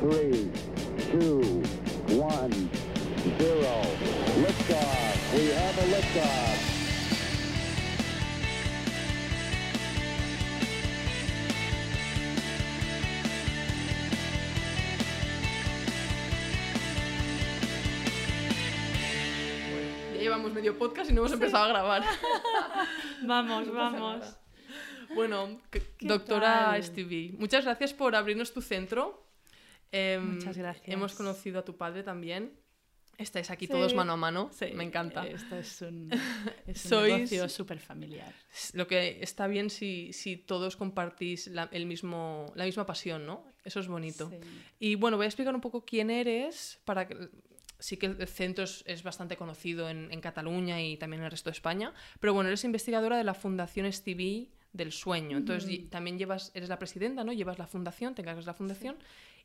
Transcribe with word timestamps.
three, 0.00 0.50
two, 1.10 1.40
one, 2.16 2.52
zero. 3.38 3.82
Liftoff. 4.42 5.34
We 5.34 5.46
have 5.52 5.78
a 5.78 5.86
liftoff. 5.86 6.64
Ya 20.14 20.20
llevamos 20.20 20.52
medio 20.52 20.76
podcast 20.78 21.10
y 21.10 21.14
no 21.14 21.20
hemos 21.22 21.32
empezado 21.32 21.64
a 21.64 21.68
grabar. 21.68 22.02
Vamos, 23.22 23.66
No 23.66 23.72
vamos. 23.72 24.36
Bueno, 25.14 25.60
c- 25.72 25.80
¿Qué 25.98 26.06
doctora 26.06 26.70
tal? 26.72 26.84
Stevie, 26.84 27.34
muchas 27.38 27.64
gracias 27.64 27.92
por 27.94 28.14
abrirnos 28.14 28.52
tu 28.52 28.60
centro. 28.60 29.27
Em, 29.92 30.34
Muchas 30.36 30.56
gracias. 30.56 30.88
Hemos 30.88 31.14
conocido 31.14 31.60
a 31.60 31.64
tu 31.64 31.76
padre 31.76 32.02
también. 32.02 32.52
Estáis 33.16 33.50
aquí 33.50 33.66
Sí. 33.66 33.72
todos 33.72 33.94
mano 33.94 34.12
a 34.12 34.16
mano. 34.16 34.48
Sí, 34.52 34.66
Me 34.74 34.84
encanta. 34.84 35.26
Esto 35.26 35.56
es 35.56 35.82
un, 35.82 36.08
es 36.66 36.84
un 36.84 36.90
Sois- 36.92 37.08
negocio 37.14 37.48
súper 37.48 37.80
familiar. 37.80 38.32
Lo 38.74 38.86
que 38.86 39.18
está 39.22 39.48
bien 39.48 39.70
si, 39.70 40.12
si 40.12 40.36
todos 40.36 40.76
compartís 40.76 41.48
la, 41.48 41.68
el 41.72 41.86
mismo, 41.86 42.52
la 42.54 42.64
misma 42.64 42.86
pasión, 42.86 43.26
¿no? 43.26 43.44
Eso 43.64 43.80
es 43.80 43.88
bonito. 43.88 44.30
Sí. 44.30 44.36
Y 44.78 44.94
bueno, 44.94 45.16
voy 45.16 45.24
a 45.24 45.28
explicar 45.28 45.52
un 45.54 45.60
poco 45.60 45.84
quién 45.84 46.10
eres 46.10 46.80
para 46.84 47.08
que... 47.08 47.28
Sí 47.80 47.96
que 47.96 48.06
el 48.06 48.26
centro 48.26 48.64
es, 48.64 48.82
es 48.86 49.04
bastante 49.04 49.36
conocido 49.36 49.88
en, 49.88 50.10
en 50.12 50.20
Cataluña 50.20 50.82
y 50.82 50.96
también 50.96 51.20
en 51.20 51.26
el 51.26 51.30
resto 51.30 51.48
de 51.48 51.52
España, 51.54 51.94
pero 52.18 52.34
bueno, 52.34 52.48
eres 52.48 52.64
investigadora 52.64 53.16
de 53.16 53.22
la 53.22 53.34
Fundación 53.34 53.92
Stevie 53.92 54.50
del 54.72 54.90
Sueño. 54.90 55.36
Entonces 55.38 55.88
también 55.88 56.18
llevas, 56.18 56.50
eres 56.54 56.68
la 56.68 56.78
presidenta, 56.80 57.22
¿no? 57.22 57.32
Llevas 57.32 57.56
la 57.58 57.68
fundación, 57.68 58.16
te 58.16 58.22
encargas 58.22 58.46
la 58.46 58.54
fundación. 58.54 58.96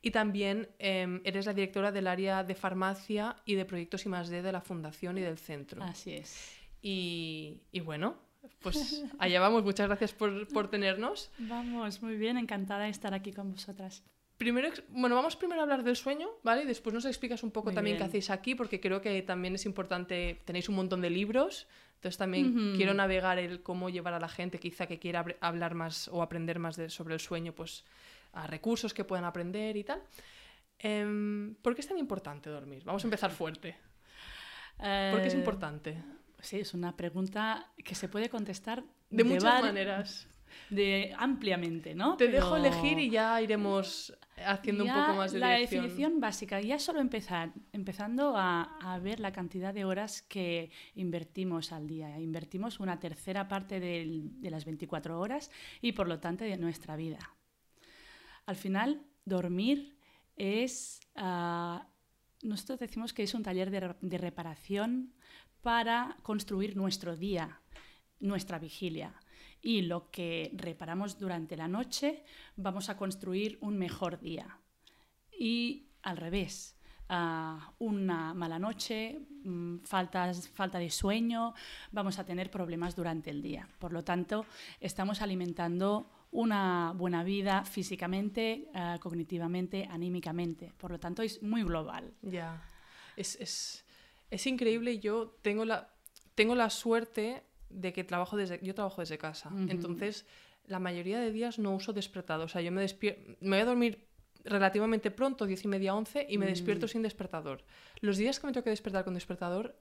Y 0.06 0.12
también 0.12 0.68
em, 0.80 1.22
eres 1.24 1.46
la 1.46 1.54
directora 1.54 1.92
del 1.92 2.08
área 2.08 2.44
de 2.44 2.54
farmacia 2.56 3.38
y 3.46 3.56
de 3.56 3.64
proyectos 3.66 4.06
I+D 4.06 4.42
de 4.44 4.52
la 4.52 4.60
fundación 4.62 5.18
y 5.18 5.22
del 5.22 5.38
centro. 5.38 5.82
Así 5.82 6.12
es. 6.14 6.60
Y, 6.82 7.62
y 7.72 7.80
bueno, 7.80 8.18
pues 8.60 9.02
allá 9.20 9.40
vamos. 9.40 9.64
Muchas 9.64 9.88
gracias 9.88 10.12
por, 10.14 10.46
por 10.50 10.70
tenernos. 10.70 11.32
Vamos, 11.40 12.02
muy 12.02 12.18
bien, 12.18 12.38
encantada 12.38 12.84
de 12.84 12.90
estar 12.90 13.14
aquí 13.14 13.32
con 13.32 13.52
vosotras. 13.52 14.04
Primero, 14.38 14.68
bueno, 14.90 15.16
vamos 15.16 15.38
primero 15.38 15.62
a 15.62 15.64
hablar 15.64 15.84
del 15.84 15.96
sueño, 15.96 16.28
¿vale? 16.44 16.64
Y 16.64 16.66
después 16.66 16.94
nos 16.94 17.06
explicas 17.06 17.42
un 17.44 17.52
poco 17.52 17.68
Muy 17.70 17.76
también 17.76 17.96
qué 17.96 18.00
bien. 18.00 18.10
hacéis 18.10 18.30
aquí, 18.30 18.56
porque 18.56 18.82
creo 18.82 19.00
que 19.00 19.22
también 19.22 19.56
es 19.56 19.66
importante, 19.66 20.42
tenéis 20.44 20.68
un 20.68 20.76
montón 20.76 21.00
de 21.02 21.10
libros, 21.12 21.66
entonces 21.96 22.18
también 22.18 22.48
Ujú. 22.72 22.76
quiero 22.76 22.94
navegar 22.94 23.40
el 23.40 23.62
cómo 23.64 23.90
llevar 23.90 24.16
a 24.16 24.20
la 24.20 24.28
gente 24.28 24.60
quizá 24.60 24.86
que 24.88 25.00
quiera 25.00 25.24
hablar 25.40 25.76
más 25.76 26.10
o 26.10 26.22
aprender 26.22 26.60
más 26.60 26.76
de- 26.76 26.90
sobre 26.90 27.14
el 27.14 27.22
sueño, 27.22 27.54
pues 27.54 27.86
a 28.34 28.48
recursos 28.48 28.94
que 28.94 29.04
puedan 29.04 29.26
aprender 29.26 29.78
y 29.78 29.84
tal. 29.84 30.02
Em, 30.80 31.56
¿Por 31.62 31.76
qué 31.76 31.82
es 31.82 31.88
tan 31.88 31.98
importante 31.98 32.50
dormir? 32.50 32.84
Vamos 32.84 33.04
a 33.04 33.08
empezar 33.08 33.32
fuerte. 33.32 33.76
¿Por 34.78 35.22
qué 35.22 35.28
es 35.28 35.34
Eh, 35.34 35.38
importante? 35.38 36.04
Sí, 36.40 36.60
es 36.60 36.74
una 36.74 36.96
pregunta 36.98 37.72
que 37.84 37.96
se 37.96 38.10
puede 38.10 38.30
contestar 38.30 38.84
De 39.10 39.24
muchas 39.24 39.44
var- 39.44 39.64
maneras. 39.64 40.28
De, 40.70 41.12
ampliamente, 41.18 41.96
¿no? 41.96 42.16
Te 42.16 42.28
dejo 42.28 42.54
Pero 42.54 42.66
elegir 42.68 43.00
y 43.00 43.10
ya 43.10 43.42
iremos 43.42 44.16
haciendo 44.46 44.84
un 44.84 44.88
ya 44.90 45.06
poco 45.08 45.18
más 45.18 45.32
de 45.32 45.40
la 45.40 45.56
dirección. 45.56 45.82
definición 45.84 46.20
básica, 46.20 46.62
ya 46.62 46.78
solo 46.78 47.00
empezar, 47.00 47.54
empezando 47.72 48.36
a, 48.38 48.78
a 48.80 49.00
ver 49.00 49.20
la 49.20 49.32
cantidad 49.32 49.74
de 49.74 49.84
horas 49.86 50.22
que 50.22 50.70
invertimos 50.94 51.72
al 51.72 51.88
día. 51.88 52.20
Invertimos 52.20 52.80
una 52.80 53.00
tercera 53.00 53.48
parte 53.48 53.80
del- 53.80 54.40
de 54.42 54.52
las 54.52 54.66
24 54.66 55.20
horas 55.20 55.50
y 55.82 55.94
por 55.94 56.08
lo 56.08 56.20
tanto 56.20 56.44
de 56.44 56.56
nuestra 56.58 56.96
vida. 56.98 57.18
Al 58.46 58.56
final, 58.56 59.06
dormir 59.26 59.98
es... 60.36 61.00
ah, 61.16 61.88
nosotros 62.42 62.80
decimos 62.80 63.14
que 63.14 63.24
es 63.24 63.34
un 63.34 63.44
taller 63.44 63.72
de, 63.72 63.80
re- 63.80 63.96
de 64.02 64.18
reparación 64.18 65.14
para 65.62 66.18
construir 66.24 66.76
nuestro 66.76 67.16
día, 67.16 67.62
nuestra 68.20 68.60
vigilia. 68.60 69.14
Y 69.62 69.84
lo 69.84 70.12
que 70.12 70.52
reparamos 70.56 71.18
durante 71.18 71.56
la 71.56 71.70
noche, 71.70 72.26
vamos 72.58 72.90
a 72.90 72.98
construir 72.98 73.58
un 73.62 73.78
mejor 73.78 74.20
día. 74.20 74.60
Y 75.40 75.88
al 76.02 76.18
revés, 76.18 76.76
ah, 77.08 77.74
una 77.80 78.34
mala 78.34 78.60
noche, 78.60 79.22
mm, 79.46 79.78
faltas, 79.86 80.50
falta 80.50 80.80
de 80.80 80.90
sueño, 80.90 81.54
vamos 81.94 82.20
a 82.20 82.26
tener 82.26 82.52
problemas 82.52 82.94
durante 82.94 83.30
el 83.30 83.42
día. 83.42 83.70
Por 83.80 83.94
lo 83.94 84.04
tanto, 84.04 84.46
estamos 84.82 85.22
alimentando 85.22 86.10
una 86.34 86.94
buena 86.96 87.24
vida 87.24 87.64
físicamente, 87.64 88.68
ah, 88.74 88.98
cognitivamente, 89.00 89.88
anímicamente. 89.90 90.74
Por 90.78 90.92
lo 90.92 91.00
tanto, 91.00 91.22
es 91.22 91.42
muy 91.42 91.64
global. 91.64 92.14
Ya. 92.22 92.62
Es, 93.16 93.36
es, 93.40 93.86
es 94.30 94.46
increíble. 94.48 95.00
Yo 95.00 95.38
tengo 95.42 95.64
la, 95.66 95.90
tengo 96.36 96.56
la 96.56 96.70
suerte 96.70 97.44
de 97.70 97.94
que 97.94 98.04
trabajo 98.04 98.36
desde. 98.36 98.60
Yo 98.64 98.74
trabajo 98.76 99.02
desde 99.02 99.18
casa. 99.18 99.50
Entonces, 99.70 100.26
la 100.66 100.80
mayoría 100.80 101.20
de 101.20 101.32
días 101.32 101.60
no 101.60 101.74
uso 101.76 101.94
despertador. 101.94 102.46
O 102.46 102.50
sea, 102.50 102.62
yo 102.62 102.72
me 102.72 102.82
despierto. 102.82 103.22
Me 103.42 103.50
voy 103.58 103.60
a 103.60 103.66
dormir 103.66 104.08
relativamente 104.44 105.10
pronto, 105.12 105.46
diez 105.46 105.64
y 105.64 105.68
media, 105.68 105.96
once, 105.96 106.26
y 106.28 106.38
me 106.38 106.46
despierto 106.48 106.86
Mm. 106.88 106.90
sin 106.90 107.02
despertador. 107.04 107.64
Los 108.02 108.18
días 108.18 108.40
que 108.40 108.48
me 108.48 108.54
tengo 108.54 108.64
que 108.64 108.72
despertar 108.72 109.06
con 109.06 109.14
despertador, 109.14 109.80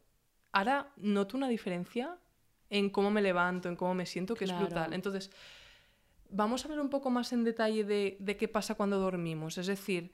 ahora 0.52 0.92
noto 0.96 1.36
una 1.36 1.48
diferencia 1.48 2.16
en 2.70 2.88
cómo 2.90 3.10
me 3.10 3.20
levanto, 3.22 3.68
en 3.68 3.76
cómo 3.76 3.94
me 3.94 4.06
siento, 4.06 4.34
que 4.34 4.44
Claro. 4.44 4.64
es 4.64 4.70
brutal. 4.70 4.92
Entonces, 4.94 5.30
vamos 6.32 6.64
a 6.64 6.68
ver 6.68 6.80
un 6.80 6.88
poco 6.88 7.10
más 7.10 7.32
en 7.32 7.44
detalle 7.44 7.84
de, 7.84 8.16
de 8.18 8.36
qué 8.36 8.48
pasa 8.48 8.74
cuando 8.74 8.98
dormimos. 8.98 9.58
Es 9.58 9.66
decir, 9.66 10.10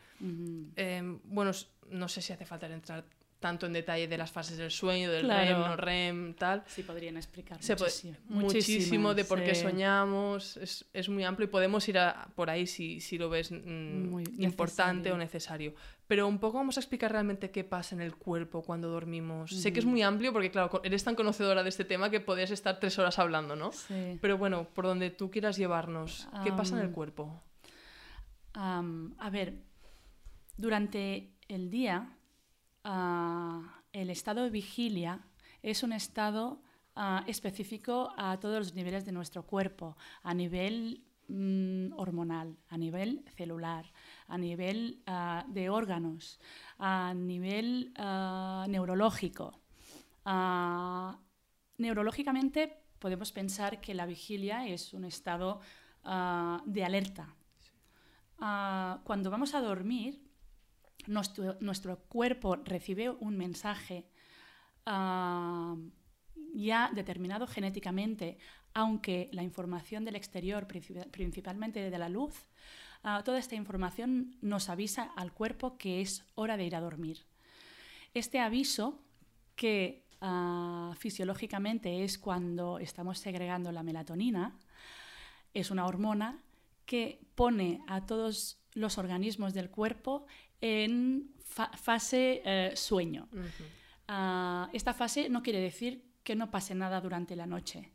eh, 0.77 1.19
bueno, 1.25 1.53
no 1.91 2.09
sé 2.09 2.21
si 2.21 2.33
hace 2.33 2.45
falta 2.45 2.67
entrar 2.67 3.05
tanto 3.41 3.67
en 3.67 3.73
detalle 3.73 4.09
de 4.09 4.19
las 4.19 4.33
fases 4.33 4.57
del 4.59 4.71
sueño, 4.71 5.11
del 5.13 5.23
Claro. 5.25 5.45
REM, 5.45 5.59
no 5.61 5.77
REM, 5.77 6.35
tal. 6.35 6.65
Sí, 6.67 6.83
podrían 6.83 7.17
explicar 7.17 7.63
Se 7.63 7.75
muchísimo. 7.77 8.17
muchísimo 8.29 9.15
de 9.15 9.25
por 9.25 9.43
qué 9.45 9.55
sí. 9.55 9.63
soñamos, 9.63 10.57
es, 10.57 10.85
es 10.93 11.09
muy 11.09 11.23
amplio 11.25 11.47
y 11.47 11.51
podemos 11.51 11.89
ir 11.89 11.99
a- 11.99 12.29
por 12.35 12.51
ahí 12.51 12.67
si, 12.67 13.01
si 13.01 13.17
lo 13.17 13.29
ves 13.31 13.53
mm, 13.53 14.09
Muy 14.11 14.25
importante 14.39 15.11
necesario. 15.11 15.15
o 15.15 15.19
necesario. 15.19 15.75
Pero 16.09 16.27
un 16.27 16.39
poco 16.39 16.57
vamos 16.57 16.79
a 16.79 16.81
explicar 16.81 17.13
realmente 17.13 17.51
qué 17.51 17.65
pasa 17.65 17.95
en 17.95 18.01
el 18.01 18.17
cuerpo 18.17 18.63
cuando 18.63 18.89
dormimos. 18.89 19.51
Sé 19.51 19.73
que 19.73 19.79
es 19.81 19.87
muy 19.87 20.03
amplio 20.03 20.33
porque, 20.33 20.51
claro, 20.51 20.81
eres 20.83 21.05
tan 21.05 21.15
conocedora 21.15 21.63
de 21.63 21.69
este 21.69 21.85
tema 21.85 22.11
que 22.11 22.19
podrías 22.21 22.51
estar 22.51 22.81
tres 22.81 22.99
horas 22.99 23.19
hablando, 23.19 23.55
¿no? 23.57 23.71
Sí. 23.73 24.19
Pero 24.21 24.39
bueno, 24.39 24.67
por 24.75 24.87
donde 24.87 25.11
tú 25.11 25.31
quieras 25.31 25.57
llevarnos, 25.59 26.27
¿qué 26.45 26.51
pasa 26.53 26.77
en 26.77 26.83
el 26.87 26.91
cuerpo? 26.93 27.41
A 28.55 29.31
ver, 29.31 29.55
durante 30.57 31.31
el 31.49 31.71
día, 31.71 32.17
el 33.93 34.11
estado 34.11 34.45
de 34.45 34.51
vigilia 34.51 35.21
es 35.63 35.83
un 35.83 35.93
estado 35.93 36.63
específico 37.27 38.13
a 38.17 38.39
todos 38.41 38.59
los 38.59 38.75
niveles 38.75 39.05
de 39.05 39.13
nuestro 39.13 39.45
cuerpo, 39.45 39.97
a 40.23 40.35
nivel 40.35 41.05
mm, 41.29 41.93
hormonal, 41.97 42.57
a 42.69 42.77
nivel 42.77 43.25
celular, 43.37 43.93
a 44.27 44.39
nivel 44.39 45.03
de 45.49 45.71
órganos, 45.71 46.41
a 46.79 47.15
nivel 47.15 47.93
neurológico. 48.69 49.61
Neurológicamente 51.77 52.83
podemos 52.99 53.33
pensar 53.33 53.81
que 53.81 53.95
la 53.95 54.07
vigilia 54.07 54.67
es 54.67 54.93
un 54.93 55.05
estado 55.05 55.61
de 56.05 56.85
alerta. 56.85 57.35
Cuando 58.39 59.31
vamos 59.31 59.55
a 59.55 59.61
dormir, 59.61 60.28
nuestro, 61.09 61.57
nuestro 61.61 61.99
cuerpo 62.09 62.57
recibe 62.57 63.11
un 63.11 63.37
mensaje 63.37 64.07
ah, 64.87 65.75
ya 66.55 66.91
determinado 66.95 67.47
genéticamente, 67.47 68.39
aunque 68.75 69.29
la 69.33 69.43
información 69.43 70.05
del 70.05 70.17
exterior, 70.17 70.67
princip- 70.69 71.11
principalmente 71.11 71.91
de 71.91 71.99
la 71.99 72.09
luz, 72.09 72.35
ah, 73.03 73.23
toda 73.25 73.39
esta 73.39 73.57
información 73.57 74.37
nos 74.41 74.69
avisa 74.69 75.11
al 75.17 75.33
cuerpo 75.33 75.77
que 75.79 76.01
es 76.01 76.25
hora 76.35 76.57
de 76.57 76.65
ir 76.65 76.77
a 76.77 76.81
dormir. 76.81 77.27
Este 78.15 78.39
aviso, 78.39 79.03
que 79.57 80.05
ah, 80.21 80.95
fisiológicamente 80.97 82.05
es 82.05 82.19
cuando 82.19 82.79
estamos 82.79 83.19
segregando 83.19 83.73
la 83.73 83.83
melatonina, 83.83 84.57
es 85.55 85.71
una 85.71 85.87
hormona 85.87 86.39
que 86.87 87.21
pone 87.35 87.83
a 87.87 88.07
todos 88.07 88.59
los 88.75 88.97
organismos 88.97 89.55
del 89.55 89.71
cuerpo 89.71 90.27
en 90.61 91.33
fa- 91.45 91.71
fase 91.77 92.43
eh, 92.45 92.73
sueño. 92.77 93.29
Ah, 94.09 94.69
esta 94.73 94.95
fase 94.95 95.29
no 95.29 95.43
quiere 95.43 95.61
decir 95.61 96.05
que 96.23 96.35
no 96.37 96.51
pase 96.51 96.75
nada 96.75 97.01
durante 97.01 97.37
la 97.37 97.47
noche. 97.47 97.93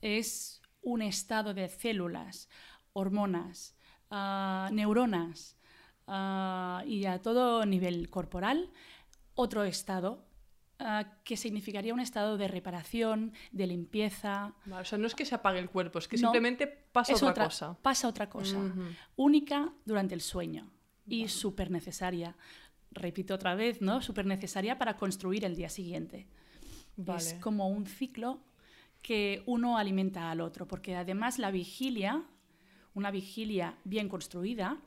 Es 0.00 0.62
un 0.82 1.02
estado 1.02 1.54
de 1.54 1.68
células, 1.68 2.48
hormonas, 2.92 3.76
ah, 4.10 4.70
neuronas 4.72 5.56
ah, 6.06 6.82
y 6.86 7.04
a 7.06 7.20
todo 7.20 7.64
nivel 7.66 8.08
corporal, 8.10 8.70
otro 9.34 9.64
estado 9.64 10.26
que 11.24 11.36
significaría 11.36 11.92
un 11.92 11.98
estado 11.98 12.38
de 12.38 12.46
reparación, 12.46 13.32
de 13.50 13.66
limpieza. 13.66 14.54
Vale, 14.64 14.82
o 14.82 14.84
sea, 14.84 14.96
no 14.96 15.08
es 15.08 15.14
que 15.16 15.24
se 15.26 15.34
apague 15.34 15.58
el 15.58 15.68
cuerpo, 15.70 15.98
es 15.98 16.06
que 16.06 16.16
No, 16.18 16.28
simplemente 16.28 16.68
pasa 16.68 17.14
Es 17.14 17.22
otra, 17.24 17.46
cosa. 17.46 17.76
Pasa 17.82 18.06
otra 18.06 18.30
cosa, 18.30 18.58
única 19.16 19.72
durante 19.84 20.14
el 20.14 20.20
sueño. 20.20 20.70
Y 21.08 21.28
súper 21.28 21.70
necesaria. 21.70 22.36
Repito 22.90 23.34
otra 23.34 23.54
vez, 23.54 23.80
¿no? 23.82 24.00
Súper 24.02 24.26
necesaria 24.26 24.78
para 24.78 24.96
construir 24.96 25.44
el 25.44 25.54
día 25.56 25.68
siguiente. 25.68 26.26
Vale. 26.96 27.18
Es 27.20 27.34
como 27.34 27.68
un 27.68 27.86
ciclo 27.86 28.40
que 29.02 29.42
uno 29.46 29.78
alimenta 29.78 30.30
al 30.30 30.40
otro, 30.40 30.66
porque 30.66 30.96
además 30.96 31.38
la 31.38 31.50
vigilia, 31.50 32.24
una 32.94 33.10
vigilia 33.10 33.76
bien 33.84 34.08
construida, 34.08 34.78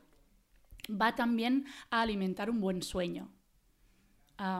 va 0.90 1.14
también 1.14 1.64
a 1.90 2.02
alimentar 2.02 2.50
un 2.50 2.60
buen 2.60 2.82
sueño. 2.82 3.30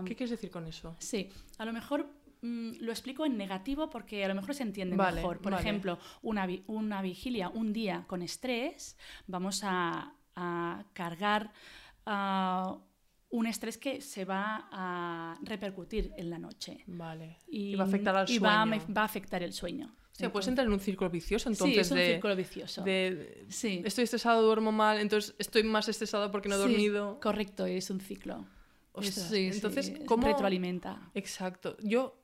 ¿Qué 0.07 0.15
quieres 0.15 0.31
decir 0.31 0.51
con 0.51 0.67
eso? 0.67 0.95
Sí, 1.01 1.29
a 1.59 1.65
lo 1.65 1.73
mejor 1.73 2.09
mm, 2.43 2.75
lo 2.81 2.93
explico 2.93 3.27
en 3.27 3.37
negativo 3.37 3.91
porque 3.91 4.25
a 4.25 4.29
lo 4.29 4.35
mejor 4.37 4.55
se 4.55 4.63
entiende 4.63 4.95
Vale, 4.97 5.17
mejor. 5.17 5.41
Por 5.41 5.53
vale. 5.53 5.63
ejemplo, 5.63 5.99
una, 6.23 6.47
vi- 6.47 6.63
una 6.69 7.03
vigilia, 7.03 7.49
un 7.49 7.73
día 7.73 8.05
con 8.07 8.23
estrés, 8.23 8.97
vamos 9.27 9.63
a, 9.65 10.15
a 10.37 10.85
cargar 10.93 11.53
un 13.31 13.47
estrés 13.47 13.79
que 13.79 14.01
se 14.01 14.25
va 14.25 14.69
a 14.71 15.39
repercutir 15.43 16.13
en 16.19 16.29
la 16.31 16.39
noche. 16.39 16.85
Vale. 16.87 17.39
Y, 17.49 17.73
Y 17.73 17.75
va 17.77 17.85
a 17.85 17.87
afectar 17.87 18.15
al 18.17 18.25
y 18.31 18.39
sueño. 18.39 18.43
va 18.47 18.63
a, 18.63 18.67
va 18.67 19.03
a 19.03 19.05
afectar 19.05 19.43
el 19.43 19.53
sueño. 19.53 19.95
O 20.13 20.15
sea, 20.15 20.31
puedes 20.31 20.47
entrar 20.49 20.67
en 20.67 20.73
un 20.75 20.81
círculo 20.81 21.09
vicioso 21.09 21.49
entonces 21.49 21.75
sí, 21.75 21.81
es 21.81 21.91
un 21.91 21.97
de, 21.97 22.07
círculo 22.13 22.37
vicioso. 22.37 22.83
de- 22.83 23.47
Sí. 23.49 23.81
estoy 23.85 24.05
estresado, 24.05 24.43
duermo 24.43 24.71
mal, 24.71 24.99
entonces 25.01 25.35
estoy 25.39 25.63
más 25.63 25.89
estresado 25.89 26.31
porque 26.31 26.51
no 26.51 26.57
he 26.57 26.59
Sí, 26.59 26.65
dormido. 26.69 27.19
Correcto, 27.21 27.65
es 27.65 27.89
un 27.89 28.01
ciclo. 28.01 28.47
Ostras, 28.93 29.29
sí, 29.31 29.49
entonces, 29.51 29.89
es- 29.89 30.01
¿cómo- 30.07 30.27
retroalimenta. 30.27 31.11
Exacto. 31.15 31.79
Yo 31.83 32.21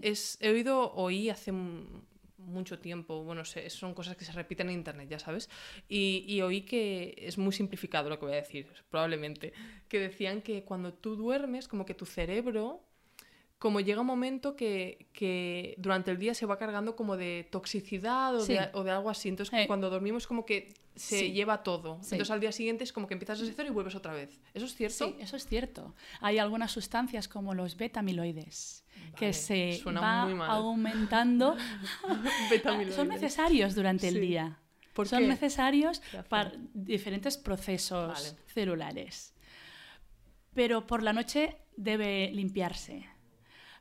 es, 0.00 0.38
he 0.40 0.48
oído, 0.50 0.90
oí 0.94 1.28
hace 1.28 1.50
m- 1.50 1.84
mucho 2.46 2.78
tiempo, 2.78 3.22
bueno, 3.22 3.44
son 3.44 3.94
cosas 3.94 4.16
que 4.16 4.24
se 4.24 4.32
repiten 4.32 4.68
en 4.68 4.74
internet, 4.74 5.08
ya 5.08 5.18
sabes, 5.18 5.50
y, 5.88 6.24
y 6.26 6.40
oí 6.42 6.62
que 6.62 7.14
es 7.18 7.38
muy 7.38 7.52
simplificado 7.52 8.08
lo 8.08 8.18
que 8.18 8.26
voy 8.26 8.34
a 8.34 8.36
decir, 8.36 8.68
probablemente, 8.90 9.52
que 9.88 10.00
decían 10.00 10.42
que 10.42 10.64
cuando 10.64 10.94
tú 10.94 11.16
duermes, 11.16 11.68
como 11.68 11.84
que 11.84 11.94
tu 11.94 12.06
cerebro, 12.06 12.85
como 13.58 13.80
llega 13.80 14.00
un 14.02 14.06
momento 14.06 14.54
que, 14.54 15.08
que 15.12 15.74
durante 15.78 16.10
el 16.10 16.18
día 16.18 16.34
se 16.34 16.44
va 16.46 16.58
cargando 16.58 16.94
como 16.94 17.16
de 17.16 17.48
toxicidad 17.50 18.34
o, 18.36 18.40
Sí. 18.40 18.52
de, 18.52 18.68
o 18.74 18.84
de 18.84 18.90
algo 18.90 19.08
así, 19.08 19.28
entonces 19.30 19.52
Eh. 19.58 19.66
cuando 19.66 19.88
dormimos 19.88 20.26
como 20.26 20.44
que 20.44 20.74
se 20.94 21.20
Sí. 21.20 21.32
lleva 21.32 21.62
todo, 21.62 21.98
Sí. 22.02 22.14
entonces 22.14 22.30
al 22.30 22.40
día 22.40 22.52
siguiente 22.52 22.84
es 22.84 22.92
como 22.92 23.06
que 23.06 23.14
empiezas 23.14 23.38
desde 23.40 23.54
cero 23.54 23.68
y 23.70 23.72
vuelves 23.72 23.94
otra 23.94 24.12
vez. 24.12 24.38
¿Eso 24.54 24.66
es 24.66 24.74
cierto? 24.74 25.06
Sí, 25.08 25.16
eso 25.20 25.36
es 25.36 25.46
cierto. 25.46 25.94
Hay 26.20 26.38
algunas 26.38 26.70
sustancias 26.72 27.28
como 27.28 27.54
los 27.54 27.76
betamiloides 27.76 28.84
que 29.16 29.26
Vale, 29.26 29.32
se 29.32 29.78
suena 29.82 30.00
va 30.00 30.26
muy 30.26 30.38
aumentando. 30.46 31.56
Son 32.94 33.08
necesarios 33.08 33.74
durante 33.74 34.08
el 34.08 34.20
día. 34.20 34.58
¿Por 34.94 35.08
Son 35.08 35.20
qué? 35.20 35.28
necesarios 35.28 36.00
para 36.28 36.52
diferentes 36.72 37.36
procesos 37.36 38.08
Vale. 38.32 38.42
celulares. 38.46 39.34
Pero 40.54 40.86
por 40.86 41.02
la 41.02 41.12
noche 41.12 41.56
debe 41.76 42.30
limpiarse. 42.32 43.06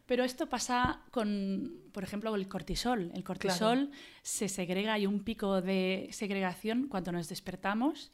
Pero 0.05 0.23
esto 0.23 0.47
pasa 0.47 1.01
con, 1.11 1.71
por 1.91 2.03
ejemplo, 2.03 2.35
el 2.35 2.47
cortisol. 2.47 3.11
El 3.15 3.23
cortisol 3.23 3.89
se 4.21 4.49
segrega, 4.49 4.93
hay 4.93 5.07
un 5.07 5.23
pico 5.23 5.61
de 5.61 6.09
segregación 6.11 6.87
cuando 6.87 7.11
nos 7.11 7.27
despertamos. 7.27 8.11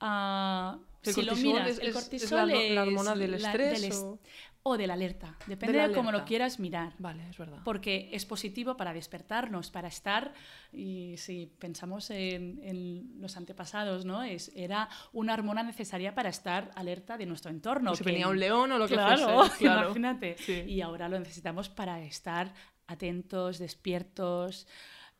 Ah, 0.00 0.78
¿El 1.02 1.14
si 1.14 1.22
lo 1.22 1.28
cortisol 1.28 1.52
miras, 1.52 1.68
es- 1.70 1.78
el 1.78 1.88
es- 1.88 1.88
es 1.96 2.02
cortisol 2.02 2.74
la 2.74 2.82
hormona 2.82 3.14
del 3.14 3.30
la- 3.42 3.48
estrés 3.52 3.94
o- 3.96 4.18
o 4.62 4.76
de 4.76 4.86
la 4.86 4.92
alerta. 4.94 5.36
Depende 5.46 5.78
la 5.78 5.88
de 5.88 5.94
cómo 5.94 6.12
lo 6.12 6.24
quieras 6.26 6.60
mirar. 6.60 6.92
Vale, 6.98 7.26
es 7.30 7.38
verdad. 7.38 7.60
Porque 7.64 8.10
es 8.12 8.26
positivo 8.26 8.76
para 8.76 8.92
despertarnos, 8.92 9.70
para 9.70 9.88
estar, 9.88 10.34
y 10.70 11.14
si 11.16 11.46
pensamos 11.58 12.10
en, 12.10 12.60
en 12.62 13.20
los 13.20 13.38
antepasados, 13.38 14.04
¿no? 14.04 14.22
Es, 14.22 14.52
era 14.54 14.88
una 15.14 15.32
hormona 15.32 15.62
necesaria 15.62 16.14
para 16.14 16.28
estar 16.28 16.70
alerta 16.74 17.16
de 17.16 17.24
nuestro 17.24 17.50
entorno. 17.50 17.94
Si 17.94 18.04
que- 18.04 18.10
venía 18.10 18.28
un 18.28 18.38
león 18.38 18.70
o 18.72 18.78
lo 18.78 18.86
que 18.86 18.94
claro, 18.94 19.34
fuese. 19.34 19.58
Claro. 19.60 19.84
imagínate. 19.86 20.36
Sí. 20.38 20.60
Y 20.68 20.82
ahora 20.82 21.08
lo 21.08 21.18
necesitamos 21.18 21.70
para 21.70 22.02
estar 22.02 22.52
atentos, 22.86 23.58
despiertos 23.58 24.66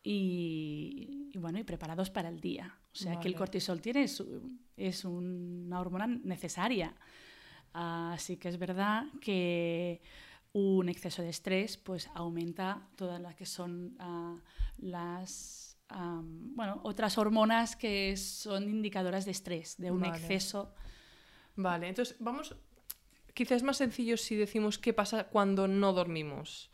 y, 0.02 1.30
y 1.32 1.38
bueno, 1.38 1.58
y 1.58 1.64
preparados 1.64 2.10
para 2.10 2.28
el 2.28 2.40
día. 2.40 2.74
O 2.92 2.96
sea 2.96 3.12
que 3.20 3.28
el 3.28 3.34
Vale. 3.34 3.38
cortisol 3.38 3.80
tiene 3.80 4.08
su- 4.08 4.58
es 4.76 5.04
una 5.04 5.80
hormona 5.80 6.06
necesaria. 6.06 6.94
Así 7.72 8.36
que 8.36 8.48
es 8.48 8.58
verdad 8.58 9.04
que 9.20 10.00
un 10.52 10.88
exceso 10.88 11.22
de 11.22 11.28
estrés 11.30 11.76
pues 11.76 12.08
aumenta 12.14 12.88
todas 12.96 13.20
las 13.20 13.34
que 13.36 13.46
son 13.46 13.94
ah, 14.00 14.36
las 14.78 15.76
am, 15.88 16.54
bueno, 16.56 16.80
otras 16.82 17.18
hormonas 17.18 17.76
que 17.76 18.16
son 18.16 18.64
indicadoras 18.64 19.24
de 19.24 19.30
estrés, 19.30 19.76
de 19.78 19.90
un 19.90 20.00
Vale. 20.00 20.16
exceso. 20.16 20.74
Vale, 21.56 21.88
entonces 21.88 22.16
vamos. 22.20 22.54
Quizás 23.34 23.58
es 23.58 23.62
más 23.62 23.76
sencillo 23.76 24.16
si 24.16 24.34
decimos 24.34 24.78
qué 24.78 24.92
pasa 24.92 25.24
cuando 25.24 25.68
no 25.68 25.92
dormimos. 25.92 26.70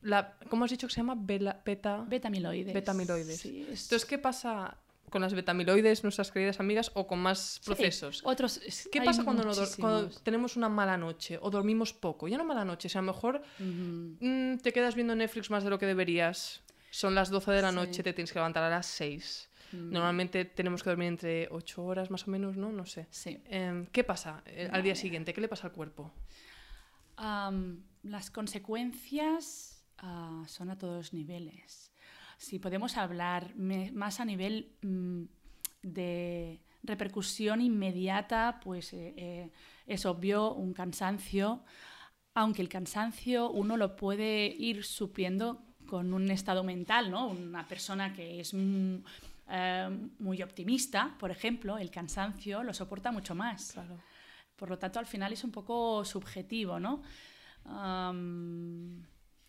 La, 0.00 0.38
¿Cómo 0.48 0.64
has 0.64 0.70
dicho 0.70 0.86
que 0.86 0.94
se 0.94 1.00
llama? 1.00 1.16
Vela- 1.16 1.60
beta. 1.64 2.04
Betamiloides. 2.08 2.72
Betamiloides. 2.72 3.40
Sí, 3.40 3.62
es- 3.68 3.84
Entonces, 3.84 4.04
¿qué 4.08 4.16
pasa 4.18 4.78
con 5.10 5.22
las 5.22 5.34
betamiloides, 5.34 6.02
nuestras 6.02 6.30
queridas 6.30 6.60
amigas, 6.60 6.90
o 6.94 7.06
con 7.06 7.18
más 7.20 7.54
sí, 7.54 7.60
procesos? 7.64 8.22
otros, 8.24 8.60
¿Qué 8.92 9.02
pasa 9.02 9.24
cuando, 9.24 9.44
no 9.44 9.52
cuando 9.78 10.08
tenemos 10.22 10.56
una 10.56 10.68
mala 10.68 10.96
noche 10.96 11.38
o 11.40 11.50
dormimos 11.50 11.92
poco? 11.92 12.28
Ya 12.28 12.38
no 12.38 12.44
mala 12.44 12.64
noche, 12.64 12.86
o 12.86 12.90
sea, 12.90 13.00
a 13.00 13.04
lo 13.04 13.12
mejor 13.12 13.42
mm, 13.58 14.56
te 14.58 14.72
quedas 14.72 14.94
viendo 14.94 15.14
Netflix 15.14 15.50
más 15.50 15.64
de 15.64 15.70
lo 15.70 15.78
que 15.78 15.86
deberías. 15.86 16.62
Son 16.90 17.14
las 17.14 17.28
12 17.28 17.50
de 17.52 17.62
la 17.62 17.70
Sí. 17.70 17.76
noche, 17.76 18.02
te 18.02 18.12
tienes 18.14 18.32
que 18.32 18.38
levantar 18.38 18.62
a 18.64 18.70
las 18.70 18.86
6. 18.86 19.50
Mm. 19.72 19.92
Normalmente 19.92 20.46
tenemos 20.46 20.82
que 20.82 20.88
dormir 20.88 21.08
entre 21.08 21.48
8 21.50 21.84
horas 21.84 22.10
más 22.10 22.26
o 22.26 22.30
menos, 22.30 22.56
¿no? 22.56 22.72
No 22.72 22.86
sé. 22.86 23.06
Sí. 23.10 23.42
Em, 23.44 23.84
¿Qué 23.86 24.04
pasa 24.04 24.42
eh, 24.46 24.70
al 24.72 24.82
día 24.82 24.94
siguiente? 24.94 25.34
¿Qué 25.34 25.40
le 25.42 25.48
pasa 25.48 25.66
al 25.66 25.72
cuerpo? 25.74 26.12
Las 28.02 28.30
consecuencias 28.30 29.84
ah, 29.98 30.44
son 30.46 30.70
a 30.70 30.78
todos 30.78 31.12
niveles. 31.12 31.87
Si 32.38 32.60
podemos 32.60 32.96
hablar 32.96 33.54
más 33.56 34.20
a 34.20 34.24
nivel 34.24 34.70
mm, 34.82 35.24
de 35.82 36.60
repercusión 36.84 37.60
inmediata, 37.60 38.60
pues 38.62 38.92
eh, 38.92 39.12
eh, 39.16 39.50
es 39.86 40.06
obvio 40.06 40.54
un 40.54 40.72
cansancio, 40.72 41.64
aunque 42.34 42.62
el 42.62 42.68
cansancio 42.68 43.50
uno 43.50 43.76
lo 43.76 43.96
puede 43.96 44.46
ir 44.46 44.84
supliendo 44.84 45.64
con 45.88 46.14
un 46.14 46.30
estado 46.30 46.62
mental, 46.62 47.10
¿no? 47.10 47.26
Una 47.26 47.66
persona 47.66 48.12
que 48.12 48.40
es 48.40 48.54
mm, 48.54 48.96
eh, 49.48 50.08
muy 50.20 50.40
optimista, 50.40 51.16
por 51.18 51.32
ejemplo, 51.32 51.76
el 51.76 51.90
cansancio 51.90 52.62
lo 52.62 52.72
soporta 52.72 53.10
mucho 53.10 53.34
más. 53.34 53.72
Claro. 53.72 53.98
Por 54.54 54.70
lo 54.70 54.78
tanto, 54.78 55.00
al 55.00 55.06
final 55.06 55.32
es 55.32 55.42
un 55.42 55.50
poco 55.50 56.04
subjetivo, 56.04 56.78
¿no? 56.78 57.02
Am, 57.64 59.04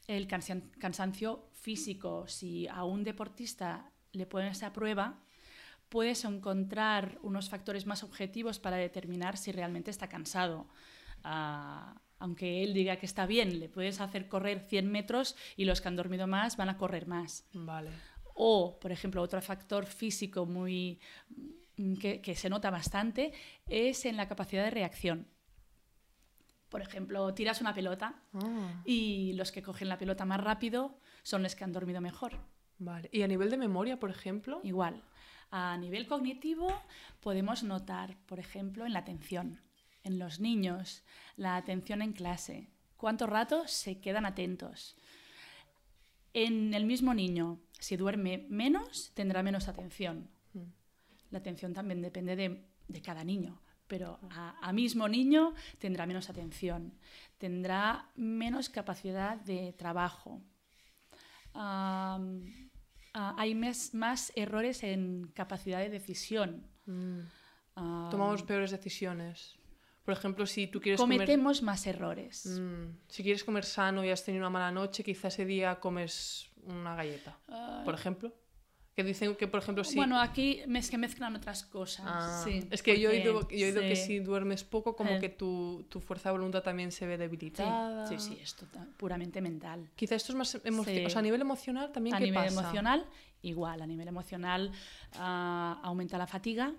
el 0.09 0.27
cansan- 0.27 0.71
cansancio 0.79 1.49
físico, 1.53 2.27
si 2.27 2.67
a 2.67 2.83
un 2.83 3.03
deportista 3.03 3.91
le 4.11 4.25
pones 4.25 4.63
a 4.63 4.73
prueba, 4.73 5.21
puedes 5.87 6.25
encontrar 6.25 7.19
unos 7.21 7.49
factores 7.49 7.85
más 7.85 8.03
objetivos 8.03 8.59
para 8.59 8.77
determinar 8.77 9.37
si 9.37 9.51
realmente 9.51 9.91
está 9.91 10.09
cansado. 10.09 10.67
Ah, 11.23 12.01
aunque 12.17 12.63
él 12.63 12.73
diga 12.73 12.97
que 12.97 13.05
está 13.05 13.27
bien, 13.27 13.59
le 13.59 13.69
puedes 13.69 14.01
hacer 14.01 14.27
correr 14.27 14.61
100 14.67 14.91
metros 14.91 15.35
y 15.55 15.65
los 15.65 15.79
que 15.79 15.87
han 15.87 15.95
dormido 15.95 16.25
más 16.25 16.57
van 16.57 16.69
a 16.69 16.77
correr 16.77 17.05
más. 17.07 17.45
Vale. 17.53 17.91
O, 18.33 18.79
por 18.79 18.91
ejemplo, 18.91 19.21
otro 19.21 19.41
factor 19.41 19.85
físico 19.85 20.45
muy 20.47 20.99
que, 21.99 22.19
que 22.21 22.35
se 22.35 22.49
nota 22.49 22.71
bastante 22.71 23.31
es 23.67 24.05
en 24.05 24.17
la 24.17 24.27
capacidad 24.27 24.63
de 24.63 24.71
reacción. 24.71 25.27
Por 26.69 26.81
ejemplo, 26.81 27.33
tiras 27.33 27.61
una 27.61 27.73
pelota 27.73 28.21
Ah, 28.33 28.81
y 28.85 29.33
los 29.33 29.51
que 29.51 29.61
cogen 29.63 29.89
la 29.89 29.97
pelota 29.97 30.25
más 30.25 30.39
rápido 30.41 30.99
son 31.23 31.41
los 31.43 31.55
que 31.55 31.63
han 31.63 31.73
dormido 31.73 31.99
mejor. 32.01 32.37
vale. 32.77 33.09
¿Y 33.11 33.23
a 33.23 33.27
nivel 33.27 33.49
de 33.49 33.57
memoria, 33.57 33.99
por 33.99 34.09
ejemplo? 34.09 34.61
Igual. 34.63 35.03
A 35.51 35.75
nivel 35.77 36.05
cognitivo 36.07 36.71
podemos 37.21 37.63
notar, 37.63 38.17
por 38.27 38.39
ejemplo, 38.39 38.85
en 38.85 38.93
la 38.93 38.99
atención. 38.99 39.59
En 40.03 40.19
los 40.19 40.39
niños, 40.39 41.03
la 41.35 41.55
atención 41.55 42.01
en 42.01 42.13
clase. 42.13 42.69
¿Cuánto 42.97 43.25
rato 43.27 43.67
se 43.67 43.99
quedan 43.99 44.25
atentos? 44.25 44.95
En 46.33 46.73
el 46.73 46.85
mismo 46.85 47.13
niño, 47.13 47.59
si 47.79 47.97
duerme 47.97 48.45
menos, 48.49 49.11
tendrá 49.15 49.41
menos 49.41 49.67
atención. 49.67 50.29
Mm. 50.53 50.63
La 51.31 51.39
atención 51.39 51.73
también 51.73 52.01
depende 52.01 52.35
de, 52.35 52.65
de 52.87 53.01
cada 53.01 53.23
niño, 53.23 53.59
pero 53.89 54.19
a, 54.31 54.55
a 54.61 54.71
mismo 54.71 55.07
niño 55.09 55.53
tendrá 55.79 56.05
menos 56.05 56.29
atención, 56.29 56.93
tendrá 57.37 58.07
menos 58.15 58.69
capacidad 58.69 59.35
de 59.37 59.73
trabajo. 59.73 60.41
Hay 63.13 63.55
mes- 63.55 63.93
más 63.93 64.31
errores 64.35 64.83
en 64.83 65.31
capacidad 65.33 65.79
de 65.79 65.89
decisión. 65.89 66.67
Mm. 66.85 67.19
Am, 67.75 68.09
Tomamos 68.09 68.43
peores 68.43 68.71
decisiones. 68.71 69.55
Por 70.05 70.13
ejemplo, 70.13 70.45
si 70.45 70.67
tú 70.67 70.79
quieres 70.81 70.99
comer... 70.99 71.17
cometemos 71.19 71.61
más 71.61 71.85
errores. 71.85 72.45
Mm, 72.45 72.95
Si 73.07 73.23
quieres 73.23 73.43
comer 73.43 73.63
sano 73.65 74.03
y 74.03 74.09
has 74.09 74.23
tenido 74.23 74.43
una 74.43 74.49
mala 74.49 74.71
noche, 74.71 75.03
quizá 75.03 75.27
ese 75.27 75.45
día 75.45 75.79
comes 75.79 76.49
una 76.63 76.95
galleta, 76.95 77.37
por 77.85 77.93
ejemplo. 77.93 78.33
Que 78.99 79.03
dicen 79.05 79.33
que, 79.37 79.47
por 79.47 79.61
ejemplo, 79.61 79.85
si... 79.85 79.95
Bueno, 79.95 80.19
aquí 80.19 80.59
es 80.75 80.89
que 80.89 80.97
mezclan 80.97 81.33
otras 81.33 81.63
cosas. 81.63 82.05
Ah, 82.05 82.41
sí, 82.43 82.67
es 82.69 82.83
que 82.83 82.99
yo 82.99 83.09
he 83.09 83.19
oído, 83.21 83.33
porque- 83.33 83.57
yo 83.57 83.65
he 83.65 83.69
oído 83.69 83.79
que 83.79 83.95
sí. 83.95 84.07
si 84.07 84.19
duermes 84.19 84.65
poco, 84.65 84.97
como 84.97 85.11
Eh. 85.11 85.19
que 85.21 85.29
tu, 85.29 85.85
tu 85.87 86.01
fuerza 86.01 86.27
de 86.27 86.33
voluntad 86.33 86.63
también 86.63 86.91
se 86.91 87.05
ve 87.07 87.15
Sí, 87.15 87.19
debilitada. 87.19 88.05
sí, 88.07 88.19
sí, 88.19 88.37
es 88.41 88.55
tota- 88.55 88.85
puramente 88.97 89.39
mental. 89.39 89.89
Quizá 89.95 90.15
esto 90.15 90.33
es 90.33 90.37
más 90.37 90.55
emocional. 90.65 90.99
Sí. 91.01 91.05
O 91.05 91.09
sea, 91.09 91.19
a 91.19 91.21
nivel 91.21 91.39
emocional 91.39 91.93
también, 91.93 92.13
A 92.15 92.19
¿qué 92.19 92.25
nivel 92.25 92.43
pasa? 92.43 92.59
emocional, 92.59 93.05
igual. 93.41 93.81
A 93.81 93.87
nivel 93.87 94.07
emocional 94.09 94.69
ah, 95.13 95.79
aumenta 95.81 96.17
la 96.17 96.27
fatiga, 96.27 96.73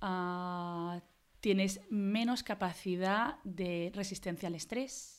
ah, 0.00 1.00
tienes 1.40 1.80
menos 1.88 2.42
capacidad 2.42 3.36
de 3.44 3.92
resistencia 3.94 4.48
al 4.48 4.56
estrés 4.56 5.14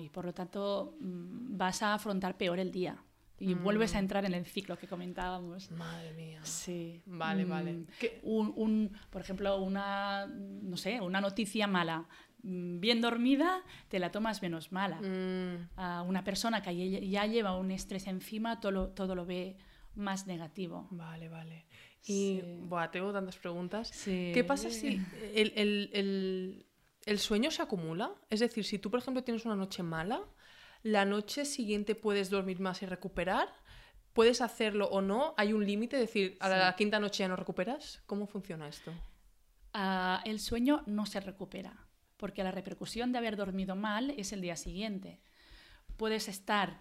y 0.00 0.08
por 0.10 0.24
lo 0.26 0.32
tanto 0.34 0.94
mm, 1.00 1.56
vas 1.56 1.82
a 1.82 1.94
afrontar 1.94 2.36
peor 2.36 2.58
el 2.60 2.70
día 2.70 3.02
y 3.50 3.54
vuelves 3.54 3.94
a 3.94 3.98
entrar 3.98 4.24
en 4.24 4.34
el 4.34 4.44
ciclo 4.44 4.76
que 4.78 4.86
comentábamos. 4.86 5.70
Madre 5.70 6.12
mía. 6.14 6.40
Sí. 6.44 7.02
Vale, 7.06 7.44
Mm, 7.44 7.48
vale. 7.48 7.84
¿Qué- 7.98 8.20
Un, 8.22 8.52
un- 8.56 8.92
por 9.10 9.20
ejemplo, 9.20 9.56
una, 9.60 10.26
no 10.26 10.76
sé, 10.76 11.00
una 11.00 11.20
noticia 11.20 11.66
mala, 11.66 12.06
mm, 12.42 12.80
bien 12.80 13.00
dormida, 13.00 13.62
te 13.88 13.98
la 13.98 14.10
tomas 14.10 14.42
menos 14.42 14.72
mala. 14.72 15.00
Mm, 15.00 15.68
A 15.76 16.02
una 16.02 16.22
persona 16.24 16.62
que 16.62 16.74
ya- 16.90 17.00
ya 17.00 17.26
lleva 17.26 17.56
un 17.56 17.70
estrés 17.70 18.06
encima, 18.06 18.60
todo 18.60 18.72
lo, 18.72 18.88
todo 18.90 19.14
lo 19.14 19.24
ve 19.26 19.56
más 19.94 20.26
negativo. 20.26 20.88
vale, 20.90 21.28
vale. 21.28 21.66
Y, 22.06 22.40
Sí. 22.40 22.42
buah, 22.68 22.90
tengo 22.90 23.12
tantas 23.12 23.36
preguntas. 23.38 23.88
Sí. 23.88 24.30
¿Qué 24.34 24.44
pasa 24.44 24.68
si 24.70 25.00
el, 25.34 25.52
el- 25.56 25.90
el- 25.94 26.66
el 27.06 27.18
sueño 27.18 27.50
se 27.50 27.62
acumula? 27.62 28.12
Es 28.28 28.40
decir, 28.40 28.64
si 28.64 28.78
tú, 28.78 28.90
por 28.90 29.00
ejemplo, 29.00 29.22
tienes 29.24 29.44
una 29.46 29.54
noche 29.56 29.82
mala, 29.82 30.20
la 30.84 31.04
noche 31.04 31.44
siguiente 31.46 31.94
puedes 31.96 32.30
dormir 32.30 32.60
más 32.60 32.82
y 32.82 32.86
recuperar. 32.86 33.48
¿Puedes 34.12 34.40
hacerlo 34.42 34.86
o 34.90 35.00
no? 35.00 35.34
¿Hay 35.36 35.52
un 35.52 35.66
límite? 35.66 35.96
Decir, 35.96 36.36
a 36.40 36.48
la 36.48 36.70
Sí. 36.70 36.76
quinta 36.78 37.00
noche 37.00 37.24
ya 37.24 37.28
no 37.28 37.34
recuperas. 37.36 38.02
¿Cómo 38.06 38.26
funciona 38.28 38.68
esto? 38.68 38.92
Ah, 39.72 40.22
el 40.24 40.38
sueño 40.38 40.84
no 40.86 41.06
se 41.06 41.18
recupera, 41.20 41.88
porque 42.16 42.44
la 42.44 42.52
repercusión 42.52 43.10
de 43.10 43.18
haber 43.18 43.36
dormido 43.36 43.74
mal 43.74 44.10
es 44.10 44.32
el 44.32 44.40
día 44.42 44.56
siguiente. 44.56 45.20
Puedes 45.96 46.28
estar 46.28 46.80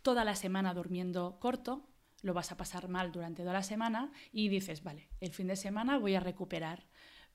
toda 0.00 0.24
la 0.24 0.36
semana 0.36 0.72
durmiendo 0.72 1.38
corto, 1.40 1.86
lo 2.22 2.34
vas 2.34 2.50
a 2.52 2.56
pasar 2.56 2.88
mal 2.88 3.10
durante 3.12 3.42
toda 3.42 3.52
la 3.52 3.62
semana 3.62 4.10
y 4.32 4.48
dices, 4.48 4.82
vale, 4.82 5.10
el 5.20 5.32
fin 5.34 5.48
de 5.48 5.56
semana 5.56 5.98
voy 5.98 6.14
a 6.14 6.20
recuperar, 6.20 6.86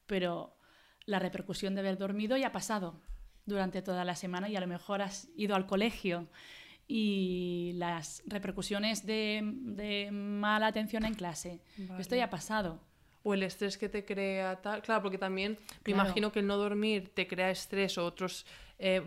pero 0.07 0.57
la 1.05 1.19
repercusión 1.19 1.75
de 1.75 1.81
haber 1.81 1.97
dormido 1.97 2.35
ya 2.37 2.47
ha 2.47 2.51
pasado 2.51 3.01
durante 3.45 3.81
toda 3.81 4.05
la 4.05 4.15
semana 4.15 4.49
y 4.49 4.55
a 4.55 4.61
lo 4.61 4.67
mejor 4.67 5.01
has 5.01 5.27
ido 5.35 5.55
al 5.55 5.65
colegio 5.65 6.27
y 6.87 7.71
las 7.75 8.23
repercusiones 8.25 9.05
de, 9.05 9.41
de 9.43 10.11
mala 10.11 10.67
atención 10.67 11.05
en 11.05 11.13
clase, 11.13 11.61
esto 11.97 12.15
ya 12.15 12.25
ha 12.25 12.29
pasado. 12.29 12.79
O 13.25 13.33
el 13.33 13.43
estrés 13.43 13.77
que 13.77 13.87
te 13.87 14.03
crea 14.03 14.61
tal. 14.61 14.81
Claro, 14.81 15.01
porque 15.01 15.17
también 15.17 15.53
me 15.53 15.93
Claro. 15.93 16.01
imagino 16.03 16.31
que 16.33 16.39
el 16.39 16.47
no 16.47 16.57
dormir 16.57 17.09
te 17.13 17.25
crea 17.25 17.49
estrés 17.51 17.97
o 17.97 18.05
otros, 18.05 18.45
eh, 18.79 19.01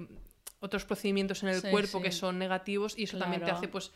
otros 0.60 0.86
procedimientos 0.86 1.42
en 1.42 1.50
el 1.50 1.60
Sí, 1.60 1.68
cuerpo 1.68 2.00
que 2.00 2.10
sí. 2.10 2.18
son 2.20 2.38
negativos 2.38 2.98
y 2.98 3.04
eso 3.04 3.18
también 3.18 3.40
te 3.42 3.46
Claro. 3.46 3.58
hace, 3.58 3.68
pues. 3.68 3.92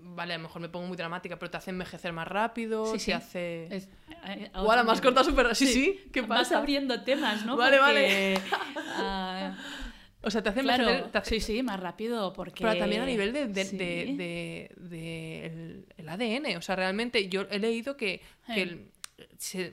Vale, 0.00 0.34
a 0.34 0.36
lo 0.38 0.44
mejor 0.44 0.62
me 0.62 0.68
pongo 0.68 0.86
muy 0.86 0.96
dramática, 0.96 1.38
pero 1.38 1.50
te 1.50 1.56
hace 1.58 1.70
envejecer 1.70 2.12
más 2.12 2.26
rápido, 2.26 2.86
Sí, 2.86 2.92
te 2.92 2.98
sí. 3.00 3.12
hace. 3.12 3.76
Es- 3.76 3.88
eh, 4.26 4.50
a 4.52 4.60
Guau, 4.62 4.66
la 4.76 4.82
otro 4.82 4.84
más 4.84 5.00
corta 5.00 5.22
súper. 5.24 5.54
Sí, 5.54 5.66
sí, 5.66 6.00
¿qué 6.12 6.22
Vas 6.22 6.40
pasa? 6.40 6.58
abriendo 6.58 7.02
temas, 7.02 7.44
¿no? 7.44 7.56
Vale, 7.56 7.78
Porque, 7.78 8.40
ah, 8.96 9.56
O 10.22 10.30
sea, 10.30 10.42
te 10.42 10.48
hace 10.48 10.62
claro, 10.62 10.82
envejecer. 10.84 11.12
te 11.12 11.18
hace- 11.18 11.40
sí, 11.40 11.40
sí, 11.40 11.62
más 11.62 11.78
rápido 11.78 12.32
porque... 12.32 12.64
Pero 12.64 12.78
también 12.78 13.02
a 13.02 13.06
nivel 13.06 13.32
de, 13.32 13.46
de- 13.46 13.64
Sí. 13.64 13.76
de- 13.76 14.70
el, 15.46 15.86
el 15.96 16.08
ADN. 16.08 16.56
O 16.56 16.62
sea, 16.62 16.74
realmente 16.76 17.28
yo 17.28 17.42
he 17.50 17.58
leído 17.58 17.96
que, 17.96 18.22
que 18.46 18.60
Eh. 18.60 18.62
el- 18.62 18.90
se- 19.38 19.72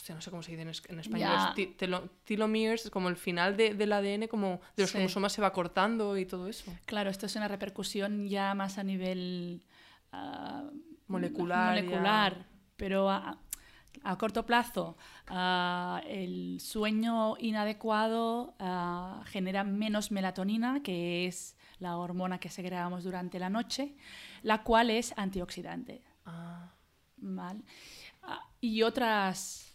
hostia, 0.00 0.14
no 0.14 0.20
sé 0.22 0.30
cómo 0.30 0.42
se 0.42 0.50
dice 0.52 0.62
en, 0.62 0.68
es- 0.70 0.82
en 0.88 0.98
español. 0.98 1.30
Telo- 1.76 2.08
telomeres, 2.24 2.88
como 2.90 3.08
el 3.08 3.16
final 3.16 3.56
de- 3.56 3.74
del 3.74 3.92
ADN, 3.92 4.28
como 4.28 4.60
de 4.76 4.82
los 4.82 4.90
Sí. 4.90 4.94
cromosomas 4.96 5.32
se 5.32 5.42
va 5.42 5.52
cortando 5.52 6.16
y 6.16 6.24
todo 6.26 6.48
eso. 6.48 6.72
Claro, 6.86 7.10
esto 7.10 7.26
es 7.26 7.36
una 7.36 7.48
repercusión 7.48 8.26
ya 8.26 8.54
más 8.54 8.78
a 8.78 8.82
nivel 8.82 9.62
ah, 10.12 10.64
Molecular, 11.06 11.84
ya. 11.84 12.46
pero 12.76 13.10
a, 13.10 13.38
a 14.02 14.16
corto 14.16 14.46
plazo 14.46 14.96
ah, 15.28 16.00
el 16.06 16.60
sueño 16.60 17.36
inadecuado 17.38 18.54
ah, 18.58 19.22
genera 19.26 19.64
menos 19.64 20.10
melatonina, 20.10 20.82
que 20.82 21.26
es 21.26 21.56
la 21.78 21.96
hormona 21.96 22.38
que 22.38 22.48
segregamos 22.48 23.04
durante 23.04 23.38
la 23.38 23.50
noche, 23.50 23.94
la 24.42 24.62
cual 24.62 24.90
es 24.90 25.12
antioxidante. 25.16 26.02
Ah, 26.24 26.72
¿vale? 27.18 27.62
Y 28.60 28.82
otras, 28.82 29.69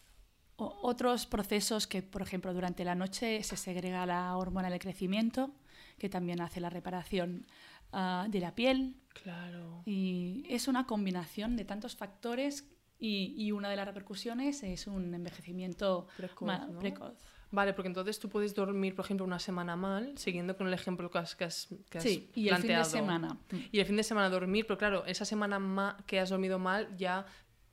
o- 0.57 0.79
otros 0.83 1.25
procesos 1.25 1.87
que, 1.87 2.01
por 2.01 2.21
ejemplo, 2.21 2.53
durante 2.53 2.83
la 2.85 2.95
noche 2.95 3.41
se 3.43 3.57
segrega 3.57 4.05
la 4.05 4.35
hormona 4.37 4.69
del 4.69 4.79
crecimiento, 4.79 5.51
que 5.97 6.09
también 6.09 6.41
hace 6.41 6.59
la 6.59 6.69
reparación 6.69 7.45
ah, 7.91 8.27
de 8.29 8.39
la 8.39 8.53
piel. 8.55 8.95
claro. 9.23 9.83
Y 9.85 10.45
es 10.49 10.67
una 10.67 10.85
combinación 10.85 11.55
de 11.55 11.65
tantos 11.65 11.95
factores 11.95 12.67
y, 12.99 13.33
y 13.37 13.51
una 13.51 13.69
de 13.69 13.75
las 13.75 13.85
repercusiones 13.85 14.63
es 14.63 14.87
un 14.87 15.13
envejecimiento 15.13 16.07
Precoz, 16.17 16.47
¿no? 16.69 16.79
precoz. 16.79 17.13
Vale, 17.51 17.73
porque 17.73 17.87
entonces 17.87 18.19
tú 18.19 18.27
puedes 18.27 18.53
dormir, 18.53 18.95
por 18.95 19.05
ejemplo, 19.05 19.25
una 19.25 19.39
semana 19.39 19.75
mal, 19.77 20.17
siguiendo 20.17 20.57
con 20.57 20.67
el 20.67 20.73
ejemplo 20.73 21.09
que 21.09 21.19
has, 21.19 21.35
que 21.35 21.43
has, 21.45 21.67
que 21.89 21.99
has 21.99 22.03
Sí, 22.03 22.29
y 22.33 22.49
el 22.49 22.55
fin 22.55 22.67
de 22.67 22.73
planteado. 22.73 22.83
semana. 22.85 23.37
Y 23.71 23.79
el 23.79 23.85
fin 23.85 23.95
de 23.95 24.03
semana 24.03 24.29
dormir, 24.29 24.65
pero 24.67 24.77
claro, 24.77 25.05
esa 25.05 25.23
semana 25.23 25.59
ma- 25.59 25.95
que 26.07 26.19
has 26.19 26.29
dormido 26.31 26.59
mal 26.59 26.93
ya 26.97 27.25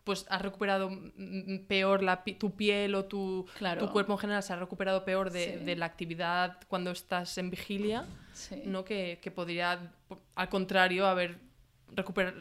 pues 0.05 0.27
has 0.31 0.43
recuperado 0.43 0.91
mm, 0.91 1.67
peor 1.69 2.03
la 2.03 2.25
pi- 2.25 2.35
tu 2.35 2.57
piel 2.57 2.95
o 2.95 3.05
tu, 3.05 3.47
Claro. 3.59 3.87
tu 3.87 3.93
cuerpo 3.93 4.13
en 4.13 4.19
general 4.19 4.43
se 4.43 4.53
ha 4.53 4.57
recuperado 4.57 5.05
peor 5.05 5.31
de, 5.31 5.59
Sí. 5.59 5.65
de 5.65 5.77
la 5.77 5.87
actividad 5.87 6.59
cuando 6.69 6.91
estás 6.91 7.39
en 7.39 7.51
vigilia, 7.51 8.05
Sí. 8.33 8.63
¿no? 8.67 8.85
Que, 8.85 9.19
que 9.23 9.31
podría, 9.31 9.93
po- 10.09 10.21
al 10.35 10.49
contrario, 10.49 11.07
haber 11.07 11.39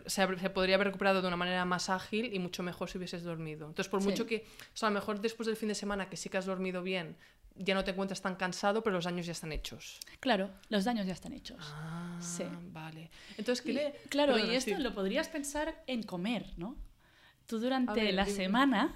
se, 0.06 0.26
podría 0.50 0.76
haber 0.76 0.88
recuperado 0.88 1.22
de 1.22 1.28
una 1.28 1.36
manera 1.36 1.66
más 1.66 1.90
ágil 1.90 2.34
y 2.34 2.40
mucho 2.40 2.64
mejor 2.64 2.90
si 2.90 2.98
hubieses 2.98 3.24
dormido. 3.24 3.68
Entonces, 3.68 3.90
por 3.90 4.02
Sí. 4.02 4.08
mucho 4.08 4.26
que, 4.26 4.46
o 4.74 4.78
sea, 4.78 4.88
a 4.88 4.92
lo 4.92 4.96
mejor 4.96 5.20
después 5.20 5.46
del 5.48 5.58
fin 5.58 5.68
de 5.70 5.76
semana 5.76 6.10
que 6.10 6.16
sí 6.18 6.30
que 6.30 6.38
has 6.38 6.46
dormido 6.46 6.82
bien, 6.82 7.18
ya 7.56 7.74
no 7.76 7.84
te 7.84 7.92
encuentras 7.92 8.22
tan 8.22 8.36
cansado, 8.38 8.82
pero 8.82 8.96
los 8.96 9.04
daños 9.04 9.26
ya 9.26 9.34
están 9.34 9.52
hechos. 9.52 10.00
Claro, 10.22 10.50
los 10.70 10.86
daños 10.86 11.06
ya 11.06 11.12
están 11.12 11.34
hechos. 11.34 11.58
Ah, 11.74 12.18
Sí. 12.22 12.46
vale. 12.72 13.12
Entonces, 13.38 13.62
¿qué 13.62 13.74
le- 13.74 13.92
claro, 14.10 14.40
y 14.40 14.56
esto 14.56 14.74
sí. 14.78 14.82
lo 14.82 14.94
podrías 14.96 15.28
pensar 15.28 15.84
en 15.86 16.04
comer, 16.04 16.46
¿no? 16.56 16.78
Tú 17.48 17.60
durante 17.60 17.94
ver, 17.94 18.14
la 18.14 18.24
dime. 18.26 18.36
semana 18.38 18.96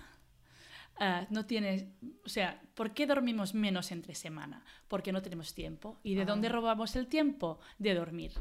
ah, 0.97 1.25
no 1.29 1.45
tienes, 1.45 1.85
o 2.23 2.29
sea, 2.29 2.61
¿por 2.73 2.93
qué 2.93 3.05
dormimos 3.05 3.53
menos 3.53 3.91
entre 3.91 4.15
semana? 4.15 4.63
Porque 4.87 5.11
no 5.11 5.21
tenemos 5.21 5.53
tiempo. 5.53 5.99
¿Y 6.03 6.15
de 6.15 6.21
Ah. 6.21 6.25
dónde 6.25 6.49
robamos 6.49 6.95
el 6.95 7.07
tiempo? 7.07 7.59
De 7.79 7.93
dormir. 7.93 8.31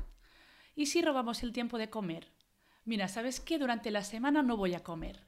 ¿Y 0.76 0.87
si 0.87 1.02
robamos 1.02 1.42
el 1.42 1.52
tiempo 1.52 1.78
de 1.78 1.90
comer? 1.90 2.28
Mira, 2.84 3.08
¿sabes 3.08 3.40
qué? 3.40 3.58
Durante 3.58 3.90
la 3.90 4.02
semana 4.04 4.42
no 4.42 4.56
voy 4.56 4.75
a 4.75 4.82
comer. 4.82 5.20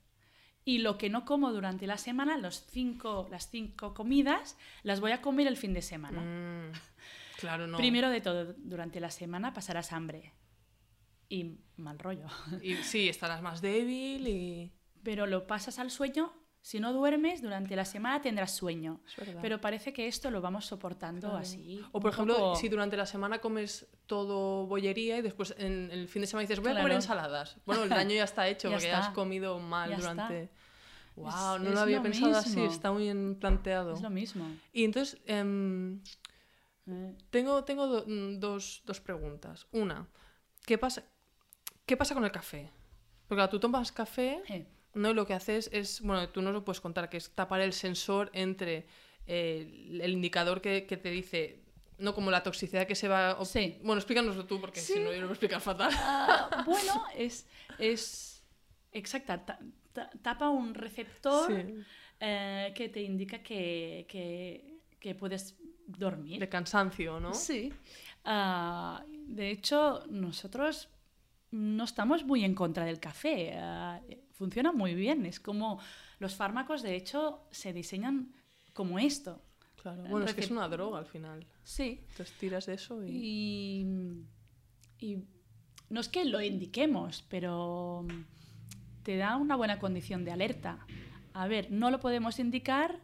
Y 0.64 0.78
lo 0.78 0.99
que 0.99 1.09
no 1.11 1.25
como 1.25 1.52
durante 1.52 1.87
la 1.87 1.97
semana, 1.97 2.37
los 2.37 2.66
cinco, 2.66 3.28
las 3.30 3.49
cinco 3.50 3.95
comidas, 3.95 4.56
las 4.83 5.00
voy 5.00 5.12
a 5.12 5.23
comer 5.23 5.47
el 5.47 5.56
fin 5.56 5.73
de 5.73 5.80
semana. 5.83 6.21
Mm, 6.21 6.73
claro, 7.38 7.66
no. 7.68 7.76
Primero 7.78 8.11
de 8.11 8.21
todo, 8.21 8.52
durante 8.59 8.99
la 9.00 9.11
semana 9.11 9.52
pasarás 9.54 9.92
hambre 9.92 10.33
y 11.28 11.59
mal 11.76 11.99
rollo. 11.99 12.26
Y 12.62 12.76
sí, 12.76 13.09
estarás 13.09 13.42
más 13.42 13.61
débil 13.61 14.26
y. 14.28 14.73
Pero 15.02 15.26
lo 15.26 15.47
pasas 15.47 15.78
al 15.78 15.90
sueño. 15.90 16.33
Si 16.62 16.80
no 16.80 16.92
duermes, 16.92 17.42
durante 17.42 17.76
la 17.76 17.85
semana 17.85 18.21
tendrás 18.21 18.56
sueño. 18.56 19.00
Pero 19.40 19.61
parece 19.61 19.92
que 19.92 20.09
esto 20.09 20.33
lo 20.33 20.40
vamos 20.40 20.66
soportando 20.66 21.21
Claro. 21.28 21.37
así. 21.37 21.80
O 21.92 22.00
por 22.00 22.11
ejemplo, 22.12 22.35
poco- 22.35 22.56
si 22.56 22.68
durante 22.68 22.97
la 22.97 23.06
semana 23.06 23.38
comes 23.38 23.87
todo 24.06 24.66
bollería 24.66 25.16
y 25.18 25.23
después 25.23 25.54
en 25.59 25.90
el 25.92 26.09
fin 26.09 26.23
de 26.23 26.26
semana 26.26 26.42
dices 26.49 26.59
voy 26.59 26.73
a 26.73 26.76
comer 26.78 26.92
ensaladas. 26.92 27.56
Bueno, 27.66 27.85
el 27.85 27.88
daño 27.88 28.16
ya 28.16 28.25
está 28.25 28.49
hecho 28.49 28.68
Ya 28.68 28.75
porque 28.76 28.88
ya 28.88 28.99
has 28.99 29.11
comido 29.11 29.61
mal 29.61 29.90
Ya 29.90 29.97
está. 29.99 30.11
durante. 30.11 30.50
Wow, 31.14 31.28
Es- 31.56 31.62
no 31.62 31.71
lo 31.71 31.80
había 31.80 31.99
lo 31.99 32.02
pensado 32.02 32.37
así, 32.37 32.61
está 32.64 32.90
muy 32.90 33.04
bien 33.04 33.37
planteado. 33.37 33.92
Es 33.95 34.02
lo 34.02 34.11
mismo. 34.11 34.45
Y 34.73 34.83
entonces, 34.85 35.21
em, 35.26 36.00
Eh, 36.88 37.16
tengo, 37.30 37.64
tengo 37.64 37.87
do- 37.88 38.04
mm, 38.06 38.38
dos, 38.38 38.83
dos 38.87 39.00
preguntas. 39.00 39.66
Una, 39.73 40.09
¿qué 40.64 40.78
pasa, 40.78 41.02
¿qué 41.87 41.97
pasa 41.97 42.14
con 42.14 42.25
el 42.25 42.33
café? 42.33 42.71
Porque 43.28 43.38
claro, 43.38 43.50
tú 43.50 43.59
tomas 43.61 43.90
café 43.93 44.43
¿no? 44.95 45.11
Y 45.11 45.14
lo 45.14 45.26
que 45.26 45.35
haces 45.35 45.69
es, 45.73 46.00
bueno, 46.00 46.28
tú 46.31 46.40
nos 46.43 46.52
lo 46.52 46.64
puedes 46.64 46.81
contar, 46.81 47.09
que 47.09 47.16
es 47.19 47.31
tapar 47.31 47.61
el 47.61 47.73
sensor 47.73 48.31
entre 48.33 48.87
eh, 49.26 49.99
el 50.00 50.12
indicador 50.12 50.61
que, 50.62 50.87
que 50.87 50.97
te 50.97 51.11
dice, 51.11 51.61
no 51.99 52.14
como 52.14 52.31
la 52.31 52.43
toxicidad 52.43 52.87
que 52.87 52.95
se 52.95 53.09
va... 53.09 53.45
Sí. 53.45 53.78
Bueno, 53.83 53.99
explícanoslo 54.00 54.47
tú, 54.47 54.61
porque 54.61 54.81
si 54.81 54.95
no 55.00 55.07
yo 55.12 55.21
lo 55.21 55.21
voy 55.23 55.28
a 55.31 55.33
explicar 55.33 55.61
fatal. 55.61 55.90
ah, 55.95 56.62
bueno, 56.66 57.05
es, 57.14 57.47
es 57.78 58.43
exacta. 58.93 59.45
ta- 59.45 59.59
ta- 59.93 60.11
tapa 60.23 60.49
un 60.49 60.73
receptor 60.75 61.52
Sí. 61.52 61.75
eh, 62.21 62.73
que 62.75 62.88
te 62.88 63.02
indica 63.02 63.43
que, 63.43 64.07
que, 64.09 64.78
que 64.99 65.14
puedes 65.14 65.57
dormir. 65.87 66.40
De 66.40 66.49
cansancio, 66.49 67.21
¿no? 67.21 67.35
Sí. 67.35 67.73
Ah, 68.25 69.05
de 69.09 69.50
hecho, 69.50 70.05
nosotros 70.09 70.88
no 71.50 71.84
estamos 71.84 72.24
muy 72.24 72.44
en 72.44 72.54
contra 72.54 72.84
del 72.84 73.00
café. 73.00 73.52
eh, 73.54 74.24
funciona 74.32 74.72
muy 74.72 74.94
bien. 74.94 75.26
Es 75.26 75.40
como 75.40 75.80
los 76.18 76.34
fármacos, 76.34 76.82
de 76.82 76.96
hecho, 76.96 77.46
se 77.50 77.72
diseñan 77.72 78.34
como 78.72 78.98
esto. 78.98 79.42
Claro. 79.82 80.02
Bueno, 80.08 80.26
es 80.26 80.34
que 80.34 80.40
es 80.40 80.50
una 80.50 80.68
droga 80.68 80.98
al 80.98 81.06
final. 81.06 81.46
Sí. 81.62 82.04
Entonces 82.10 82.36
tiras 82.38 82.66
de 82.66 82.74
eso 82.74 83.04
y... 83.04 83.10
Y, 84.98 85.06
y 85.06 85.24
no 85.88 86.00
es 86.00 86.08
que 86.08 86.24
lo 86.24 86.40
indiquemos, 86.40 87.24
pero 87.28 88.06
te 89.02 89.16
da 89.16 89.36
una 89.36 89.54
buena 89.54 89.78
condición 89.78 90.24
de 90.24 90.32
alerta. 90.32 90.84
A 91.32 91.46
ver, 91.46 91.70
no 91.70 91.90
lo 91.90 92.00
podemos 92.00 92.38
indicar. 92.40 93.00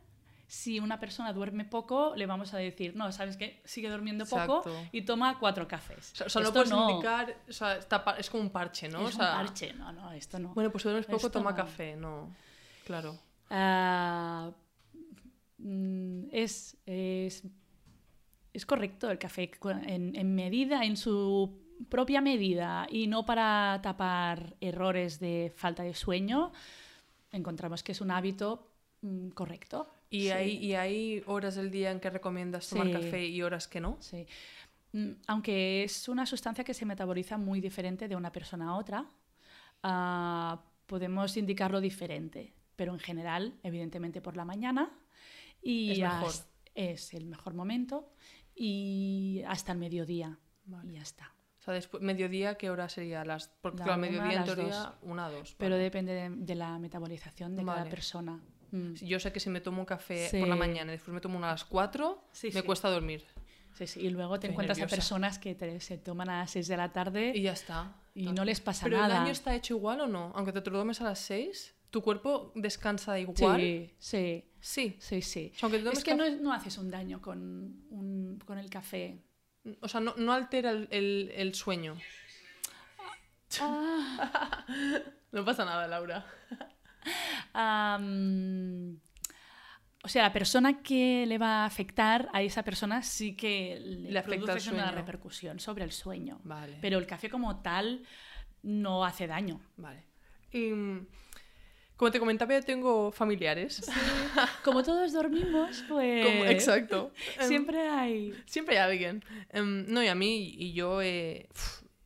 Si 0.52 0.78
una 0.78 1.00
persona 1.00 1.32
duerme 1.32 1.64
poco, 1.64 2.12
le 2.14 2.26
vamos 2.26 2.52
a 2.52 2.58
decir, 2.58 2.94
no, 2.94 3.10
sabes 3.10 3.38
que 3.38 3.62
sigue 3.64 3.88
durmiendo 3.88 4.26
poco 4.26 4.58
Exacto. 4.58 4.88
y 4.92 5.00
toma 5.00 5.38
cuatro 5.38 5.66
cafés. 5.66 6.12
O 6.12 6.16
sea, 6.16 6.26
o 6.26 6.28
sea, 6.28 6.42
no 6.42 6.48
Esto 6.48 6.62
puedes 6.62 6.90
indicar... 6.90 7.36
O 7.48 7.52
sea, 7.54 7.76
está 7.76 8.04
es 8.18 8.28
como 8.28 8.42
un 8.42 8.50
parche, 8.50 8.86
¿no? 8.86 9.08
Es 9.08 9.14
o 9.14 9.18
sea, 9.18 9.30
un 9.30 9.46
parche, 9.46 9.72
no, 9.72 9.90
no, 9.92 10.12
esto 10.12 10.38
no. 10.38 10.52
Bueno, 10.52 10.70
pues 10.70 10.82
si 10.82 10.90
duermes 10.90 11.06
poco, 11.06 11.16
Esto 11.16 11.30
toma 11.30 11.52
no. 11.52 11.56
café, 11.56 11.96
no. 11.96 12.36
Claro. 12.84 13.18
Mm, 15.56 16.24
es, 16.30 16.76
es, 16.84 17.44
es 18.52 18.66
correcto 18.66 19.10
el 19.10 19.18
café 19.18 19.50
en 19.86 20.34
medida, 20.34 20.84
en 20.84 20.98
su 20.98 21.62
propia 21.88 22.20
medida 22.20 22.86
y 22.90 23.06
no 23.06 23.24
para 23.24 23.80
tapar 23.82 24.54
errores 24.60 25.18
de 25.18 25.50
falta 25.56 25.82
de 25.82 25.94
sueño, 25.94 26.52
encontramos 27.30 27.82
que 27.82 27.92
es 27.92 28.02
un 28.02 28.10
hábito 28.10 28.68
mm, 29.00 29.30
correcto. 29.30 29.88
¿Y, 30.12 30.22
Sí. 30.24 30.30
hay, 30.30 30.56
¿Y 30.58 30.74
hay 30.74 31.22
horas 31.26 31.54
del 31.56 31.70
día 31.70 31.90
en 31.90 31.98
que 32.00 32.10
recomiendas 32.10 32.68
tomar 32.68 32.86
Sí. 32.88 32.92
café 32.92 33.26
y 33.26 33.40
horas 33.42 33.66
que 33.66 33.80
no? 33.80 33.96
Sí. 34.00 34.26
Mm, 34.92 35.12
Aunque 35.26 35.84
es 35.84 36.08
una 36.08 36.26
sustancia 36.26 36.62
que 36.64 36.74
se 36.74 36.84
metaboliza 36.84 37.38
muy 37.38 37.60
diferente 37.60 38.08
de 38.08 38.14
una 38.16 38.30
persona 38.30 38.68
a 38.68 38.76
otra, 38.76 39.06
ah, 39.82 40.62
podemos 40.86 41.36
indicarlo 41.36 41.80
diferente, 41.80 42.52
pero 42.76 42.92
en 42.92 42.98
general, 42.98 43.54
evidentemente 43.62 44.20
por 44.20 44.36
la 44.36 44.44
mañana 44.44 44.90
y 45.62 45.92
Es 45.92 45.98
mejor. 46.00 46.32
es 46.74 47.14
el 47.14 47.24
mejor 47.26 47.54
momento 47.54 48.12
y 48.54 49.42
hasta 49.46 49.72
el 49.72 49.78
mediodía 49.78 50.38
Vale. 50.66 50.90
y 50.90 50.94
ya 50.96 51.02
está. 51.02 51.32
O 51.60 51.64
sea, 51.64 51.74
después, 51.74 52.02
mediodía, 52.02 52.56
¿qué 52.56 52.70
hora 52.70 52.88
sería? 52.88 53.24
Las, 53.24 53.48
porque 53.62 53.82
una, 53.84 53.96
mediodía 53.96 54.40
en 54.40 54.44
teoría, 54.44 54.64
dos. 54.66 54.94
una 55.02 55.30
dos. 55.30 55.54
Pero 55.58 55.76
vale. 55.76 55.84
depende 55.84 56.12
de, 56.12 56.28
de 56.30 56.54
la 56.56 56.78
metabolización 56.78 57.54
de 57.56 57.64
cada 57.64 57.78
Vale. 57.78 57.90
persona. 57.90 58.40
Mm. 58.72 58.94
Yo 58.94 59.20
sé 59.20 59.32
que 59.32 59.38
si 59.40 59.48
me 59.50 59.60
tomo 59.60 59.80
un 59.80 59.86
café 59.86 60.28
Sí. 60.28 60.40
por 60.40 60.48
la 60.48 60.56
mañana 60.56 60.92
y 60.92 60.96
después 60.96 61.14
me 61.14 61.20
tomo 61.20 61.36
uno 61.38 61.46
a 61.46 61.50
las 61.52 61.64
4, 61.64 62.24
Sí, 62.32 62.48
me 62.52 62.60
sí. 62.60 62.66
cuesta 62.66 62.88
dormir. 62.90 63.24
Sí, 63.74 63.86
sí, 63.86 64.00
Y 64.00 64.10
luego 64.10 64.32
te 64.40 64.46
Estoy 64.48 64.50
encuentras 64.54 64.78
nerviosa. 64.78 64.94
a 64.94 64.98
personas 64.98 65.38
que 65.38 65.54
te- 65.54 65.80
se 65.80 65.96
toman 65.98 66.28
a 66.28 66.38
las 66.40 66.50
6 66.50 66.68
de 66.68 66.76
la 66.76 66.92
tarde 66.92 67.32
Y 67.34 67.42
ya 67.42 67.52
está. 67.52 67.94
y 68.14 68.32
no 68.32 68.44
les 68.44 68.60
pasa 68.60 68.84
¿Pero 68.84 68.98
nada. 68.98 69.14
el 69.16 69.22
año 69.22 69.32
está 69.32 69.54
hecho 69.54 69.74
igual 69.76 70.00
o 70.02 70.06
no? 70.08 70.32
Aunque 70.34 70.52
te 70.52 70.58
lo 70.70 70.78
tomes 70.80 71.00
a 71.00 71.04
las 71.04 71.18
6, 71.20 71.74
¿tu 71.90 72.02
cuerpo 72.02 72.52
descansa 72.54 73.18
igual? 73.18 73.60
Sí, 73.60 73.94
sí. 73.98 74.44
Sí. 74.60 74.96
Sí, 75.00 75.22
sí. 75.22 75.52
O 75.54 75.58
sea, 75.58 75.66
aunque 75.68 75.78
te 75.82 75.90
Es 75.90 76.04
que 76.04 76.14
no, 76.14 76.28
no 76.30 76.52
haces 76.52 76.76
un 76.78 76.90
daño 76.90 77.20
con, 77.20 77.38
un- 77.90 78.38
con 78.46 78.58
el 78.58 78.68
café. 78.70 79.22
O 79.80 79.88
sea, 79.88 80.00
no, 80.00 80.14
no 80.16 80.32
altera 80.32 80.70
el, 80.70 80.88
el- 80.90 81.30
el 81.34 81.54
sueño. 81.54 81.96
No 85.32 85.44
pasa 85.46 85.64
nada, 85.64 85.86
Laura. 85.88 86.26
O 90.04 90.08
sea, 90.08 90.24
la 90.24 90.32
persona 90.32 90.82
que 90.82 91.24
le 91.26 91.38
va 91.38 91.62
a 91.62 91.64
afectar 91.64 92.28
a 92.32 92.42
esa 92.42 92.64
persona 92.64 93.02
sí 93.02 93.36
que 93.36 93.78
le, 93.80 94.10
Le 94.10 94.18
afecta 94.18 94.46
produce 94.46 94.72
una 94.72 94.90
repercusión 94.90 95.60
sobre 95.60 95.84
el 95.84 95.92
sueño. 95.92 96.40
Vale. 96.42 96.76
Pero 96.80 96.98
el 96.98 97.06
café 97.06 97.30
como 97.30 97.62
tal 97.62 98.02
no 98.62 99.04
hace 99.04 99.28
daño. 99.28 99.60
Vale. 99.76 100.04
Y, 100.50 100.72
como 101.96 102.10
te 102.10 102.18
comentaba, 102.18 102.52
yo 102.52 102.62
tengo 102.64 103.12
familiares. 103.12 103.88
Como 104.64 104.82
todos 104.82 105.12
dormimos, 105.12 105.84
pues 105.88 106.26
Como- 106.26 106.44
exacto. 106.46 107.12
Em, 107.38 107.46
siempre 107.46 107.88
hay... 107.88 108.34
Siempre 108.46 108.78
hay 108.78 108.90
alguien. 108.90 109.24
Em, 109.50 109.86
no, 109.86 110.02
y 110.02 110.08
a 110.08 110.16
mí, 110.16 110.52
y 110.58 110.72
yo, 110.72 111.00
eh, 111.00 111.48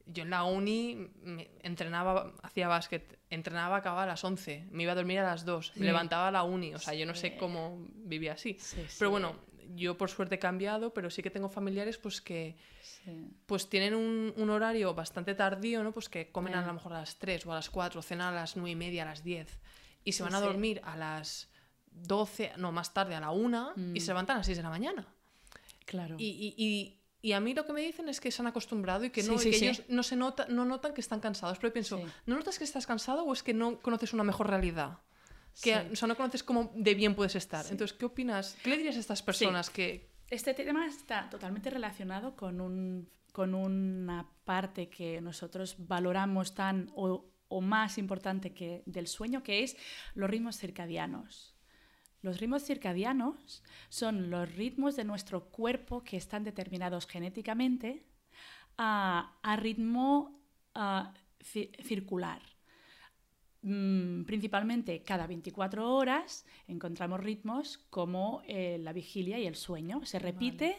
yo 0.07 0.23
en 0.23 0.31
la 0.31 0.45
uni 0.45 1.09
me 1.23 1.51
entrenaba, 1.63 2.33
hacía 2.43 2.69
básquet, 2.69 3.19
entrenaba, 3.31 3.77
acababa 3.77 4.05
a 4.05 4.07
las 4.07 4.23
11, 4.25 4.67
me 4.71 4.85
iba 4.85 4.93
a 4.93 4.95
dormir 4.95 5.19
a 5.19 5.25
las 5.25 5.45
2, 5.45 5.73
me 5.75 5.81
Sí. 5.81 5.85
levantaba 5.85 6.29
a 6.29 6.31
la 6.31 6.43
uni, 6.45 6.75
o 6.75 6.79
sea, 6.79 6.95
yo 6.95 7.07
no 7.07 7.15
sé 7.15 7.31
Sí. 7.31 7.37
cómo 7.39 7.87
vivía 7.95 8.35
así. 8.35 8.57
Sí, 8.61 8.77
sí. 8.89 8.97
Pero 8.99 9.11
bueno, 9.11 9.35
yo 9.75 9.99
por 9.99 10.09
suerte 10.09 10.37
he 10.37 10.39
cambiado, 10.39 10.95
pero 10.95 11.11
sí 11.11 11.23
que 11.23 11.31
tengo 11.31 11.49
familiares 11.49 11.99
pues 11.99 12.21
que 12.21 12.57
Sí. 12.83 13.31
pues 13.47 13.69
tienen 13.69 13.95
un, 13.95 14.33
un 14.37 14.51
horario 14.51 14.95
bastante 14.95 15.35
tardío, 15.35 15.83
¿no? 15.83 15.93
Pues 15.93 16.09
que 16.09 16.31
comen 16.31 16.55
a 16.55 16.65
lo 16.65 16.73
mejor 16.73 16.93
a 16.93 17.01
las 17.01 17.19
3 17.19 17.45
o 17.47 17.53
a 17.53 17.57
las 17.57 17.69
4, 17.69 18.01
cenan 18.01 18.33
a 18.33 18.37
las 18.37 18.57
9 18.57 18.71
y 18.71 18.77
media, 18.77 19.03
a 19.03 19.07
las 19.07 19.25
10 19.25 19.59
y 20.05 20.13
se 20.13 20.19
Sí, 20.19 20.23
van 20.23 20.35
a 20.37 20.39
sí. 20.39 20.45
dormir 20.45 20.81
a 20.85 20.97
las 20.97 21.51
12, 21.91 22.53
no, 22.59 22.71
más 22.71 22.95
tarde 22.95 23.17
a 23.17 23.21
la 23.21 23.31
1 23.33 23.73
y 23.77 23.81
Mm. 23.81 23.97
se 24.01 24.07
levantan 24.09 24.37
a 24.37 24.39
las 24.39 24.47
6 24.47 24.57
de 24.59 24.63
la 24.63 24.71
mañana. 24.71 25.05
Claro. 25.85 26.17
Y, 26.19 26.27
y- 26.27 26.55
y- 26.57 26.96
y 27.27 27.33
a 27.33 27.41
mí 27.41 27.55
lo 27.55 27.67
que 27.67 27.73
me 27.73 27.81
dicen 27.81 28.09
es 28.09 28.21
que 28.21 28.31
se 28.31 28.41
han 28.41 28.47
acostumbrado 28.47 29.05
y 29.05 29.11
que, 29.11 29.21
Sí, 29.23 29.29
no, 29.29 29.35
y 29.35 29.39
sí, 29.41 29.51
que 29.51 29.59
sí. 29.59 29.65
ellos 29.65 29.83
no, 29.89 30.05
se 30.05 30.15
nota, 30.15 30.47
no 30.49 30.65
notan 30.65 30.95
que 30.95 31.01
están 31.01 31.19
cansados. 31.19 31.59
Pero 31.59 31.71
yo 31.71 31.73
pienso, 31.73 31.99
Sí. 31.99 32.05
¿no 32.27 32.37
notas 32.37 32.57
que 32.57 32.63
estás 32.63 32.87
cansado 32.87 33.25
o 33.25 33.33
es 33.33 33.43
que 33.43 33.53
no 33.53 33.81
conoces 33.81 34.13
una 34.13 34.23
mejor 34.23 34.49
realidad? 34.49 35.01
Que, 35.61 35.75
Sí. 35.75 35.93
O 35.93 35.97
sea, 35.97 36.07
no 36.07 36.17
conoces 36.17 36.45
cómo 36.45 36.71
de 36.77 36.95
bien 36.95 37.17
puedes 37.17 37.35
estar. 37.35 37.67
Entonces, 37.69 37.97
¿qué 37.99 38.05
opinas? 38.05 38.57
¿Qué 38.63 38.71
le 38.71 38.77
dirías 38.77 38.95
a 38.97 39.01
estas 39.01 39.23
personas 39.25 39.71
que... 39.71 40.09
Este 40.31 40.55
tema 40.55 40.87
está 40.87 41.29
totalmente 41.29 41.69
relacionado 41.69 42.37
con, 42.37 42.61
un, 42.61 43.09
con 43.33 43.55
una 43.57 44.31
parte 44.45 44.89
que 44.89 45.21
nosotros 45.21 45.75
valoramos 45.79 46.55
tan 46.55 46.91
o, 46.95 47.27
o 47.49 47.61
más 47.61 47.99
importante 47.99 48.55
que 48.55 48.85
del 48.87 49.09
sueño, 49.09 49.43
que 49.43 49.65
es 49.65 49.77
los 50.15 50.31
ritmos 50.31 50.59
circadianos. 50.59 51.56
Los 52.27 52.41
ritmos 52.41 52.65
circadianos 52.65 53.63
son 53.89 54.31
los 54.31 54.53
ritmos 54.57 54.97
de 54.97 55.05
nuestro 55.05 55.45
cuerpo 55.45 56.03
que 56.03 56.17
están 56.17 56.43
determinados 56.43 57.07
genéticamente 57.07 58.05
a, 58.77 59.39
a 59.45 59.55
ritmo 59.55 60.41
ci- 60.75 61.71
circular. 61.85 62.43
Mm, 63.63 64.25
principalmente 64.25 65.03
cada 65.05 65.29
24 65.29 65.89
horas 65.95 66.45
encontramos 66.67 67.21
ritmos 67.21 67.79
como 67.91 68.43
eh, 68.49 68.79
la 68.81 68.93
vigilia 68.93 69.39
y 69.39 69.47
el 69.47 69.55
sueño. 69.55 70.05
Se 70.05 70.19
repite 70.19 70.77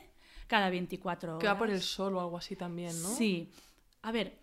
cada 0.48 0.70
24 0.70 1.30
horas. 1.38 1.42
que 1.42 1.48
va 1.48 1.58
por 1.58 1.70
el 1.70 1.82
sol 1.82 2.16
o 2.16 2.20
algo 2.20 2.38
así 2.38 2.58
también, 2.58 2.92
¿no? 3.02 3.10
Sí. 3.10 3.50
A 4.02 4.12
ver, 4.12 4.38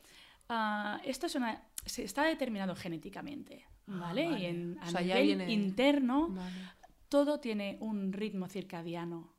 ah, 0.49 1.03
esto 1.05 1.27
es 1.27 1.35
una, 1.35 1.69
se 1.85 2.03
está 2.03 2.23
determinado 2.25 2.75
genéticamente, 2.75 3.67
¿vale? 3.87 4.27
Ah, 4.27 4.31
vale. 4.31 4.41
Y 4.43 4.47
en, 4.47 4.79
a 4.81 4.89
O 4.89 4.91
sea, 4.91 5.01
ya 5.03 5.21
nivel 5.21 5.51
interno, 5.51 6.29
Vale. 6.31 6.61
Todo 7.09 7.41
tiene 7.41 7.77
un 7.81 8.13
ritmo 8.13 8.49
circadiano. 8.49 9.33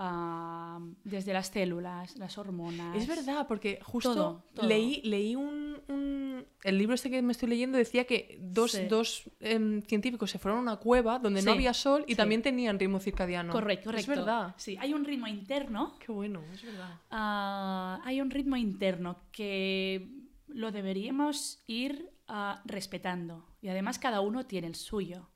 ah, 0.00 0.78
desde 1.02 1.32
las 1.32 1.48
células, 1.48 2.16
las 2.18 2.38
hormonas. 2.38 2.96
Es 2.96 3.08
verdad, 3.08 3.48
porque 3.48 3.80
justo 3.82 4.14
Todo, 4.14 4.44
todo. 4.54 4.66
leí, 4.68 5.00
leí 5.02 5.34
un, 5.34 5.76
un- 5.88 6.44
El 6.62 6.78
libro 6.78 6.94
este 6.94 7.10
que 7.10 7.20
me 7.20 7.32
estoy 7.32 7.48
leyendo 7.48 7.76
decía 7.78 8.04
que 8.04 8.38
dos, 8.40 8.70
Sí. 8.70 8.84
dos 8.86 9.28
em, 9.40 9.82
científicos 9.82 10.30
se 10.30 10.38
fueron 10.38 10.60
a 10.60 10.62
una 10.62 10.76
cueva 10.76 11.18
donde 11.18 11.42
no 11.42 11.50
había 11.50 11.74
sol 11.74 12.04
y 12.06 12.12
sí. 12.12 12.16
también 12.16 12.42
tenían 12.42 12.78
ritmo 12.78 13.00
circadiano. 13.00 13.52
Correcto, 13.52 13.86
correcto. 13.86 14.12
Es 14.12 14.18
verdad. 14.18 14.54
Sí, 14.56 14.76
hay 14.78 14.94
un 14.94 15.04
ritmo 15.04 15.26
interno 15.26 15.94
Qué 15.98 16.12
bueno, 16.12 16.42
es 16.54 16.62
verdad. 16.62 16.94
Ah, 17.10 18.00
hay 18.04 18.20
un 18.20 18.30
ritmo 18.30 18.54
interno 18.56 19.22
que 19.32 20.08
lo 20.46 20.70
deberíamos 20.70 21.64
ir 21.66 22.08
ah, 22.28 22.62
respetando 22.66 23.44
y 23.60 23.66
además 23.68 23.98
cada 23.98 24.20
uno 24.20 24.46
tiene 24.46 24.68
el 24.68 24.76
suyo. 24.76 25.28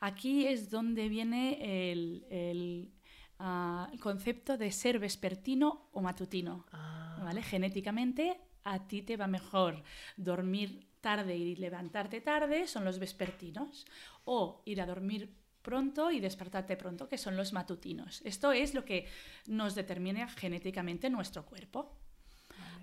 Aquí 0.00 0.46
es 0.46 0.70
donde 0.70 1.08
viene 1.08 1.90
el, 1.90 2.26
el, 2.30 2.92
ah, 3.38 3.88
el 3.92 4.00
concepto 4.00 4.56
de 4.56 4.70
ser 4.70 4.98
vespertino 4.98 5.88
o 5.92 6.00
matutino. 6.00 6.66
Ah, 6.72 7.20
¿vale? 7.24 7.42
Genéticamente 7.42 8.40
a 8.64 8.86
ti 8.86 9.02
te 9.02 9.16
va 9.16 9.26
mejor 9.26 9.82
dormir 10.16 10.86
tarde 11.00 11.36
y 11.36 11.56
levantarte 11.56 12.20
tarde, 12.20 12.66
son 12.66 12.84
los 12.84 12.98
vespertinos, 12.98 13.86
o 14.24 14.62
ir 14.66 14.80
a 14.80 14.86
dormir 14.86 15.34
pronto 15.62 16.10
y 16.10 16.20
despertarte 16.20 16.76
pronto, 16.76 17.08
que 17.08 17.18
son 17.18 17.36
los 17.36 17.52
matutinos. 17.52 18.20
Esto 18.24 18.52
es 18.52 18.74
lo 18.74 18.84
que 18.84 19.06
nos 19.46 19.74
determina 19.74 20.28
genéticamente 20.28 21.10
nuestro 21.10 21.44
cuerpo. 21.44 21.98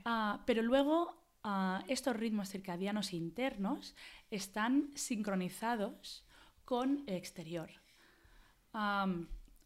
Ah, 0.04 0.43
pero 0.45 0.62
luego 0.62 1.23
estos 1.88 2.15
ritmos 2.15 2.49
circadianos 2.49 3.13
internos 3.13 3.95
están 4.32 4.89
sincronizados 4.95 6.25
con 6.65 7.04
el 7.08 7.15
exterior. 7.15 7.69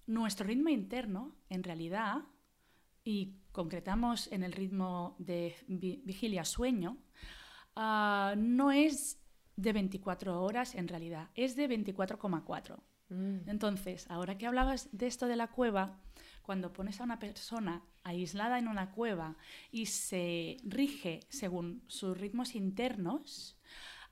Nuestro 0.05 0.47
ritmo 0.47 0.69
interno, 0.69 1.35
en 1.49 1.63
realidad, 1.63 2.23
y 3.03 3.35
concretamos 3.51 4.31
en 4.31 4.43
el 4.43 4.51
ritmo 4.53 5.15
de 5.19 5.55
vi- 5.67 6.01
vigilia-sueño, 6.03 6.97
ah, 7.75 8.33
no 8.38 8.71
es 8.71 9.19
de 9.55 9.73
24 9.73 10.41
horas 10.41 10.75
en 10.75 10.88
realidad, 10.88 11.29
es 11.35 11.55
de 11.55 11.67
24,4. 11.67 12.79
mm. 13.09 13.49
Entonces, 13.49 14.09
ahora 14.09 14.38
que 14.38 14.47
hablabas 14.47 14.89
de 14.91 15.07
esto 15.07 15.27
de 15.27 15.35
la 15.35 15.47
cueva, 15.47 15.99
cuando 16.41 16.73
pones 16.73 16.99
a 16.99 17.03
una 17.03 17.19
persona 17.19 17.83
aislada 18.03 18.57
en 18.57 18.67
una 18.67 18.91
cueva 18.91 19.38
y 19.71 19.85
se 19.88 20.57
rige 20.63 21.19
según 21.29 21.83
sus 21.88 22.17
ritmos 22.17 22.55
internos, 22.55 23.57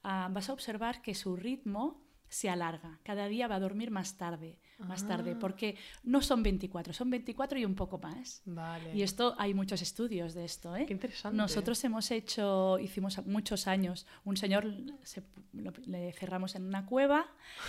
ah, 0.04 0.30
vas 0.32 0.50
a 0.50 0.54
observar 0.54 1.02
que 1.02 1.16
su 1.16 1.36
ritmo 1.36 2.06
se 2.30 2.50
alarga. 2.50 3.00
Cada 3.04 3.28
día 3.28 3.48
va 3.48 3.56
a 3.56 3.60
dormir 3.60 3.90
más 3.92 4.18
tarde, 4.18 4.60
más 4.80 5.08
tarde, 5.08 5.32
Ah. 5.36 5.38
porque 5.40 5.76
no 6.04 6.22
son 6.22 6.44
24, 6.44 6.94
son 6.94 7.10
24 7.10 7.58
y 7.58 7.66
un 7.66 7.74
poco 7.76 7.98
más. 7.98 8.42
Vale. 8.46 8.94
Y 8.96 9.02
esto 9.02 9.34
hay 9.38 9.54
muchos 9.54 9.82
estudios 9.82 10.34
de 10.34 10.46
esto, 10.46 10.76
¿eh? 10.76 10.86
Qué 10.86 10.94
interesante. 10.94 11.36
Nosotros 11.38 11.84
hemos 11.84 12.12
hecho, 12.12 12.78
hicimos 12.80 13.26
muchos 13.26 13.68
años, 13.68 14.06
un 14.26 14.38
señor 14.38 14.66
se- 15.04 15.24
lo- 15.54 15.74
le 15.86 16.12
cerramos 16.14 16.56
en 16.56 16.64
una 16.66 16.86
cueva 16.86 17.26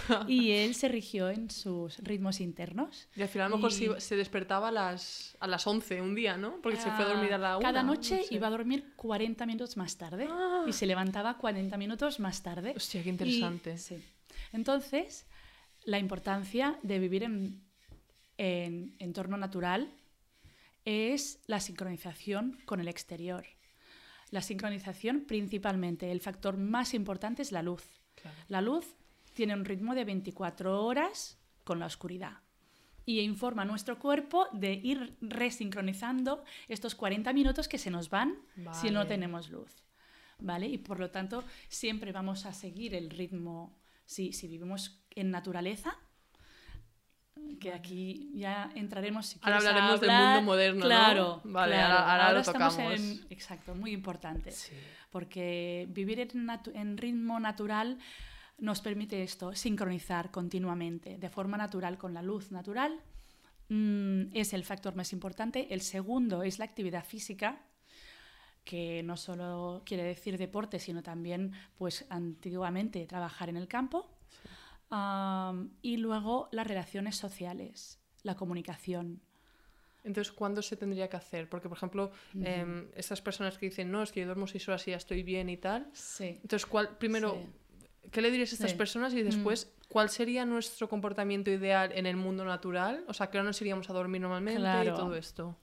y 0.29 0.51
él 0.51 0.75
se 0.75 0.89
rigió 0.89 1.31
en 1.31 1.51
sus 1.51 1.99
ritmos 1.99 2.41
internos. 2.41 3.09
Y 3.17 3.23
al 3.23 3.29
final 3.29 3.47
a 3.47 3.51
lo 3.51 3.57
mejor 3.59 3.73
Y- 3.73 4.01
se 4.01 4.17
despertaba 4.17 4.69
a 4.69 4.73
las, 4.73 5.37
a 5.41 5.47
las 5.47 5.67
11 5.67 6.03
un 6.03 6.15
día, 6.15 6.37
¿no? 6.37 6.61
Porque 6.61 6.79
se 6.79 6.91
fue 6.91 7.05
a 7.05 7.09
dormir 7.09 7.33
a 7.33 7.39
la 7.39 7.53
Ah, 7.55 7.57
1. 7.59 7.67
Cada 7.67 7.83
noche 7.83 8.23
iba 8.31 8.49
a 8.49 8.51
dormir 8.51 8.93
40 8.97 9.47
minutos 9.47 9.77
más 9.77 9.97
tarde 9.97 10.27
Ah. 10.29 10.65
y 10.67 10.73
se 10.73 10.85
levantaba 10.85 11.39
40 11.39 11.77
minutos 11.79 12.21
más 12.21 12.43
tarde. 12.43 12.75
Hostia, 12.77 13.03
qué 13.03 13.09
Y- 13.09 13.13
interesante. 13.13 13.79
sí. 13.79 14.03
Entonces, 14.53 15.27
la 15.85 15.99
importancia 15.99 16.79
de 16.83 16.99
vivir 16.99 17.23
en, 17.23 17.63
en 18.37 18.95
entorno 18.99 19.37
natural 19.37 19.93
es 20.85 21.41
la 21.47 21.61
sincronización 21.61 22.59
con 22.65 22.81
el 22.81 22.89
exterior. 22.89 23.47
La 24.31 24.43
sincronización 24.43 25.23
principalmente, 25.27 26.11
el 26.11 26.21
factor 26.21 26.57
más 26.57 26.95
importante 26.95 27.43
es 27.43 27.53
la 27.53 27.63
luz. 27.63 27.85
Claro. 28.15 28.37
La 28.49 28.61
luz 28.61 28.95
tiene 29.35 29.55
un 29.55 29.65
ritmo 29.65 29.95
de 29.95 30.05
24 30.05 30.85
horas 30.85 31.39
con 31.65 31.79
la 31.79 31.87
oscuridad 31.87 32.39
y 33.09 33.21
informa 33.21 33.63
a 33.63 33.65
nuestro 33.65 33.99
cuerpo 33.99 34.49
de 34.53 34.75
ir 34.75 35.17
resincronizando 35.23 36.45
estos 36.69 36.95
40 36.95 37.33
minutos 37.33 37.67
que 37.67 37.79
se 37.79 37.91
nos 37.91 38.11
van 38.11 38.37
si 38.73 38.91
no 38.91 39.07
tenemos 39.07 39.49
luz. 39.49 39.83
¿Vale? 40.41 40.69
Y 40.69 40.77
por 40.77 41.01
lo 41.01 41.11
tanto, 41.11 41.43
siempre 41.69 42.13
vamos 42.13 42.45
a 42.45 42.53
seguir 42.53 42.95
el 42.95 43.09
ritmo. 43.09 43.78
Si, 44.09 44.33
si 44.33 44.49
vivimos 44.49 45.03
en 45.11 45.31
naturaleza, 45.31 45.95
que 47.61 47.73
aquí 47.75 48.31
ya 48.35 48.71
entraremos 48.75 49.27
si 49.27 49.39
Ahora 49.43 49.59
hablaremos 49.59 50.01
del 50.01 50.11
mundo 50.11 50.43
moderno, 50.43 50.81
¿no? 50.81 50.87
Claro, 50.87 51.41
Vale, 51.45 51.75
claro. 51.75 51.95
ahora- 51.95 52.27
ahora 52.27 52.39
lo 52.39 52.43
tocamos. 52.43 52.79
en- 52.79 53.27
Exacto, 53.29 53.75
muy 53.75 53.93
importante. 53.93 54.51
Sí. 54.51 54.73
Porque 55.11 55.87
vivir 55.91 56.21
en, 56.21 56.47
natu- 56.47 56.73
en 56.75 56.97
ritmo 56.97 57.39
natural 57.39 57.99
nos 58.57 58.81
permite 58.81 59.23
esto, 59.23 59.55
sincronizar 59.55 60.31
continuamente, 60.31 61.19
de 61.19 61.29
forma 61.29 61.57
natural 61.59 61.99
con 61.99 62.15
la 62.15 62.23
luz 62.23 62.51
natural. 62.51 62.99
mm, 63.71 64.31
es 64.33 64.55
el 64.55 64.65
factor 64.65 64.97
más 64.97 65.13
importante. 65.13 65.75
El 65.75 65.83
segundo 65.83 66.43
es 66.43 66.59
la 66.59 66.65
actividad 66.65 67.05
física, 67.05 67.61
que 68.69 69.03
no 69.03 69.17
solo 69.17 69.81
quiere 69.87 70.03
decir 70.03 70.37
deporte, 70.37 70.79
sino 70.79 71.03
también, 71.03 71.53
pues 71.79 72.05
antiguamente, 72.11 73.07
trabajar 73.07 73.49
en 73.49 73.57
el 73.57 73.67
campo. 73.67 74.07
Am, 74.91 75.71
y 75.81 75.97
luego 75.97 76.49
las 76.53 76.67
relaciones 76.67 77.17
sociales, 77.17 77.99
la 78.25 78.35
comunicación. 78.37 79.23
Entonces, 80.05 80.33
¿cuándo 80.33 80.61
se 80.61 80.77
tendría 80.77 81.09
que 81.09 81.17
hacer? 81.17 81.49
Porque, 81.49 81.69
por 81.71 81.79
ejemplo, 81.79 82.11
em, 82.43 82.89
estas 82.95 83.23
personas 83.23 83.57
que 83.57 83.67
dicen, 83.67 83.91
no, 83.91 84.03
es 84.03 84.13
que 84.13 84.21
yo 84.21 84.27
duermo 84.27 84.47
seis 84.47 84.69
horas 84.69 84.87
y 84.87 84.91
ya 84.91 84.99
estoy 84.99 85.23
bien 85.23 85.49
y 85.49 85.57
tal. 85.57 85.89
Sí. 85.95 86.39
Entonces, 86.43 86.67
¿cuál, 86.67 86.97
primero, 86.99 87.39
Sí. 87.41 88.11
¿qué 88.11 88.21
le 88.21 88.31
dirías 88.31 88.51
a 88.53 88.55
estas 88.55 88.71
Sí. 88.73 88.75
Mm. 88.77 88.79
personas? 88.79 89.15
Y 89.15 89.23
después, 89.23 89.73
¿cuál 89.89 90.11
sería 90.11 90.45
nuestro 90.45 90.91
comportamiento 90.91 91.51
ideal 91.51 91.91
en 91.95 92.05
el 92.05 92.17
mundo 92.17 92.45
natural? 92.45 93.03
O 93.09 93.15
sea, 93.15 93.31
¿qué 93.31 93.39
hora 93.39 93.47
nos 93.47 93.61
iríamos 93.63 93.89
a 93.89 93.95
dormir 93.95 94.21
normalmente 94.21 94.61
y 94.61 94.63
Claro. 94.63 94.95
todo 94.95 95.15
esto? 95.17 95.57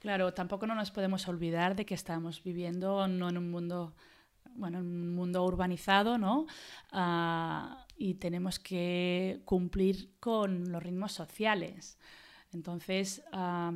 Claro, 0.00 0.32
tampoco 0.34 0.66
no 0.66 0.74
nos 0.74 0.90
podemos 0.90 1.28
olvidar 1.28 1.76
de 1.76 1.84
que 1.84 1.94
estamos 1.94 2.42
viviendo 2.42 3.06
no 3.08 3.28
en 3.28 3.38
un 3.38 3.50
mundo, 3.50 3.94
bueno, 4.54 4.78
en 4.78 4.86
un 4.86 5.14
mundo 5.14 5.44
urbanizado, 5.44 6.18
¿no? 6.18 6.46
Ah, 6.92 7.86
y 7.96 8.14
tenemos 8.14 8.58
que 8.58 9.40
cumplir 9.44 10.12
con 10.20 10.70
los 10.70 10.82
ritmos 10.82 11.12
sociales. 11.12 11.98
Entonces, 12.52 13.22
ah, 13.32 13.72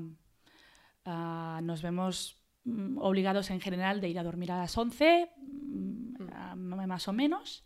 ah, 1.05 1.61
nos 1.63 1.83
vemos 1.83 2.37
mm, 2.65 2.99
obligados 2.99 3.51
en 3.51 3.61
general 3.61 4.01
de 4.01 4.09
ir 4.09 4.19
a 4.19 4.23
dormir 4.23 4.53
a 4.53 4.59
las 4.59 4.77
11, 4.77 5.31
mm, 5.37 6.29
ah, 6.33 6.57
más 6.57 7.09
o 7.09 7.13
menos, 7.13 7.65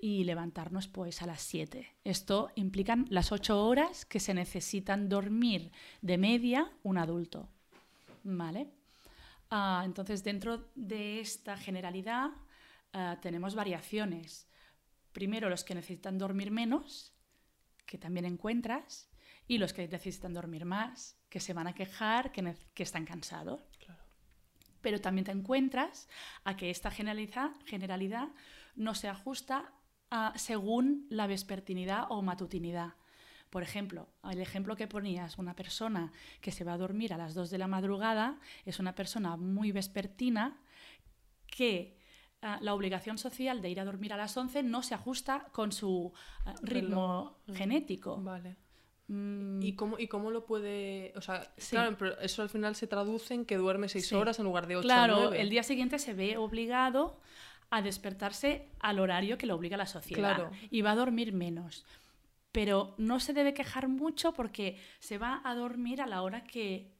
y 0.00 0.24
levantarnos 0.24 0.88
pues 0.88 1.22
a 1.22 1.26
las 1.26 1.42
7. 1.42 1.94
Esto 2.04 2.50
implican 2.54 3.06
las 3.10 3.32
8 3.32 3.66
horas 3.66 4.04
que 4.04 4.20
se 4.20 4.34
necesitan 4.34 5.08
dormir 5.08 5.72
de 6.00 6.18
media 6.18 6.70
un 6.82 6.98
adulto. 6.98 7.48
¿Vale? 8.22 8.70
Ah, 9.50 9.82
entonces, 9.84 10.22
dentro 10.22 10.70
de 10.74 11.20
esta 11.20 11.56
generalidad 11.56 12.30
ah, 12.92 13.18
tenemos 13.20 13.54
variaciones. 13.54 14.48
Primero, 15.12 15.48
los 15.48 15.64
que 15.64 15.74
necesitan 15.74 16.18
dormir 16.18 16.50
menos, 16.50 17.12
que 17.86 17.98
también 17.98 18.26
encuentras, 18.26 19.10
y 19.48 19.58
los 19.58 19.72
que 19.72 19.88
necesitan 19.88 20.32
dormir 20.32 20.64
más, 20.64 21.18
que 21.28 21.40
se 21.40 21.52
van 21.52 21.66
a 21.66 21.74
quejar, 21.74 22.30
que, 22.30 22.54
que 22.74 22.82
están 22.84 23.04
cansados. 23.04 23.62
Claro. 23.78 24.04
Pero 24.80 25.00
también 25.00 25.24
te 25.24 25.32
encuentras 25.32 26.08
a 26.44 26.56
que 26.56 26.70
esta 26.70 26.90
generalidad, 26.90 27.50
generalidad 27.66 28.28
no 28.76 28.94
se 28.94 29.08
ajusta 29.08 29.72
a- 30.10 30.32
según 30.36 31.06
la 31.10 31.26
vespertinidad 31.26 32.06
o 32.10 32.22
matutinidad. 32.22 32.94
Por 33.50 33.62
ejemplo, 33.64 34.06
el 34.30 34.40
ejemplo 34.40 34.76
que 34.76 34.86
ponías, 34.86 35.36
una 35.38 35.54
persona 35.54 36.12
que 36.40 36.52
se 36.52 36.62
va 36.64 36.74
a 36.74 36.78
dormir 36.78 37.12
a 37.12 37.16
las 37.18 37.34
2 37.34 37.50
de 37.50 37.58
la 37.58 37.66
madrugada 37.66 38.38
es 38.64 38.78
una 38.78 38.94
persona 38.94 39.36
muy 39.36 39.72
vespertina 39.72 40.56
que 41.48 41.98
ah, 42.42 42.58
la 42.62 42.74
obligación 42.74 43.18
social 43.18 43.60
de 43.60 43.70
ir 43.70 43.80
a 43.80 43.84
dormir 43.84 44.12
a 44.12 44.16
las 44.16 44.36
11 44.36 44.62
no 44.62 44.82
se 44.82 44.94
ajusta 44.94 45.48
con 45.52 45.72
su 45.72 46.12
ah, 46.46 46.54
ritmo 46.62 47.38
Reloj. 47.46 47.58
genético. 47.58 48.16
Vale. 48.22 48.56
Mm, 49.08 49.60
¿Y 49.62 49.72
cómo, 49.74 49.98
¿Y 49.98 50.06
cómo 50.06 50.30
lo 50.30 50.46
puede...? 50.46 51.12
O 51.16 51.20
sea, 51.20 51.52
Sí. 51.56 51.70
claro, 51.74 51.96
pero 51.98 52.18
eso 52.20 52.42
al 52.42 52.48
final 52.50 52.76
se 52.76 52.86
traduce 52.86 53.34
en 53.34 53.44
que 53.44 53.56
duerme 53.56 53.88
seis 53.88 54.06
Sí. 54.06 54.14
horas 54.14 54.38
en 54.38 54.44
lugar 54.44 54.68
de 54.68 54.76
ocho 54.76 54.84
Claro, 54.86 55.32
el 55.32 55.50
día 55.50 55.64
siguiente 55.64 55.98
se 55.98 56.14
ve 56.14 56.36
obligado 56.36 57.20
a 57.70 57.82
despertarse 57.82 58.68
al 58.78 59.00
horario 59.00 59.36
que 59.38 59.46
le 59.46 59.52
obliga 59.52 59.76
la 59.76 59.86
sociedad 59.86 60.36
Claro. 60.36 60.50
y 60.70 60.82
va 60.82 60.92
a 60.92 60.96
dormir 60.96 61.32
menos. 61.32 61.84
Pero 62.52 62.94
no 62.98 63.20
se 63.20 63.32
debe 63.32 63.54
quejar 63.54 63.88
mucho 63.88 64.32
porque 64.32 64.78
se 64.98 65.18
va 65.18 65.40
a 65.44 65.54
dormir 65.54 66.00
a 66.02 66.06
la 66.06 66.22
hora 66.22 66.44
que 66.44 66.96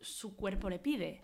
su 0.00 0.36
cuerpo 0.36 0.68
le 0.68 0.78
pide. 0.78 1.22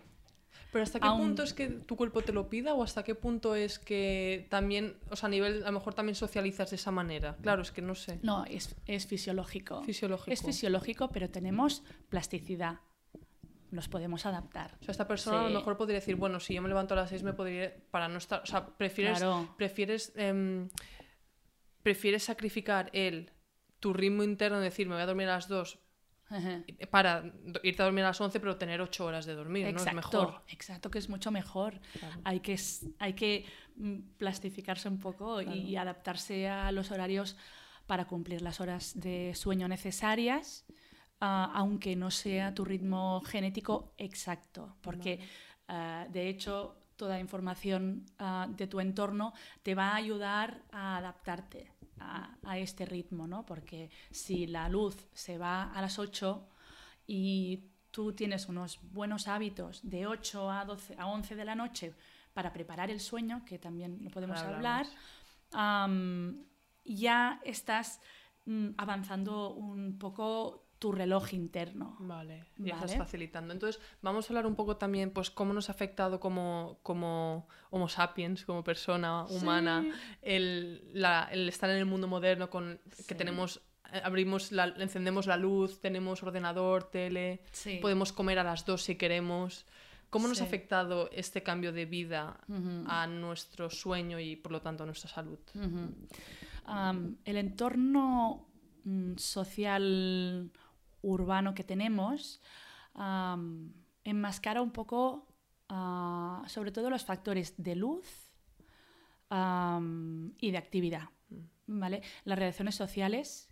Pero 0.71 0.83
¿hasta 0.83 0.99
qué 0.99 1.07
punto 1.07 1.43
es 1.43 1.53
que 1.53 1.67
tu 1.67 1.95
cuerpo 1.95 2.21
te 2.21 2.33
lo 2.33 2.49
pida 2.49 2.73
o 2.73 2.83
hasta 2.83 3.03
qué 3.03 3.15
punto 3.15 3.55
es 3.55 3.79
que 3.79 4.47
también, 4.49 4.97
o 5.09 5.15
sea, 5.15 5.27
a 5.27 5.29
nivel, 5.29 5.63
a 5.63 5.67
lo 5.67 5.71
mejor 5.73 5.93
también 5.93 6.15
socializas 6.15 6.69
de 6.69 6.75
esa 6.75 6.91
manera? 6.91 7.37
Claro, 7.41 7.61
es 7.61 7.71
que 7.71 7.81
no 7.81 7.95
sé. 7.95 8.19
No, 8.23 8.43
es, 8.45 8.75
es 8.85 9.07
fisiológico. 9.07 9.83
Fisiológico. 9.83 10.31
Es 10.31 10.41
fisiológico, 10.41 11.09
pero 11.11 11.29
tenemos 11.29 11.83
plasticidad. 12.09 12.79
Nos 13.71 13.87
podemos 13.87 14.25
adaptar. 14.25 14.77
O 14.81 14.83
sea, 14.83 14.91
esta 14.91 15.07
persona 15.07 15.45
a 15.45 15.49
lo 15.49 15.59
mejor 15.59 15.77
podría 15.77 15.95
decir, 15.99 16.15
bueno, 16.15 16.39
si 16.39 16.53
yo 16.53 16.61
me 16.61 16.67
levanto 16.69 16.93
a 16.93 16.97
las 16.97 17.09
6 17.09 17.23
me 17.23 17.33
podría 17.33 17.65
ir 17.65 17.73
para 17.91 18.07
no 18.07 18.17
estar, 18.17 18.41
o 18.41 18.45
sea, 18.45 18.65
prefieres 18.65 19.19
Claro. 19.19 19.53
prefieres 19.57 20.13
em, 20.15 20.69
prefieres 21.83 22.23
sacrificar 22.23 22.89
el 22.93 23.31
tu 23.85 23.93
ritmo 23.93 24.23
interno, 24.23 24.57
de 24.57 24.63
decir, 24.63 24.87
me 24.87 24.95
voy 24.95 25.03
a 25.03 25.05
dormir 25.05 25.27
a 25.27 25.33
las 25.33 25.47
2 25.47 25.77
para 26.89 27.23
irte 27.61 27.83
a 27.83 27.85
dormir 27.85 28.03
a 28.03 28.07
las 28.07 28.19
11 28.19 28.39
pero 28.39 28.57
tener 28.57 28.81
8 28.81 29.05
horas 29.05 29.27
de 29.27 29.35
dormir, 29.35 29.71
¿no? 29.71 29.79
Es 29.79 29.93
mejor. 29.93 30.41
exacto, 30.47 30.89
que 30.89 30.97
es 30.97 31.07
mucho 31.07 31.29
mejor. 31.29 31.79
Claro. 31.99 32.19
Hay 32.23 32.39
que, 32.39 32.59
hay 32.97 33.13
que 33.13 33.45
mm, 33.75 33.99
plastificarse 34.17 34.89
un 34.89 34.97
poco 34.97 35.39
y 35.39 35.75
adaptarse 35.75 36.49
a 36.49 36.71
los 36.71 36.89
horarios 36.89 37.37
para 37.85 38.05
cumplir 38.05 38.41
las 38.41 38.59
horas 38.59 38.99
de 38.99 39.33
sueño 39.35 39.67
necesarias, 39.67 40.65
ah, 41.21 41.51
aunque 41.53 41.95
no 41.95 42.09
sea 42.09 42.55
tu 42.55 42.65
ritmo 42.65 43.21
genético 43.21 43.93
exacto, 43.99 44.77
porque 44.81 45.19
ah, 45.67 46.07
de 46.09 46.27
hecho 46.27 46.75
toda 46.95 47.19
información 47.19 48.03
ah, 48.17 48.47
de 48.49 48.65
tu 48.65 48.79
entorno 48.79 49.35
te 49.61 49.75
va 49.75 49.89
a 49.89 49.95
ayudar 49.97 50.63
a 50.71 50.97
adaptarte 50.97 51.74
a, 51.99 52.35
a 52.43 52.57
este 52.57 52.85
ritmo, 52.85 53.27
¿no? 53.27 53.45
Porque 53.45 53.89
si 54.11 54.47
la 54.47 54.69
luz 54.69 55.07
se 55.13 55.37
va 55.37 55.71
a 55.73 55.81
las 55.81 55.99
8 55.99 56.47
y 57.07 57.71
tú 57.91 58.13
tienes 58.13 58.49
unos 58.49 58.79
buenos 58.91 59.27
hábitos 59.27 59.79
de 59.83 60.05
8 60.05 60.51
a, 60.51 60.65
12, 60.65 60.95
a 60.97 61.07
11 61.07 61.35
de 61.35 61.45
la 61.45 61.55
noche 61.55 61.93
para 62.33 62.51
preparar 62.51 62.91
el 62.91 62.99
sueño, 62.99 63.43
que 63.45 63.57
también 63.57 63.99
lo 64.03 64.09
podemos 64.09 64.39
hablar, 64.39 64.85
ya 66.83 67.39
estás 67.45 68.01
mm, 68.45 68.71
avanzando 68.77 69.53
un 69.53 69.97
poco 69.97 70.64
tu 70.79 70.91
reloj 70.91 71.33
interno. 71.33 71.95
Vale, 71.99 72.45
ya 72.57 72.75
estás 72.75 72.97
facilitando. 72.97 73.53
Entonces, 73.53 73.81
vamos 74.01 74.25
a 74.25 74.33
hablar 74.33 74.45
un 74.45 74.55
poco 74.55 74.77
también, 74.77 75.11
pues, 75.11 75.31
cómo 75.31 75.53
nos 75.53 75.69
ha 75.69 75.71
afectado 75.71 76.19
como, 76.19 76.79
como 76.83 77.47
Homo 77.69 77.87
sapiens, 77.87 78.45
como 78.45 78.63
persona 78.63 79.25
humana, 79.25 79.85
el, 80.21 80.81
la- 80.93 81.27
el 81.31 81.47
estar 81.49 81.69
en 81.69 81.77
el 81.77 81.85
mundo 81.85 82.07
moderno 82.07 82.49
con 82.49 82.79
que 83.07 83.15
tenemos 83.15 83.61
abrimos 84.03 84.51
la, 84.51 84.65
encendemos 84.79 85.25
la 85.27 85.37
luz, 85.37 85.79
tenemos 85.79 86.21
ordenador, 86.23 86.89
tele, 86.89 87.41
Sí. 87.51 87.77
podemos 87.81 88.11
comer 88.11 88.39
a 88.39 88.43
las 88.43 88.65
dos 88.65 88.81
si 88.83 88.95
queremos. 88.95 89.65
¿Cómo 90.09 90.27
nos 90.27 90.41
ha 90.41 90.45
afectado 90.45 91.09
este 91.11 91.43
cambio 91.43 91.71
de 91.71 91.85
vida 91.85 92.39
a 92.87 93.07
nuestro 93.07 93.69
sueño 93.69 94.19
y 94.19 94.35
por 94.35 94.51
lo 94.51 94.61
tanto 94.61 94.83
a 94.83 94.85
nuestra 94.85 95.09
salud? 95.09 95.39
El 97.25 97.37
entorno 97.37 98.45
mm, 98.83 99.15
social 99.17 100.51
urbano 101.05 101.53
que 101.53 101.63
tenemos 101.63 102.41
enmascara 104.05 104.61
un 104.61 104.71
poco, 104.71 105.27
ah, 105.69 106.43
sobre 106.47 106.71
todo 106.71 106.89
los 106.89 107.03
factores 107.03 107.55
de 107.57 107.75
luz 107.75 108.31
y 110.37 110.51
de 110.51 110.57
actividad. 110.57 111.09
¿vale? 111.67 112.01
Las 112.23 112.39
relaciones 112.39 112.75
sociales 112.75 113.49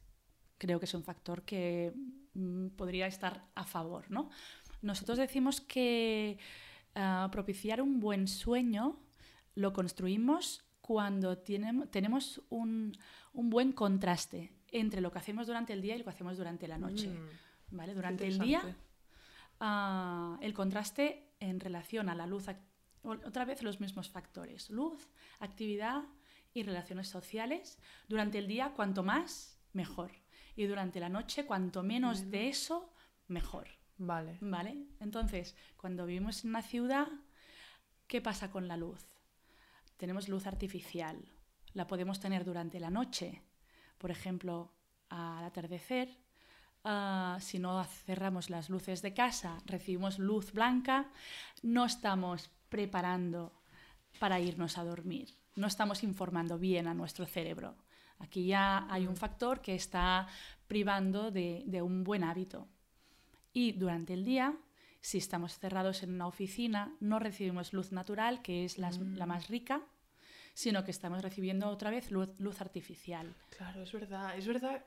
creo 0.58 0.80
que 0.80 0.86
es 0.86 0.94
un 0.94 1.04
factor 1.04 1.44
que 1.44 1.92
mm, 2.36 2.68
podría 2.70 3.08
estar 3.08 3.50
a 3.56 3.66
favor. 3.66 4.10
¿no? 4.10 4.30
Nosotros 4.82 5.18
decimos 5.18 5.60
que 5.60 6.38
ah, 6.96 7.28
propiciar 7.32 7.82
un 7.82 8.00
buen 8.00 8.28
sueño 8.28 9.00
lo 9.56 9.74
construimos 9.74 10.64
cuando 10.80 11.38
tenemos 11.38 12.42
un 12.50 12.98
buen 13.34 13.72
contraste 13.72 14.52
entre 14.74 15.02
lo 15.02 15.12
que 15.12 15.20
hacemos 15.20 15.48
durante 15.48 15.72
el 15.72 15.82
día 15.82 15.96
y 15.96 16.00
lo 16.00 16.04
que 16.04 16.10
hacemos 16.10 16.36
durante 16.38 16.68
la 16.68 16.78
noche. 16.78 17.08
Mm, 17.08 17.78
¿vale? 17.78 17.94
Durante 17.94 18.28
el 18.28 18.40
día, 18.40 18.76
ah, 19.60 20.38
el 20.42 20.54
contraste 20.54 21.36
en 21.40 21.60
relación 21.60 22.10
a 22.10 22.16
la 22.16 22.26
luz, 22.26 22.48
otra 23.04 23.46
vez 23.46 23.62
los 23.62 23.80
mismos 23.80 24.10
factores, 24.10 24.70
luz, 24.70 25.10
actividad 25.40 26.04
y 26.54 26.64
relaciones 26.64 27.08
sociales. 27.08 27.80
Durante 28.08 28.40
el 28.40 28.48
día, 28.48 28.74
cuanto 28.76 29.04
más, 29.04 29.60
mejor. 29.74 30.12
Y 30.56 30.66
durante 30.66 31.00
la 31.00 31.10
noche, 31.10 31.46
cuanto 31.46 31.84
menos 31.84 32.32
de 32.32 32.50
eso, 32.50 32.94
mejor. 33.28 33.68
Vale. 33.98 34.38
¿Vale? 34.42 34.88
Entonces, 35.00 35.56
cuando 35.78 36.06
vivimos 36.06 36.44
en 36.44 36.50
una 36.50 36.62
ciudad, 36.62 37.08
¿qué 38.08 38.22
pasa 38.22 38.52
con 38.52 38.68
la 38.68 38.78
luz? 38.78 39.06
Tenemos 39.98 40.30
luz 40.30 40.48
artificial. 40.48 41.32
La 41.74 41.88
podemos 41.88 42.20
tener 42.20 42.44
durante 42.44 42.80
la 42.80 42.90
noche, 42.90 43.42
por 44.04 44.12
ejemplo, 44.12 44.70
al 45.08 45.46
atardecer. 45.46 46.10
Ah, 46.84 47.38
si 47.40 47.58
no 47.58 47.82
cerramos 47.86 48.50
las 48.50 48.70
luces 48.70 49.02
de 49.02 49.14
casa, 49.14 49.62
recibimos 49.66 50.20
luz 50.20 50.52
blanca, 50.52 51.10
no 51.62 51.86
estamos 51.86 52.50
preparando 52.68 53.54
para 54.20 54.42
irnos 54.42 54.78
a 54.78 54.84
dormir. 54.84 55.30
No 55.56 55.68
estamos 55.68 56.04
informando 56.04 56.60
bien 56.60 56.88
a 56.88 56.94
nuestro 56.94 57.26
cerebro. 57.26 57.78
Aquí 58.20 58.46
ya 58.46 58.86
hay 58.92 59.08
un 59.08 59.16
factor 59.16 59.62
que 59.62 59.74
está 59.74 60.28
privando 60.68 61.32
de- 61.32 61.64
de 61.66 61.82
un 61.82 62.04
buen 62.04 62.26
hábito. 62.26 62.68
Y 63.54 63.72
durante 63.72 64.14
el 64.14 64.26
día, 64.26 64.54
si 65.00 65.18
estamos 65.18 65.58
cerrados 65.60 66.04
en 66.04 66.14
una 66.14 66.28
oficina, 66.28 66.94
no 67.00 67.20
recibimos 67.20 67.72
luz 67.72 67.94
natural, 67.94 68.42
que 68.42 68.66
es 68.66 68.78
la 68.78 69.26
más 69.26 69.48
rica, 69.48 69.82
sino 70.54 70.84
que 70.84 70.92
estamos 70.92 71.22
recibiendo 71.22 71.68
otra 71.70 71.90
vez 71.90 72.12
luz, 72.12 72.30
luz 72.40 72.62
artificial. 72.62 73.34
Claro, 73.58 73.82
es 73.84 73.92
verdad. 73.92 74.38
Es 74.38 74.46
verdad. 74.48 74.84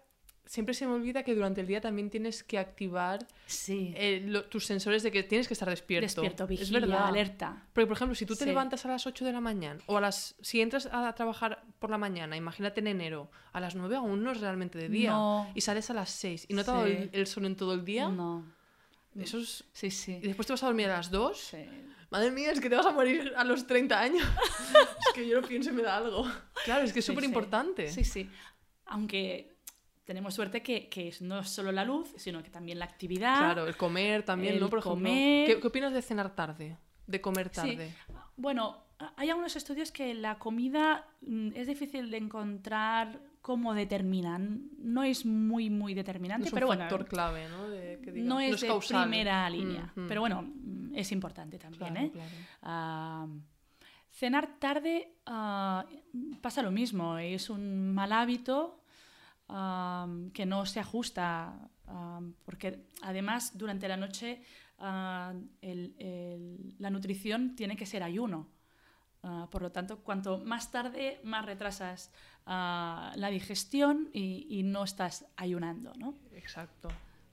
Siempre 0.49 0.75
se 0.75 0.87
me 0.87 0.93
olvida 0.93 1.25
que 1.25 1.35
durante 1.35 1.61
el 1.61 1.67
día 1.67 1.81
también 1.81 2.09
tienes 2.09 2.45
que 2.45 2.57
activar 2.57 3.27
Sí. 3.47 3.93
eh, 3.97 4.23
lo- 4.25 4.45
tus 4.45 4.65
sensores 4.65 5.03
de 5.03 5.11
que 5.11 5.25
tienes 5.25 5.49
que 5.49 5.55
estar 5.55 5.69
despierto. 5.69 6.05
Despierto, 6.07 6.45
es 6.45 6.51
vigilia, 6.51 6.79
verdad. 6.81 7.07
alerta. 7.09 7.67
Porque, 7.73 7.89
por 7.89 7.97
ejemplo, 7.97 8.15
si 8.15 8.27
tú 8.27 8.35
te 8.37 8.45
Sí. 8.45 8.51
levantas 8.51 8.85
a 8.87 8.89
las 8.91 9.09
8 9.09 9.25
de 9.25 9.33
la 9.33 9.41
mañana 9.41 9.81
o 9.87 9.97
a 9.97 10.01
las 10.01 10.37
si 10.41 10.61
entras 10.61 10.87
a 10.93 11.13
trabajar 11.17 11.65
por 11.81 11.91
la 11.91 11.99
mañana, 11.99 12.37
imagínate 12.37 12.79
en 12.79 12.87
enero, 12.87 13.29
a 13.53 13.59
las 13.59 13.75
9 13.75 13.97
aún 13.97 14.23
no 14.23 14.31
es 14.31 14.41
realmente 14.41 14.79
de 14.79 14.89
día 14.89 15.11
No. 15.11 15.51
y 15.53 15.63
sales 15.63 15.91
a 15.91 15.95
las 15.95 16.11
6 16.11 16.47
y 16.49 16.55
no 16.55 16.63
te 16.63 16.71
ha 16.71 16.75
dado 16.75 16.87
Sí. 16.87 16.93
el, 16.93 17.11
el 17.13 17.27
sol 17.27 17.45
en 17.45 17.57
todo 17.57 17.75
el 17.75 17.85
día, 17.85 18.09
No. 18.09 18.45
eso 19.19 19.39
es 19.39 19.65
Sí, 19.73 19.89
y 19.89 19.91
sí. 19.91 20.21
después 20.21 20.47
te 20.47 20.53
vas 20.53 20.63
a 20.63 20.67
dormir 20.67 20.87
a 20.91 20.99
las 20.99 21.11
2. 21.11 21.55
Sí. 22.07 22.11
Madre 22.11 22.31
mía, 22.31 22.51
es 22.53 22.61
que 22.61 22.69
te 22.71 22.77
vas 22.77 22.87
a 22.87 22.93
morir 22.93 23.33
a 23.37 23.45
los 23.45 23.67
30 23.67 23.99
años. 24.01 24.23
es 25.09 25.13
que 25.15 25.27
yo 25.29 25.41
lo 25.41 25.47
pienso 25.47 25.71
y 25.71 25.73
me 25.73 25.83
da 25.83 25.97
algo. 25.97 26.25
Claro, 26.65 26.85
es 26.85 26.93
que 26.93 27.01
es 27.01 27.05
Sí, 27.05 27.13
súper 27.13 27.25
sí. 27.25 27.29
importante. 27.29 27.89
Sí, 27.91 28.05
sí. 28.05 28.31
Aunque 28.87 29.57
tenemos 30.05 30.35
suerte 30.35 30.63
que, 30.63 30.89
que 30.89 31.13
no 31.21 31.41
es 31.41 31.49
solo 31.51 31.73
la 31.73 31.85
luz, 31.85 32.13
sino 32.17 32.43
que 32.43 32.51
también 32.51 32.79
la 32.79 32.85
actividad. 32.85 33.39
Claro, 33.39 33.67
el 33.67 33.77
comer 33.77 34.23
también, 34.23 34.55
el 34.55 34.61
¿no? 34.61 34.69
Por 34.71 34.79
ejemplo, 34.79 34.95
comer. 35.09 35.47
¿qué, 35.49 35.61
qué 35.61 35.67
opinas 35.67 35.93
de 35.93 36.03
cenar 36.03 36.35
tarde? 36.35 36.79
De 37.07 37.21
comer 37.21 37.49
Sí. 37.49 37.55
tarde. 37.55 37.95
Bueno, 38.37 38.85
hay 39.17 39.31
algunos 39.31 39.57
estudios 39.57 39.91
que 39.91 40.15
la 40.15 40.39
comida 40.39 41.07
mm, 41.23 41.51
es 41.55 41.67
difícil 41.67 42.11
de 42.11 42.19
encontrar 42.19 43.19
cómo 43.47 43.75
determinan. 43.75 44.71
No 44.79 45.05
es 45.05 45.25
muy, 45.25 45.71
muy 45.71 45.95
determinante, 45.95 46.49
es 46.49 46.53
un 46.53 46.57
pero 46.57 46.67
bueno, 46.67 46.83
factor 46.83 47.07
clave, 47.07 47.49
¿no? 47.49 47.69
De, 47.69 48.01
que 48.03 48.11
no 48.11 48.41
es, 48.41 48.61
de 48.61 48.67
causal. 48.67 49.03
primera 49.05 49.49
línea. 49.49 49.93
Mm, 49.95 50.01
mm. 50.01 50.09
Pero 50.09 50.21
bueno, 50.21 50.43
mm, 50.43 50.97
es 50.97 51.13
importante 51.13 51.57
también. 51.57 51.93
Claro, 51.95 52.07
¿eh? 52.09 52.11
claro. 52.11 52.31
Ah, 52.63 53.29
cenar 54.11 54.59
tarde 54.59 55.15
ah, 55.27 55.87
pasa 56.41 56.61
lo 56.61 56.73
mismo, 56.73 57.19
es 57.19 57.49
un 57.49 57.95
mal 57.95 58.11
hábito 58.11 58.83
ah, 59.49 60.09
que 60.35 60.45
no 60.45 60.67
se 60.67 60.81
ajusta, 60.81 61.71
porque 62.45 62.89
además 63.03 63.57
durante 63.57 63.87
la 63.87 63.97
noche 63.97 64.43
el- 65.61 65.95
el- 66.01 66.75
la 66.81 66.91
nutrición 66.91 67.55
tiene 67.55 67.77
que 67.77 67.87
ser 67.87 68.03
ayuno. 68.03 68.49
Por 69.51 69.63
lo 69.63 69.73
tanto, 69.73 70.05
cuanto 70.05 70.39
más 70.39 70.71
tarde, 70.71 71.21
más 71.25 71.45
retrasas 71.45 72.13
la 72.47 73.29
digestión 73.31 74.09
y, 74.13 74.47
y 74.49 74.63
no 74.63 74.85
estás 74.85 75.27
ayunando, 75.37 75.93
¿no? 75.99 76.15
Exacto. 76.33 76.89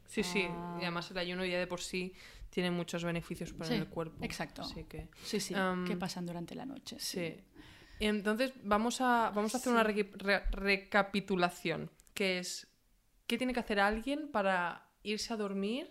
Sí, 0.08 0.24
sí. 0.24 0.46
Ah. 0.50 0.78
Y 0.80 0.84
además 0.84 1.10
el 1.12 1.18
ayuno 1.18 1.46
ya 1.46 1.60
de 1.60 1.68
por 1.68 1.82
sí 1.82 2.14
tiene 2.50 2.70
muchos 2.72 3.04
beneficios 3.04 3.54
para 3.54 3.70
Sí, 3.70 3.76
el 3.76 3.88
cuerpo. 3.88 4.24
exacto. 4.24 4.62
Así 4.64 4.84
que, 4.84 5.08
Sí, 5.24 5.40
sí, 5.40 5.56
que 5.88 5.96
pasan 5.98 6.26
durante 6.26 6.56
la 6.56 6.66
noche. 6.66 6.98
sí. 7.00 7.36
Entonces, 8.00 8.52
vamos 8.64 9.00
a, 9.02 9.32
vamos 9.34 9.54
a 9.54 9.58
hacer 9.58 9.72
una 9.72 9.84
re- 9.84 10.44
recapitulación, 10.52 11.90
que 12.14 12.40
es, 12.40 12.68
¿qué 13.28 13.38
tiene 13.38 13.54
que 13.54 13.60
hacer 13.60 13.80
alguien 13.80 14.28
para 14.32 14.88
irse 15.04 15.32
a 15.34 15.38
dormir 15.38 15.88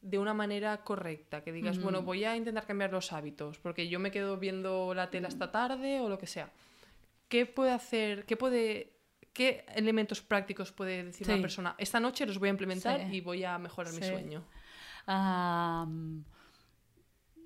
de 0.00 0.18
una 0.18 0.34
manera 0.34 0.82
correcta? 0.82 1.42
Que 1.44 1.52
digas, 1.52 1.78
bueno, 1.80 2.02
voy 2.02 2.24
a 2.24 2.36
intentar 2.36 2.66
cambiar 2.66 2.92
los 2.92 3.12
hábitos, 3.12 3.58
porque 3.58 3.88
yo 3.88 3.98
me 3.98 4.10
quedo 4.10 4.38
viendo 4.38 4.94
la 4.94 5.10
tele 5.10 5.26
hasta 5.26 5.50
tarde 5.52 6.00
o 6.00 6.08
lo 6.08 6.18
que 6.18 6.26
sea. 6.26 6.50
¿Qué 7.32 7.46
puede 7.46 7.70
hacer, 7.72 8.26
qué 8.26 8.36
puede... 8.36 8.92
¿Qué 9.32 9.64
elementos 9.74 10.20
prácticos 10.20 10.70
puede 10.72 11.04
decir 11.04 11.26
Sí. 11.26 11.32
una 11.32 11.40
persona? 11.40 11.74
Esta 11.78 11.98
noche 11.98 12.26
los 12.26 12.38
voy 12.38 12.48
a 12.48 12.50
implementar 12.50 13.00
Sí. 13.08 13.16
y 13.16 13.20
voy 13.22 13.42
a 13.44 13.56
mejorar 13.56 13.90
mi 13.94 14.02
sueño. 14.02 14.44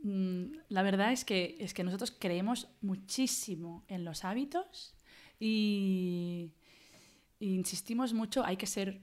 Mm, 0.03 0.57
la 0.68 0.83
verdad 0.83 1.12
es 1.12 1.25
que, 1.25 1.57
es 1.61 1.72
que 1.75 1.85
nosotros 1.85 2.11
creemos 2.18 2.68
muchísimo 2.81 3.85
en 3.87 4.05
los 4.05 4.25
hábitos 4.25 4.96
y, 5.38 6.53
y 7.38 7.55
insistimos 7.55 8.12
mucho, 8.12 8.44
hay 8.44 8.57
que 8.57 8.66
ser 8.66 9.01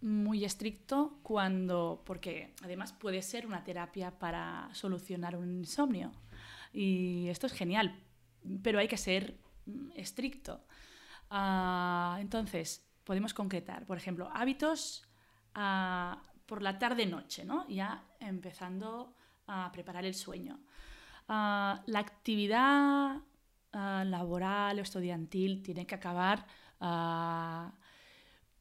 muy 0.00 0.44
estricto 0.46 1.18
cuando, 1.22 2.02
porque 2.06 2.54
además 2.62 2.94
puede 2.94 3.20
ser 3.20 3.46
una 3.46 3.62
terapia 3.64 4.18
para 4.18 4.70
solucionar 4.72 5.36
un 5.36 5.58
insomnio. 5.58 6.10
Y 6.72 7.28
esto 7.28 7.46
es 7.46 7.52
genial, 7.52 8.02
pero 8.62 8.78
hay 8.78 8.88
que 8.88 8.96
ser 8.96 9.43
estricto. 9.94 10.64
Ah, 11.30 12.18
entonces, 12.20 12.86
podemos 13.04 13.34
concretar, 13.34 13.86
por 13.86 13.96
ejemplo, 13.96 14.30
hábitos 14.32 15.06
ah, 15.54 16.22
por 16.46 16.62
la 16.62 16.78
tarde-noche, 16.78 17.44
¿no? 17.44 17.66
Ya 17.68 18.04
empezando 18.20 19.14
a 19.46 19.70
preparar 19.72 20.04
el 20.04 20.14
sueño. 20.14 20.60
Ah, 21.28 21.82
la 21.86 21.98
actividad 22.00 23.20
laboral 23.72 24.78
o 24.78 24.82
estudiantil 24.82 25.60
tiene 25.60 25.84
que 25.84 25.96
acabar 25.96 26.46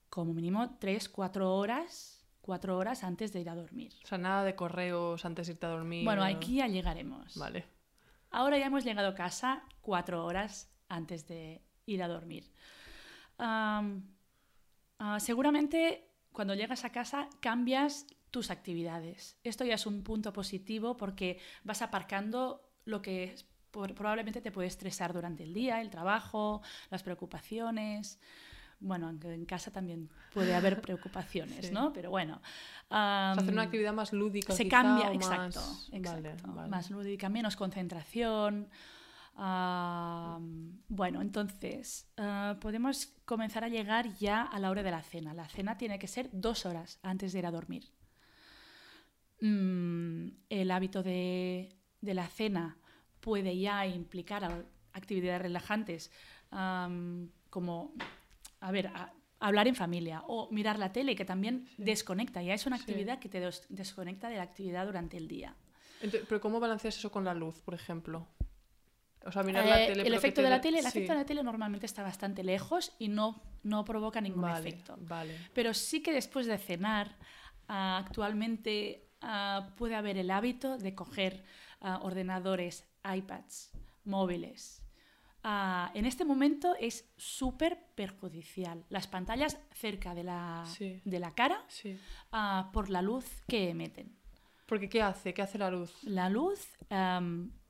como 0.09 0.33
mínimo 0.33 0.79
3-4 0.79 1.41
horas, 1.43 2.25
cuatro 2.41 2.77
horas 2.77 3.03
antes 3.03 3.31
de 3.31 3.41
ir 3.41 3.49
a 3.49 3.55
dormir. 3.55 3.93
O 4.03 4.07
sea, 4.07 4.17
nada 4.17 4.43
de 4.43 4.55
correos 4.55 5.23
antes 5.23 5.47
de 5.47 5.53
irte 5.53 5.65
a 5.67 5.69
dormir. 5.69 6.03
Bueno, 6.03 6.23
aquí 6.23 6.55
ya 6.55 6.67
llegaremos. 6.67 7.37
Vale. 7.37 7.65
Ahora 8.31 8.57
ya 8.57 8.65
hemos 8.65 8.83
llegado 8.83 9.09
a 9.09 9.13
casa 9.13 9.63
cuatro 9.81 10.25
horas 10.25 10.72
antes 10.95 11.27
de 11.27 11.61
ir 11.85 12.01
a 12.03 12.07
dormir. 12.07 12.51
Ah, 13.39 13.83
seguramente 15.19 16.09
cuando 16.31 16.55
llegas 16.55 16.85
a 16.85 16.91
casa 16.91 17.27
cambias 17.39 18.05
tus 18.31 18.49
actividades. 18.49 19.37
Esto 19.43 19.63
ya 19.63 19.75
es 19.75 19.85
un 19.85 20.03
punto 20.03 20.33
positivo 20.33 20.97
porque 20.97 21.39
vas 21.63 21.81
aparcando 21.81 22.67
lo 22.85 23.01
que 23.01 23.35
por- 23.69 23.93
probablemente 23.93 24.41
te 24.41 24.51
puede 24.51 24.67
estresar 24.67 25.13
durante 25.13 25.43
el 25.43 25.53
día, 25.53 25.81
el 25.81 25.89
trabajo, 25.89 26.61
las 26.89 27.03
preocupaciones. 27.03 28.19
Bueno, 28.79 29.07
aunque 29.07 29.33
en 29.33 29.45
casa 29.45 29.71
también 29.71 30.09
puede 30.33 30.55
haber 30.55 30.81
preocupaciones, 30.81 31.67
Sí. 31.67 31.71
¿no? 31.73 31.93
Pero 31.93 32.09
bueno. 32.09 32.41
O 32.89 32.93
sea, 32.93 33.31
hacer 33.33 33.53
una 33.53 33.63
actividad 33.63 33.93
más 33.93 34.11
lúdica. 34.13 34.53
se 34.53 34.63
quizá, 34.65 34.81
cambia, 34.81 35.09
o 35.09 35.13
exacto, 35.13 35.59
más- 35.59 35.89
exacto. 35.91 36.21
Vale, 36.47 36.55
vale. 36.55 36.69
Más 36.69 36.89
lúdica, 36.89 37.29
menos 37.29 37.55
concentración. 37.55 38.67
Ah, 39.35 40.39
bueno, 40.87 41.21
entonces 41.21 42.07
ah, 42.17 42.57
podemos 42.61 43.07
comenzar 43.25 43.63
a 43.63 43.67
llegar 43.69 44.15
ya 44.17 44.41
a 44.43 44.59
la 44.59 44.69
hora 44.69 44.83
de 44.83 44.91
la 44.91 45.01
cena. 45.01 45.33
La 45.33 45.47
cena 45.49 45.77
tiene 45.77 45.97
que 45.99 46.07
ser 46.07 46.29
dos 46.31 46.65
horas 46.65 46.99
antes 47.01 47.33
de 47.33 47.39
ir 47.39 47.45
a 47.45 47.51
dormir. 47.51 47.83
Mm, 49.41 50.27
el 50.49 50.71
hábito 50.71 51.03
de, 51.03 51.75
de 52.01 52.13
la 52.13 52.27
cena 52.27 52.77
puede 53.19 53.57
ya 53.57 53.85
implicar 53.87 54.65
actividades 54.93 55.41
relajantes 55.41 56.11
como, 57.49 57.93
a 58.59 58.71
ver, 58.71 58.87
a- 58.87 59.11
hablar 59.39 59.67
en 59.67 59.75
familia 59.75 60.23
o 60.27 60.49
mirar 60.51 60.77
la 60.79 60.91
tele, 60.93 61.15
que 61.15 61.25
también 61.25 61.67
desconecta. 61.77 62.41
Ya 62.43 62.53
es 62.53 62.65
una 62.67 62.77
Sí. 62.77 62.83
actividad 62.83 63.19
que 63.19 63.27
te 63.27 63.39
des- 63.39 63.65
desconecta 63.69 64.29
de 64.29 64.37
la 64.37 64.43
actividad 64.43 64.85
durante 64.85 65.17
el 65.17 65.27
día. 65.27 65.55
Pero 65.99 66.39
¿cómo 66.39 66.59
balanceas 66.59 66.95
eso 66.97 67.11
con 67.11 67.25
la 67.25 67.33
luz, 67.33 67.59
por 67.61 67.73
ejemplo? 67.73 68.27
O 69.25 69.31
sea, 69.31 69.43
mirar 69.43 69.65
la 69.65 69.83
Eh, 69.83 69.87
tele. 69.87 70.07
el 70.07 70.13
efecto 70.13 70.41
de 70.41 70.49
la 70.49 70.59
tele, 70.61 70.79
el 70.79 70.83
sí. 70.83 70.89
efecto 70.89 71.13
de 71.13 71.19
la 71.19 71.25
tele 71.25 71.43
normalmente 71.43 71.85
está 71.85 72.03
bastante 72.03 72.43
lejos 72.43 72.91
y 72.99 73.07
no, 73.07 73.41
no 73.63 73.85
provoca 73.85 74.19
ningún 74.21 74.41
Vale, 74.41 74.67
efecto. 74.69 74.97
vale. 74.99 75.37
Pero 75.53 75.73
sí 75.73 76.01
que 76.01 76.11
después 76.11 76.45
de 76.45 76.57
cenar, 76.57 77.15
ah, 77.69 77.97
actualmente 78.05 79.07
ah, 79.21 79.69
puede 79.77 79.95
haber 79.95 80.17
el 80.17 80.29
hábito 80.29 80.77
de 80.77 80.93
coger 80.93 81.43
ah, 81.81 81.99
ordenadores, 82.03 82.85
iPads, 83.03 83.71
móviles. 84.03 84.79
En 85.93 86.05
este 86.05 86.23
momento 86.23 86.73
es 86.79 87.11
súper 87.17 87.77
perjudicial. 87.95 88.85
Las 88.89 89.07
pantallas 89.07 89.59
cerca 89.73 90.15
de 90.15 90.23
la, 90.23 90.63
Sí. 90.67 91.01
de 91.03 91.19
la 91.19 91.33
cara 91.35 91.61
Sí. 91.67 91.99
por 92.71 92.89
la 92.89 93.01
luz 93.01 93.25
que 93.49 93.69
emiten. 93.69 94.17
Porque 94.65 94.87
¿qué 94.87 95.01
hace? 95.01 95.33
¿Qué 95.33 95.41
hace 95.41 95.57
la 95.57 95.69
luz? 95.69 95.93
La 96.03 96.29
luz 96.29 96.65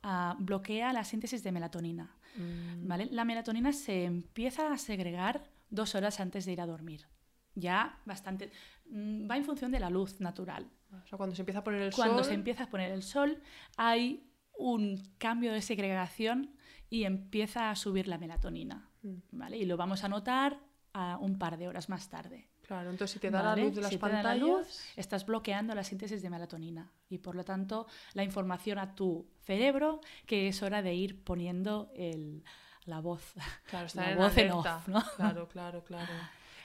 ah, 0.04 0.36
bloquea 0.39 0.94
la 0.94 1.04
síntesis 1.04 1.44
de 1.44 1.52
melatonina. 1.52 2.16
Mm, 2.36 2.88
¿vale? 2.88 3.06
La 3.12 3.26
melatonina 3.26 3.74
se 3.74 4.06
empieza 4.06 4.72
a 4.72 4.78
segregar 4.78 5.44
dos 5.70 5.96
horas 5.96 6.20
antes 6.20 6.46
de 6.46 6.54
ir 6.54 6.62
a 6.62 6.66
dormir. 6.66 7.08
Ya 7.56 8.00
bastante. 8.06 8.52
mm, 8.89 9.30
Va 9.30 9.38
en 9.38 9.46
función 9.46 9.72
de 9.72 9.80
la 9.80 9.89
luz 9.89 10.20
natural. 10.20 10.70
O 11.04 11.08
sea, 11.08 11.18
cuando 11.18 11.36
se 11.36 11.42
empieza 11.42 11.60
a 11.60 11.63
poner 11.63 11.82
el 11.82 11.94
Cuando 11.94 12.18
sol. 12.20 12.26
se 12.26 12.34
empieza 12.34 12.63
a 12.66 12.70
poner 12.70 12.92
el 12.92 13.02
sol, 13.04 13.42
hay 13.78 14.30
un 14.58 15.02
cambio 15.18 15.52
de 15.52 15.62
segregación 15.62 16.56
y 16.89 17.06
empieza 17.06 17.72
a 17.72 17.76
subir 17.76 18.08
la 18.08 18.18
melatonina. 18.18 18.89
Mm. 19.02 19.16
¿vale? 19.32 19.58
Y 19.58 19.66
lo 19.66 19.78
vamos 19.78 20.04
a 20.04 20.10
notar 20.10 20.60
a 20.94 21.18
un 21.18 21.38
par 21.39 21.58
de 21.58 21.68
horas 21.68 21.89
más 21.89 22.10
tarde. 22.10 22.50
Claro, 22.67 22.89
entonces 22.91 23.12
si 23.13 23.19
te 23.19 23.30
da 23.30 23.41
¿vale? 23.41 23.62
la 23.62 23.67
luz 23.67 23.76
de 23.76 23.82
las 23.82 23.89
Si 23.91 23.97
te 23.97 24.02
da 24.02 24.08
la 24.08 24.21
pantallas. 24.23 24.39
luz, 24.47 24.80
estás 24.95 25.26
bloqueando 25.26 25.76
la 25.76 25.84
síntesis 25.84 26.21
de 26.21 26.30
melatonina 26.30 26.91
y 27.10 27.17
por 27.17 27.36
lo 27.36 27.43
tanto 27.43 27.88
la 28.13 28.23
información 28.23 28.80
a 28.80 28.95
tu 28.95 29.28
cerebro 29.41 29.99
que 30.26 30.47
es 30.47 30.63
hora 30.63 30.82
de 30.82 30.93
ir 30.93 31.23
poniendo 31.23 31.91
el- 31.95 32.43
la 32.86 32.99
voz. 33.02 33.34
Claro, 33.69 33.88
la 33.95 34.12
en 34.12 34.17
voz 34.17 34.38
en 34.38 34.52
off, 34.52 34.88
¿no? 34.88 35.04
Claro, 35.17 35.47
claro, 35.49 35.84
claro. 35.84 36.12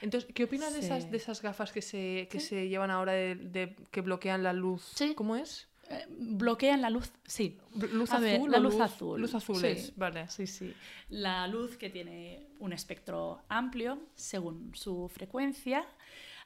Entonces, 0.00 0.30
¿qué 0.32 0.44
opinas 0.44 0.72
de, 0.72 0.78
esas, 0.80 1.11
de 1.11 1.16
esas 1.16 1.42
gafas 1.42 1.72
que 1.72 1.82
se, 1.82 2.28
que 2.30 2.38
se 2.38 2.68
llevan 2.68 2.90
ahora 2.92 3.12
de, 3.12 3.34
de- 3.34 3.76
que 3.90 4.00
bloquean 4.00 4.44
la 4.44 4.52
luz? 4.52 4.92
Sí. 4.94 5.14
¿Cómo 5.16 5.34
es? 5.34 5.66
Bloquean 6.18 6.83
la 6.83 6.90
luz, 6.90 7.12
sí. 7.24 7.59
¿Luz 7.74 8.12
A 8.12 8.18
ver, 8.18 8.37
azul? 8.37 8.51
la 8.51 8.59
luz 8.59 8.81
azul. 8.81 9.20
Luz 9.20 9.35
azul 9.35 9.57
Sí. 9.57 9.92
vale. 9.96 10.29
Sí, 10.29 10.46
sí. 10.46 10.74
La 11.09 11.46
luz 11.46 11.77
que 11.77 11.88
tiene 11.90 12.46
un 12.59 12.72
espectro 12.72 13.42
amplio 13.48 13.98
según 14.14 14.74
su 14.74 15.09
frecuencia. 15.09 15.87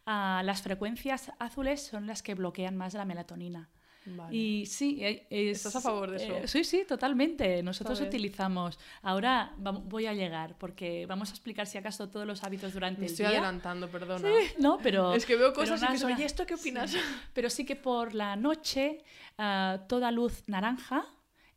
Ah, 0.06 0.42
las 0.44 0.62
frecuencias 0.62 1.32
azules 1.38 1.82
son 1.82 2.06
las 2.06 2.22
que 2.22 2.34
bloquean 2.34 2.76
más 2.76 2.94
la 2.94 3.04
melatonina. 3.04 3.68
Vale. 4.06 4.36
Y 4.36 4.66
sí, 4.66 4.98
eh, 5.02 5.26
es- 5.30 5.58
¿Estás 5.58 5.76
a 5.76 5.80
favor 5.80 6.10
de 6.10 6.16
eso? 6.16 6.32
eh, 6.36 6.48
sí, 6.48 6.64
sí, 6.64 6.84
totalmente. 6.86 7.62
Nosotros 7.62 7.98
bien. 7.98 8.08
utilizamos. 8.08 8.78
Ahora 9.02 9.54
voy 9.58 10.06
a 10.06 10.14
llegar 10.14 10.56
porque 10.58 11.06
vamos 11.06 11.30
a 11.30 11.32
explicar 11.32 11.66
si 11.66 11.78
acaso 11.78 12.08
todos 12.08 12.26
los 12.26 12.42
hábitos 12.44 12.72
durante 12.72 13.00
Me 13.00 13.06
el 13.06 13.12
estoy 13.12 13.26
día. 13.26 13.38
adelantando, 13.38 13.88
perdona. 13.90 14.28
No, 14.58 14.78
pero 14.82 15.12
Es 15.14 15.26
que 15.26 15.36
veo 15.36 15.52
cosas 15.52 15.82
y 15.82 15.86
pienso, 15.86 16.06
oye, 16.06 16.24
¿esto 16.24 16.44
qué 16.46 16.54
opinas? 16.54 16.90
Sí. 16.90 16.98
Pero 17.32 17.48
sí 17.50 17.64
que 17.64 17.76
por 17.76 18.14
la 18.14 18.36
noche 18.36 19.04
ah, 19.38 19.84
toda 19.88 20.10
luz 20.10 20.44
naranja 20.46 21.04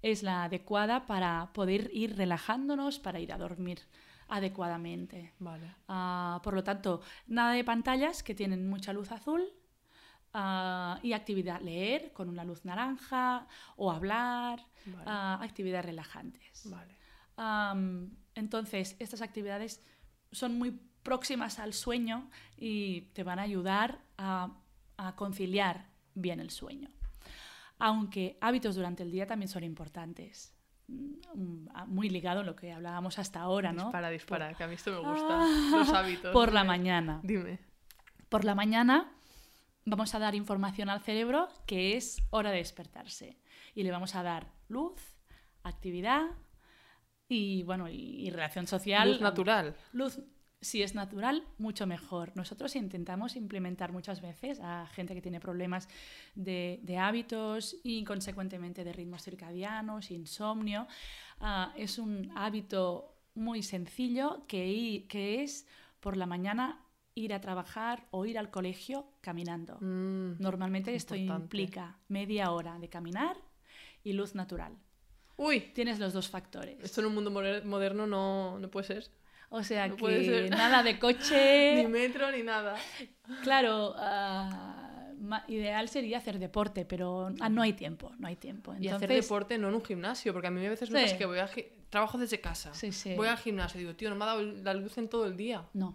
es 0.01 0.21
la 0.21 0.43
adecuada 0.43 1.05
para 1.07 1.51
poder 1.53 1.89
ir 1.93 2.15
relajándonos, 2.15 2.99
para 2.99 3.19
ir 3.19 3.33
a 3.33 3.37
dormir 3.39 3.79
adecuadamente. 4.27 5.33
Vale. 5.39 5.73
Ah, 5.87 6.39
por 6.43 6.53
lo 6.53 6.63
tanto, 6.63 7.01
nada 7.27 7.53
de 7.53 7.63
pantallas 7.63 8.21
que 8.23 8.35
tienen 8.35 8.69
mucha 8.69 8.93
luz 8.93 9.11
azul 9.11 9.43
ah, 10.37 10.99
y 11.01 11.13
actividad, 11.13 11.61
leer 11.61 12.11
con 12.13 12.27
una 12.29 12.43
luz 12.43 12.65
naranja 12.65 13.47
o 13.77 13.89
hablar, 13.91 14.59
Vale. 14.85 15.03
ah, 15.07 15.39
actividades 15.41 15.85
relajantes. 15.85 16.69
Vale. 16.69 16.93
Entonces, 18.35 18.95
estas 18.99 19.21
actividades 19.21 19.81
son 20.31 20.57
muy 20.57 20.79
próximas 21.03 21.59
al 21.59 21.73
sueño 21.73 22.29
y 22.57 23.01
te 23.13 23.23
van 23.23 23.39
a 23.39 23.43
ayudar 23.43 23.99
a, 24.17 24.57
a 24.97 25.15
conciliar 25.15 25.87
bien 26.15 26.39
el 26.39 26.49
sueño. 26.49 26.89
Aunque 27.79 28.37
hábitos 28.41 28.75
durante 28.75 29.03
el 29.03 29.11
día 29.11 29.27
también 29.27 29.49
son 29.49 29.63
importantes. 29.63 30.53
Mm, 30.87 31.67
a- 31.73 31.85
Muy 31.85 32.09
ligado 32.09 32.41
a 32.41 32.43
lo 32.43 32.55
que 32.55 32.71
hablábamos 32.71 33.19
hasta 33.19 33.39
ahora, 33.41 33.71
¿no? 33.73 33.83
Dispara, 33.85 34.09
dispara, 34.09 34.53
que 34.53 34.63
a 34.63 34.67
mí 34.67 34.75
esto 34.75 34.91
me 34.91 34.99
gusta. 35.09 35.39
Ah, 35.41 35.69
Los 35.71 35.89
hábitos. 35.89 36.31
Por 36.33 36.53
la 36.53 36.63
mañana. 36.63 37.19
Dime. 37.23 37.59
Por 38.29 38.43
la 38.45 38.55
mañana 38.55 39.11
vamos 39.85 40.15
a 40.15 40.19
dar 40.19 40.35
información 40.35 40.89
al 40.89 41.01
cerebro 41.01 41.47
que 41.65 41.95
es 41.95 42.21
hora 42.31 42.51
de 42.51 42.57
despertarse. 42.57 43.37
Y 43.73 43.83
le 43.83 43.91
vamos 43.91 44.15
a 44.15 44.23
dar 44.23 44.51
luz, 44.67 45.01
actividad 45.63 46.31
y, 47.27 47.63
bueno, 47.63 47.87
y, 47.87 48.25
y 48.25 48.29
relación 48.29 48.67
social. 48.67 49.09
Luz 49.09 49.21
natural. 49.21 49.75
Luz, 49.93 50.19
si 50.61 50.81
es 50.81 50.95
natural, 50.95 51.43
mucho 51.57 51.85
mejor. 51.85 52.31
Nosotros 52.35 52.75
intentamos 52.75 53.35
implementar 53.35 53.91
muchas 53.91 54.21
veces 54.21 54.59
a 54.61 54.87
gente 54.87 55.13
que 55.13 55.21
tiene 55.21 55.39
problemas 55.39 55.87
de, 56.33 56.79
de 56.83 56.97
hábitos 56.97 57.77
y 57.83 58.03
consecuentemente 58.03 58.83
de 58.83 58.93
ritmos 58.93 59.23
circadianos, 59.23 60.11
insomnio. 60.11 60.87
Ah, 61.39 61.73
es 61.77 61.99
un 61.99 62.31
hábito 62.35 63.15
muy 63.35 63.61
sencillo 63.61 64.45
que 64.47 65.43
es 65.43 65.67
por 65.99 66.17
la 66.17 66.25
mañana 66.25 66.84
ir 67.15 67.33
a 67.33 67.41
trabajar 67.41 68.05
o 68.11 68.25
ir 68.25 68.37
al 68.37 68.51
colegio 68.51 69.07
caminando. 69.21 69.77
Mm, 69.81 70.33
Normalmente 70.39 70.93
esto 70.93 71.15
importante. 71.15 71.43
implica 71.45 71.97
media 72.09 72.51
hora 72.51 72.77
de 72.77 72.89
caminar 72.89 73.37
y 74.03 74.13
luz 74.13 74.35
natural. 74.35 74.73
Uy, 75.37 75.59
Tienes 75.73 75.99
los 75.99 76.13
dos 76.13 76.29
factores. 76.29 76.77
esto 76.83 77.01
en 77.01 77.07
un 77.07 77.15
mundo 77.15 77.31
moder- 77.31 77.63
moderno 77.65 78.05
no, 78.07 78.59
no 78.59 78.69
puede 78.69 78.85
ser. 78.87 79.09
O 79.49 79.63
sea 79.63 79.87
No 79.87 79.95
que 79.95 80.49
nada 80.49 80.83
de 80.83 80.99
coche. 80.99 81.75
Ni 81.83 81.87
metro 81.87 82.31
ni 82.31 82.43
nada. 82.43 82.75
Claro, 83.43 83.93
ma- 85.19 85.43
ideal 85.47 85.87
sería 85.89 86.17
hacer 86.17 86.39
deporte, 86.39 86.85
pero 86.85 87.31
ah, 87.39 87.49
no 87.49 87.61
hay 87.61 87.73
tiempo, 87.73 88.11
no 88.19 88.27
hay 88.27 88.35
tiempo. 88.35 88.73
Y 88.73 88.87
hacer 88.87 89.03
Entonces, 89.03 89.25
deporte 89.25 89.57
no 89.57 89.69
en 89.69 89.75
un 89.75 89.83
gimnasio, 89.83 90.33
porque 90.33 90.47
a 90.47 90.51
mí 90.51 90.65
a 90.65 90.69
veces 90.69 90.89
me 90.91 90.99
Sí. 90.99 91.05
pasa 91.05 91.17
que 91.17 91.25
voy 91.25 91.39
a 91.39 91.49
trabajo 91.89 92.17
desde 92.17 92.41
casa. 92.41 92.73
Sí, 92.73 92.91
sí. 92.91 93.13
Voy 93.15 93.27
al 93.27 93.37
gimnasio 93.37 93.79
y 93.79 93.83
digo, 93.83 93.95
tío, 93.95 94.09
no 94.09 94.15
me 94.15 94.23
ha 94.25 94.27
dado 94.27 94.41
la 94.41 94.73
luz 94.73 94.97
en 94.97 95.07
todo 95.07 95.25
el 95.25 95.37
día. 95.37 95.65
No, 95.73 95.93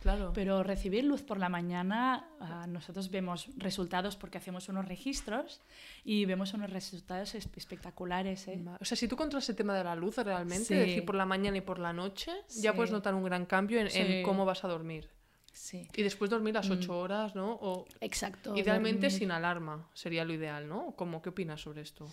Claro. 0.00 0.32
pero 0.34 0.62
recibir 0.62 1.04
luz 1.04 1.22
por 1.22 1.38
la 1.38 1.48
mañana, 1.48 2.28
ah, 2.40 2.66
nosotros 2.68 3.10
vemos 3.10 3.48
resultados 3.56 4.16
porque 4.16 4.38
hacemos 4.38 4.68
unos 4.68 4.86
registros 4.86 5.60
y 6.04 6.24
vemos 6.24 6.54
unos 6.54 6.70
resultados 6.70 7.34
es- 7.34 7.48
espectaculares. 7.56 8.46
¿eh? 8.48 8.60
O 8.80 8.84
sea, 8.84 8.96
si 8.96 9.08
tú 9.08 9.16
controlas 9.16 9.48
el 9.48 9.56
tema 9.56 9.74
de 9.76 9.84
la 9.84 9.94
luz 9.94 10.16
realmente, 10.18 10.64
Sí. 10.64 10.74
es 10.74 10.80
decir, 10.80 11.04
por 11.04 11.14
la 11.14 11.26
mañana 11.26 11.56
y 11.56 11.60
por 11.62 11.78
la 11.78 11.92
noche, 11.92 12.32
ya 12.60 12.70
Sí. 12.72 12.76
puedes 12.76 12.92
notar 12.92 13.14
un 13.14 13.24
gran 13.24 13.44
cambio 13.46 13.80
en, 13.80 13.86
en 13.88 14.06
Sí. 14.06 14.22
cómo 14.24 14.44
vas 14.44 14.64
a 14.64 14.68
dormir. 14.68 15.10
Sí, 15.52 15.88
Y 15.96 16.02
después 16.04 16.30
dormir 16.30 16.54
las 16.54 16.70
ocho 16.70 16.96
horas, 16.96 17.34
¿no? 17.34 17.54
O 17.60 17.84
exacto. 18.00 18.54
idealmente 18.56 19.06
dormir. 19.08 19.18
sin 19.18 19.30
alarma, 19.32 19.88
sería 19.92 20.24
lo 20.24 20.32
ideal, 20.32 20.68
¿no? 20.68 20.92
¿Cómo, 20.94 21.20
¿Qué 21.20 21.30
opinas 21.30 21.60
sobre 21.60 21.82
esto? 21.82 22.08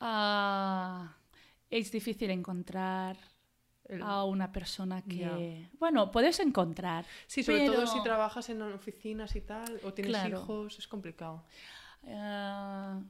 Ah, 0.00 1.14
es 1.70 1.92
difícil 1.92 2.30
encontrar 2.30 3.16
El- 3.92 4.02
a 4.02 4.24
una 4.24 4.50
persona 4.52 5.02
que... 5.02 5.16
Ya. 5.16 5.70
Bueno, 5.78 6.10
puedes 6.10 6.40
encontrar. 6.40 7.04
Sí, 7.26 7.42
sobre 7.42 7.66
todo 7.66 7.76
pero- 7.76 7.86
si 7.86 8.02
trabajas 8.02 8.48
en 8.48 8.62
oficinas 8.62 9.36
y 9.36 9.40
tal, 9.42 9.80
o 9.84 9.92
tienes 9.92 10.12
Claro. 10.16 10.40
hijos, 10.40 10.78
es 10.78 10.88
complicado. 10.88 11.44
Ah, 12.08 13.00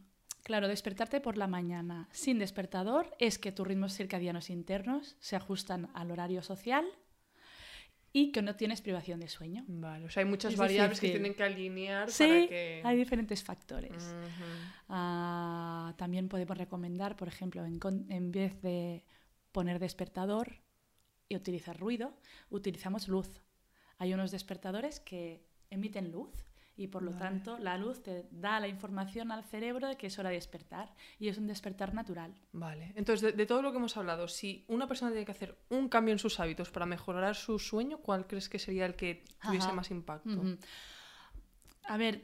claro, 0.42 0.68
despertarte 0.68 1.21
por 1.21 1.37
la 1.38 1.47
mañana 1.47 2.09
sin 2.12 2.38
despertador 2.38 3.14
es 3.18 3.38
que 3.38 3.53
tus 3.53 3.66
ritmos 3.66 3.95
circadianos 3.95 4.51
internos 4.51 5.17
se 5.21 5.37
ajustan 5.37 5.88
al 5.94 6.11
horario 6.11 6.42
social 6.42 6.85
y 8.15 8.31
que 8.33 8.42
no 8.42 8.54
tienes 8.57 8.83
privación 8.83 9.21
de 9.21 9.29
sueño. 9.29 9.65
Vale, 9.67 10.04
o 10.04 10.11
sea, 10.11 10.23
hay 10.23 10.29
muchas 10.29 10.52
Es 10.52 10.59
variables 10.59 11.00
que 11.00 11.07
difícil. 11.07 11.23
tienen 11.23 11.35
que 11.37 11.44
alinear 11.44 12.11
Sí, 12.11 12.25
para 12.27 12.46
que... 12.48 12.83
hay 12.85 12.96
diferentes 12.98 13.42
factores. 13.42 13.90
Ujú. 14.04 14.44
Ah, 14.90 15.94
también 15.96 16.29
podemos 16.29 16.59
recomendar, 16.59 17.17
por 17.17 17.29
ejemplo, 17.29 17.65
en, 17.65 17.81
en 18.11 18.31
vez 18.31 18.61
de 18.61 19.04
poner 19.52 19.79
despertador 19.79 20.62
y 21.33 21.37
utilizar 21.37 21.79
ruido, 21.79 22.15
utilizamos 22.51 23.09
luz. 23.09 23.41
Hay 23.99 24.13
unos 24.15 24.31
despertadores 24.31 25.01
que 25.01 25.45
emiten 25.71 26.13
luz 26.13 26.31
Y 26.75 26.87
por 26.89 27.03
lo 27.03 27.11
Vale. 27.11 27.25
tanto, 27.25 27.59
la 27.59 27.77
luz 27.77 28.03
te 28.03 28.27
da 28.31 28.59
la 28.59 28.67
información 28.67 29.31
al 29.31 29.45
cerebro 29.45 29.89
de 29.89 29.97
que 29.97 30.07
es 30.07 30.19
hora 30.19 30.31
de 30.31 30.37
despertar. 30.37 30.95
Y 31.19 31.29
es 31.29 31.37
un 31.37 31.47
despertar 31.47 31.93
natural. 31.93 32.33
Vale. 32.53 32.93
Entonces, 32.97 33.21
de, 33.21 33.33
de 33.33 33.47
todo 33.47 33.61
lo 33.61 33.71
que 33.73 33.77
hemos 33.77 33.97
hablado, 33.99 34.27
si 34.27 34.65
una 34.69 34.87
persona 34.89 35.11
tiene 35.11 35.27
que 35.27 35.33
hacer 35.33 35.55
un 35.69 35.89
cambio 35.89 36.13
en 36.13 36.19
sus 36.19 36.41
hábitos 36.41 36.71
para 36.71 36.87
mejorar 36.87 37.35
su 37.37 37.59
sueño, 37.59 37.99
¿cuál 37.99 38.27
crees 38.27 38.49
que 38.49 38.59
sería 38.59 38.87
el 38.87 38.95
que 38.97 39.23
tuviese 39.43 39.67
Ajá. 39.69 39.77
más 39.77 39.91
impacto? 39.91 40.31
Ujú. 40.31 40.59
A 41.85 41.97
ver, 41.99 42.23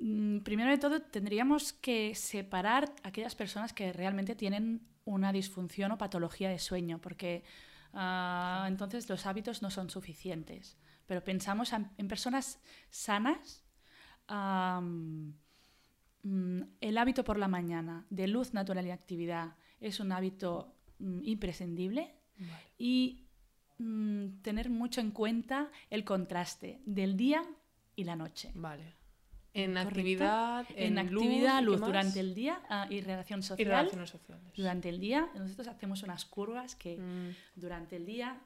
mm, 0.00 0.38
primero 0.38 0.70
de 0.70 0.78
todo 0.78 1.02
tendríamos 1.02 1.72
que 1.74 2.14
separar 2.14 2.92
a 3.02 3.08
aquellas 3.08 3.34
personas 3.34 3.72
que 3.72 3.92
realmente 3.92 4.34
tienen 4.34 4.80
una 5.04 5.32
disfunción 5.32 5.92
o 5.92 5.98
patología 5.98 6.48
de 6.48 6.58
sueño, 6.58 7.00
porque 7.00 7.44
ah, 7.94 8.64
entonces 8.68 9.08
los 9.08 9.26
hábitos 9.26 9.62
no 9.62 9.70
son 9.70 9.90
suficientes. 9.90 10.76
Pero 11.06 11.22
pensamos 11.22 11.72
en, 11.72 11.90
en 11.98 12.08
personas 12.08 12.60
sanas. 12.90 13.64
mm, 14.28 15.30
el 16.80 16.98
hábito 16.98 17.24
por 17.24 17.38
la 17.38 17.48
mañana 17.48 18.06
de 18.10 18.26
luz 18.28 18.54
natural 18.54 18.86
y 18.86 18.90
actividad 18.90 19.56
es 19.80 20.00
un 20.00 20.12
hábito 20.12 20.74
mm, 20.98 21.20
imprescindible 21.24 22.14
Vale. 22.38 22.52
y 22.78 23.26
mm, 23.78 24.40
tener 24.42 24.70
mucho 24.70 25.00
en 25.00 25.10
cuenta 25.10 25.70
el 25.90 26.04
contraste 26.04 26.80
del 26.86 27.16
día 27.16 27.44
y 27.96 28.04
la 28.04 28.16
noche. 28.16 28.50
Vale. 28.54 29.03
En 29.54 29.72
¿Correcto? 29.74 29.88
actividad, 29.88 30.66
en, 30.70 30.92
En, 30.92 30.98
actividad, 30.98 31.54
¿y 31.54 31.64
qué 31.64 31.70
luz 31.70 31.80
durante 31.80 32.18
el 32.20 32.34
día 32.34 32.60
ah, 32.68 32.86
y 32.90 33.00
relación 33.00 33.38
y 33.38 33.42
social. 33.44 33.68
relaciones 33.68 34.10
sociales. 34.10 34.44
Durante 34.56 34.88
el 34.88 34.98
día, 35.00 35.28
nosotros 35.36 35.68
hacemos 35.68 36.02
unas 36.02 36.24
curvas 36.24 36.74
que 36.74 36.96
Mm, 36.98 37.34
durante 37.54 37.94
el 37.96 38.04
día 38.04 38.40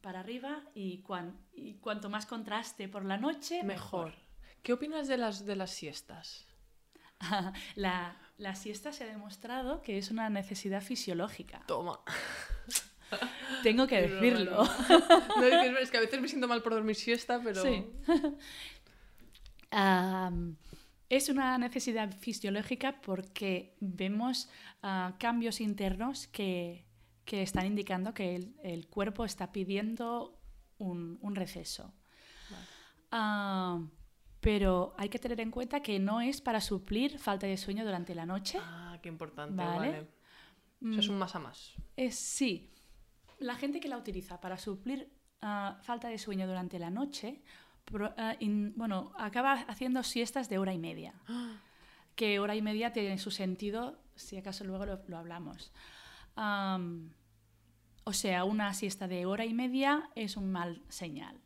para 0.00 0.20
arriba 0.20 0.62
y, 0.74 1.02
cuan- 1.02 1.36
y 1.54 1.74
cuanto 1.74 2.08
más 2.08 2.24
contraste 2.26 2.88
por 2.88 3.04
la 3.04 3.18
noche, 3.18 3.62
mejor. 3.64 4.14
¿Qué 4.62 4.72
opinas 4.72 5.08
de 5.08 5.18
las, 5.18 5.44
de 5.44 5.56
las 5.56 5.70
siestas? 5.72 6.46
la, 7.76 8.16
la 8.38 8.54
siesta 8.54 8.92
se 8.92 9.04
ha 9.04 9.06
demostrado 9.08 9.82
que 9.82 9.98
es 9.98 10.10
una 10.10 10.30
necesidad 10.30 10.80
fisiológica. 10.82 11.62
Toma. 11.66 12.00
Tengo 13.62 13.86
que 13.86 14.02
decirlo. 14.08 14.64
No, 15.36 15.42
que, 15.42 15.82
es 15.82 15.90
que 15.90 15.98
a 15.98 16.00
veces 16.00 16.20
me 16.20 16.28
siento 16.28 16.48
mal 16.48 16.62
por 16.62 16.72
dormir 16.72 16.96
siesta, 16.96 17.40
pero... 17.42 17.62
Sí. 17.62 17.84
Es 21.08 21.28
una 21.28 21.58
necesidad 21.58 22.12
fisiológica 22.18 23.00
porque 23.00 23.76
vemos 23.80 24.48
ah, 24.82 25.14
cambios 25.18 25.60
internos 25.60 26.26
que, 26.26 26.84
que 27.24 27.42
están 27.42 27.66
indicando 27.66 28.12
que 28.12 28.36
el, 28.36 28.56
el 28.62 28.88
cuerpo 28.88 29.24
está 29.24 29.52
pidiendo 29.52 30.40
un, 30.78 31.18
un 31.20 31.34
receso. 31.36 31.94
Pero 34.40 34.94
hay 34.96 35.08
que 35.08 35.18
tener 35.18 35.40
en 35.40 35.50
cuenta 35.50 35.80
que 35.80 35.98
no 35.98 36.20
es 36.20 36.40
para 36.40 36.60
suplir 36.60 37.18
falta 37.18 37.46
de 37.46 37.56
sueño 37.56 37.84
durante 37.84 38.14
la 38.14 38.26
noche. 38.26 38.58
Ah, 38.60 38.98
qué 39.02 39.08
importante, 39.08 39.56
Vale. 39.56 39.90
vale. 39.90 40.08
O 40.82 40.92
sea, 40.92 41.00
es 41.00 41.08
un 41.08 41.18
más 41.18 41.34
a 41.34 41.38
más. 41.38 41.74
Es 41.96 42.16
sí. 42.16 42.70
La 43.38 43.54
gente 43.54 43.80
que 43.80 43.88
la 43.88 43.96
utiliza 43.96 44.40
para 44.40 44.58
suplir 44.58 45.10
ah, 45.40 45.78
falta 45.82 46.08
de 46.08 46.18
sueño 46.18 46.46
durante 46.46 46.78
la 46.78 46.90
noche, 46.90 47.42
pro- 47.86 48.12
ah, 48.18 48.36
in- 48.40 48.74
bueno, 48.76 49.12
acaba 49.18 49.52
haciendo 49.68 50.02
siestas 50.02 50.48
de 50.50 50.58
hora 50.58 50.72
y 50.74 50.78
media. 50.78 51.14
Que 52.16 52.38
hora 52.38 52.54
y 52.54 52.62
media 52.62 52.94
tiene 52.94 53.18
su 53.18 53.30
sentido, 53.30 53.98
si 54.14 54.38
acaso 54.38 54.64
luego 54.64 54.86
lo, 54.86 55.02
lo 55.06 55.18
hablamos. 55.18 55.70
Am, 56.34 57.10
o 58.04 58.12
sea, 58.14 58.44
una 58.44 58.72
siesta 58.72 59.06
de 59.06 59.26
hora 59.26 59.44
y 59.44 59.52
media 59.52 60.08
es 60.14 60.38
un 60.38 60.50
mal 60.50 60.82
señal. 60.88 61.38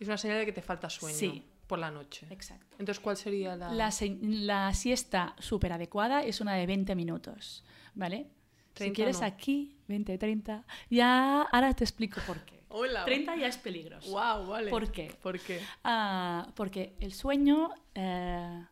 Es 0.00 0.08
una 0.08 0.16
señal 0.16 0.38
de 0.38 0.46
que 0.46 0.52
te 0.52 0.62
falta 0.62 0.90
sueño 0.90 1.16
Sí. 1.16 1.44
por 1.68 1.78
la 1.78 1.92
noche. 1.92 2.26
Exacto. 2.30 2.74
Entonces, 2.80 2.98
¿cuál 3.00 3.16
sería 3.16 3.54
la...? 3.54 3.72
La, 3.72 4.74
siesta 4.74 5.36
súper 5.38 5.72
adecuada 5.72 6.24
es 6.24 6.40
una 6.40 6.54
de 6.54 6.66
20 6.66 6.96
minutos, 6.96 7.64
¿vale? 7.94 8.26
Si 8.70 8.74
30 8.90 8.94
quieres 8.96 9.20
no. 9.20 9.26
aquí, 9.26 9.76
20, 9.86 10.18
30, 10.18 10.64
ya 10.90 11.42
ahora 11.42 11.72
te 11.72 11.84
explico 11.84 12.20
por 12.26 12.40
qué. 12.44 12.55
Hola. 12.78 13.04
30 13.04 13.36
ya 13.36 13.46
es 13.46 13.56
peligroso. 13.56 14.10
Wow, 14.10 14.46
vale. 14.46 14.70
¿Por 14.70 14.90
qué? 14.92 15.16
¿Por 15.22 15.38
qué? 15.40 15.60
Ah, 15.84 16.46
porque 16.54 16.94
el 17.00 17.12
sueño 17.12 17.70
eh, 17.94 18.64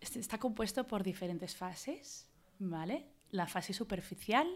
est- 0.00 0.16
está 0.16 0.38
compuesto 0.38 0.86
por 0.86 1.02
diferentes 1.02 1.56
fases, 1.56 2.28
¿vale? 2.58 3.06
La 3.32 3.46
fase 3.46 3.72
superficial, 3.72 4.46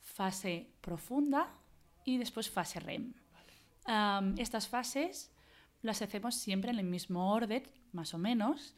fase 0.00 0.68
profunda 0.80 1.54
y 2.04 2.18
después 2.18 2.50
fase 2.50 2.80
REM. 2.80 3.14
Estas 4.38 4.68
fases 4.68 5.30
las 5.82 6.02
hacemos 6.02 6.34
siempre 6.34 6.70
en 6.70 6.78
el 6.78 6.86
mismo 6.86 7.32
orden, 7.32 7.62
más 7.92 8.14
o 8.14 8.18
menos, 8.18 8.74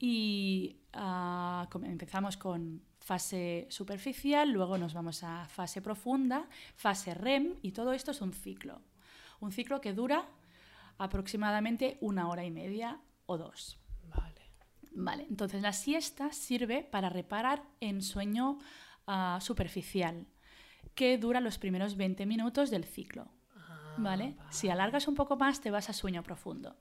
y 0.00 0.76
ah, 0.92 1.68
empezamos 1.84 2.36
con 2.36 2.82
fase 3.08 3.66
superficial, 3.70 4.50
luego 4.50 4.76
nos 4.76 4.92
vamos 4.92 5.24
a 5.24 5.48
fase 5.48 5.80
profunda, 5.80 6.46
fase 6.76 7.14
REM, 7.14 7.54
y 7.62 7.72
todo 7.72 7.94
esto 7.94 8.10
es 8.10 8.20
un 8.20 8.34
ciclo. 8.34 8.82
Un 9.40 9.50
ciclo 9.50 9.80
que 9.80 9.94
dura 9.94 10.28
aproximadamente 10.98 11.96
una 12.02 12.28
hora 12.28 12.44
y 12.44 12.50
media 12.50 13.00
o 13.24 13.38
dos. 13.38 13.78
Vale. 14.14 14.42
Vale, 14.92 15.26
entonces 15.30 15.62
la 15.62 15.72
siesta 15.72 16.32
sirve 16.32 16.84
para 16.84 17.08
reparar 17.08 17.62
en 17.80 18.02
sueño 18.02 18.58
ah, 19.06 19.38
superficial, 19.40 20.26
que 20.94 21.16
dura 21.16 21.40
los 21.40 21.56
primeros 21.56 21.96
20 21.96 22.26
minutos 22.26 22.68
del 22.68 22.84
ciclo. 22.84 23.32
Ah, 23.56 23.96
¿Vale? 23.96 24.36
Si 24.50 24.68
alargas 24.68 25.08
un 25.08 25.14
poco 25.14 25.36
más, 25.36 25.62
te 25.62 25.70
vas 25.70 25.88
a 25.88 25.94
sueño 25.94 26.22
profundo. 26.22 26.76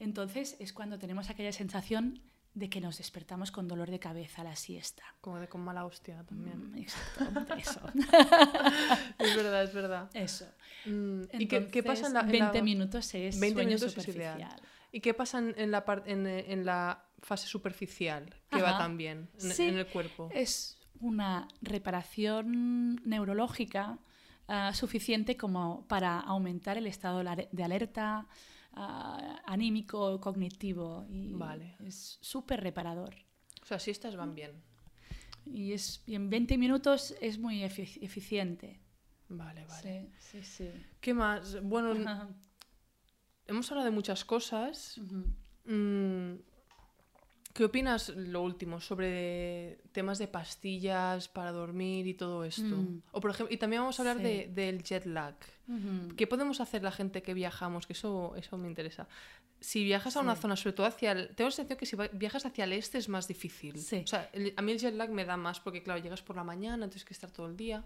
Entonces 0.00 0.56
es 0.58 0.72
cuando 0.72 0.98
tenemos 0.98 1.30
aquella 1.30 1.52
sensación 1.52 2.20
de 2.54 2.68
que 2.68 2.80
nos 2.82 2.98
despertamos 2.98 3.50
con 3.50 3.66
dolor 3.66 3.90
de 3.90 3.98
cabeza 3.98 4.42
a 4.42 4.44
la 4.44 4.56
siesta. 4.56 5.02
Como 5.20 5.38
de 5.40 5.48
con 5.48 5.62
mala 5.62 5.86
hostia 5.86 6.22
también. 6.24 6.72
Mm, 6.72 6.78
Exacto, 6.78 7.54
eso. 7.56 7.80
Es 9.18 9.36
verdad, 9.36 9.62
es 9.64 9.72
verdad. 9.74 10.10
eso. 10.14 10.46
Mm, 10.86 11.22
¿Y 11.38 11.46
qué, 11.48 11.66
qué 11.68 11.82
pasa 11.82 12.06
en 12.08 12.14
la, 12.14 12.20
en 12.20 12.26
la- 12.26 12.32
20 12.50 12.62
minutos 12.62 13.14
es 13.14 13.38
20 13.40 13.54
sueño 13.54 13.66
minutos 13.68 13.86
es 13.88 13.92
superficial. 13.92 14.36
ideal. 14.38 14.60
¿Y 14.90 15.00
qué 15.00 15.14
pasa 15.14 15.38
en, 15.38 15.70
la, 15.70 15.84
en, 16.06 16.26
en 16.26 16.66
la 16.66 17.04
fase 17.20 17.46
superficial? 17.48 18.34
Que 18.50 18.60
va 18.60 18.70
Ajá. 18.76 18.88
bien 18.88 19.30
en, 19.40 19.50
Sí. 19.52 19.64
en 19.68 19.78
el 19.78 19.86
cuerpo. 19.86 20.28
Es 20.34 20.78
una 21.00 21.48
reparación 21.62 22.96
neurológica 23.04 23.98
ah, 24.48 24.72
suficiente 24.74 25.36
como 25.36 25.86
para 25.88 26.20
aumentar 26.20 26.76
el 26.76 26.86
estado 26.86 27.22
de 27.24 27.64
alerta 27.64 28.26
anímico, 28.74 30.20
cognitivo. 30.20 31.04
Y 31.08 31.32
Vale. 31.34 31.76
Es 31.84 32.18
súper 32.20 32.60
reparador. 32.62 33.14
O 33.62 33.66
sea, 33.66 33.78
siestas 33.78 34.16
van 34.16 34.34
bien. 34.34 34.52
Y, 35.46 35.72
es, 35.72 36.02
y 36.06 36.14
en 36.14 36.30
20 36.30 36.56
minutos 36.58 37.14
es 37.20 37.38
muy 37.38 37.60
efi- 37.62 37.98
eficiente. 38.02 38.80
Vale, 39.28 39.64
vale. 39.66 40.10
Sí, 40.18 40.40
sí, 40.40 40.42
sí. 40.42 40.70
¿Qué 41.00 41.14
más? 41.14 41.62
Bueno, 41.62 41.94
hemos 43.46 43.70
hablado 43.70 43.86
de 43.86 43.94
muchas 43.94 44.24
cosas. 44.24 45.00
Mm, 45.64 46.34
¿Qué 47.52 47.64
opinas, 47.64 48.08
lo 48.10 48.40
último, 48.42 48.80
sobre 48.80 49.78
temas 49.92 50.18
de 50.18 50.26
pastillas 50.26 51.28
para 51.28 51.52
dormir 51.52 52.06
y 52.06 52.14
todo 52.14 52.44
esto? 52.44 52.62
Mm. 52.62 53.02
O 53.12 53.20
por 53.20 53.30
ejemplo, 53.30 53.54
y 53.54 53.58
también 53.58 53.82
vamos 53.82 53.98
a 53.98 54.02
hablar 54.02 54.16
Sí. 54.18 54.22
de- 54.22 54.48
del 54.54 54.82
jet 54.82 55.04
lag. 55.04 55.34
Ujú. 55.68 56.14
¿Qué 56.16 56.26
podemos 56.26 56.60
hacer 56.60 56.82
la 56.82 56.92
gente 56.92 57.22
que 57.22 57.34
viajamos? 57.34 57.86
Que 57.86 57.92
eso, 57.92 58.34
eso 58.36 58.56
me 58.56 58.68
interesa. 58.68 59.06
Si 59.60 59.84
viajas 59.84 60.16
a 60.16 60.20
una 60.20 60.34
zona, 60.34 60.56
sobre 60.56 60.72
todo 60.72 60.86
hacia 60.86 61.12
el... 61.12 61.28
Tengo 61.36 61.48
la 61.48 61.54
sensación 61.56 61.78
que 61.78 61.86
si 61.86 61.96
viajas 62.14 62.46
hacia 62.46 62.64
el 62.64 62.72
este 62.72 62.98
es 62.98 63.08
más 63.08 63.28
difícil. 63.28 63.78
Sí. 63.78 64.02
O 64.04 64.06
sea, 64.06 64.30
el- 64.32 64.54
a 64.56 64.62
mí 64.62 64.72
el 64.72 64.78
jet 64.78 64.94
lag 64.94 65.10
me 65.10 65.24
da 65.24 65.36
más 65.36 65.60
porque, 65.60 65.82
claro, 65.82 66.02
llegas 66.02 66.22
por 66.22 66.36
la 66.36 66.44
mañana, 66.44 66.88
tienes 66.88 67.04
que 67.04 67.12
estar 67.12 67.30
todo 67.30 67.46
el 67.46 67.56
día. 67.56 67.84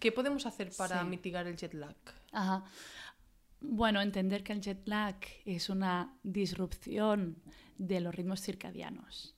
¿Qué 0.00 0.12
podemos 0.12 0.44
hacer 0.44 0.70
para 0.76 1.02
mitigar 1.04 1.46
el 1.46 1.56
jet 1.56 1.72
lag? 1.72 1.96
Ajá. 2.32 2.64
Bueno, 3.60 4.00
entender 4.00 4.42
que 4.44 4.52
el 4.52 4.60
jet 4.60 4.86
lag 4.86 5.16
es 5.44 5.68
una 5.68 6.14
disrupción 6.22 7.36
de 7.76 8.00
los 8.00 8.14
ritmos 8.14 8.40
circadianos. 8.40 9.34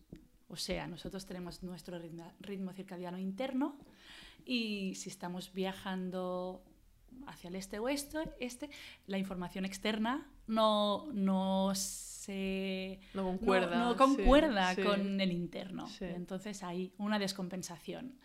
O 0.48 0.56
sea, 0.56 0.86
nosotros 0.86 1.24
tenemos 1.26 1.62
nuestro 1.62 1.98
ritmo, 1.98 2.30
ritmo 2.40 2.72
circadiano 2.72 3.18
interno 3.18 3.78
y 4.44 4.94
si 4.96 5.08
estamos 5.08 5.52
viajando 5.52 6.62
hacia 7.26 7.48
el 7.48 7.56
este 7.56 7.78
o 7.78 7.88
este, 7.88 8.18
este 8.40 8.70
la 9.06 9.18
información 9.18 9.64
externa 9.64 10.26
no, 10.46 11.06
no 11.12 11.72
se 11.74 13.00
No 13.14 13.22
concuerda. 13.24 13.78
no 13.78 13.92
sí, 13.92 13.98
concuerda 13.98 14.74
sí. 14.74 14.82
con 14.82 15.20
el 15.20 15.32
interno. 15.32 15.86
Sí. 15.88 16.04
Entonces 16.04 16.62
hay 16.62 16.92
una 16.98 17.18
descompensación. 17.18 18.18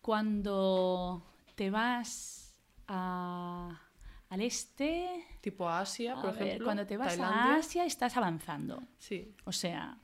Cuando 0.00 1.26
te 1.56 1.70
vas 1.70 2.54
a- 2.86 3.80
al 4.34 4.40
este, 4.42 5.24
Tipo 5.40 5.68
Asia, 5.68 6.14
por 6.14 6.30
a 6.30 6.32
ver, 6.32 6.42
ejemplo. 6.42 6.64
cuando 6.66 6.86
te 6.86 6.96
vas 6.96 7.08
Tailandia. 7.16 7.54
a 7.54 7.56
Asia 7.56 7.84
estás 7.84 8.16
avanzando. 8.16 8.82
Sí. 8.98 9.34
O 9.44 9.52
sea... 9.52 9.98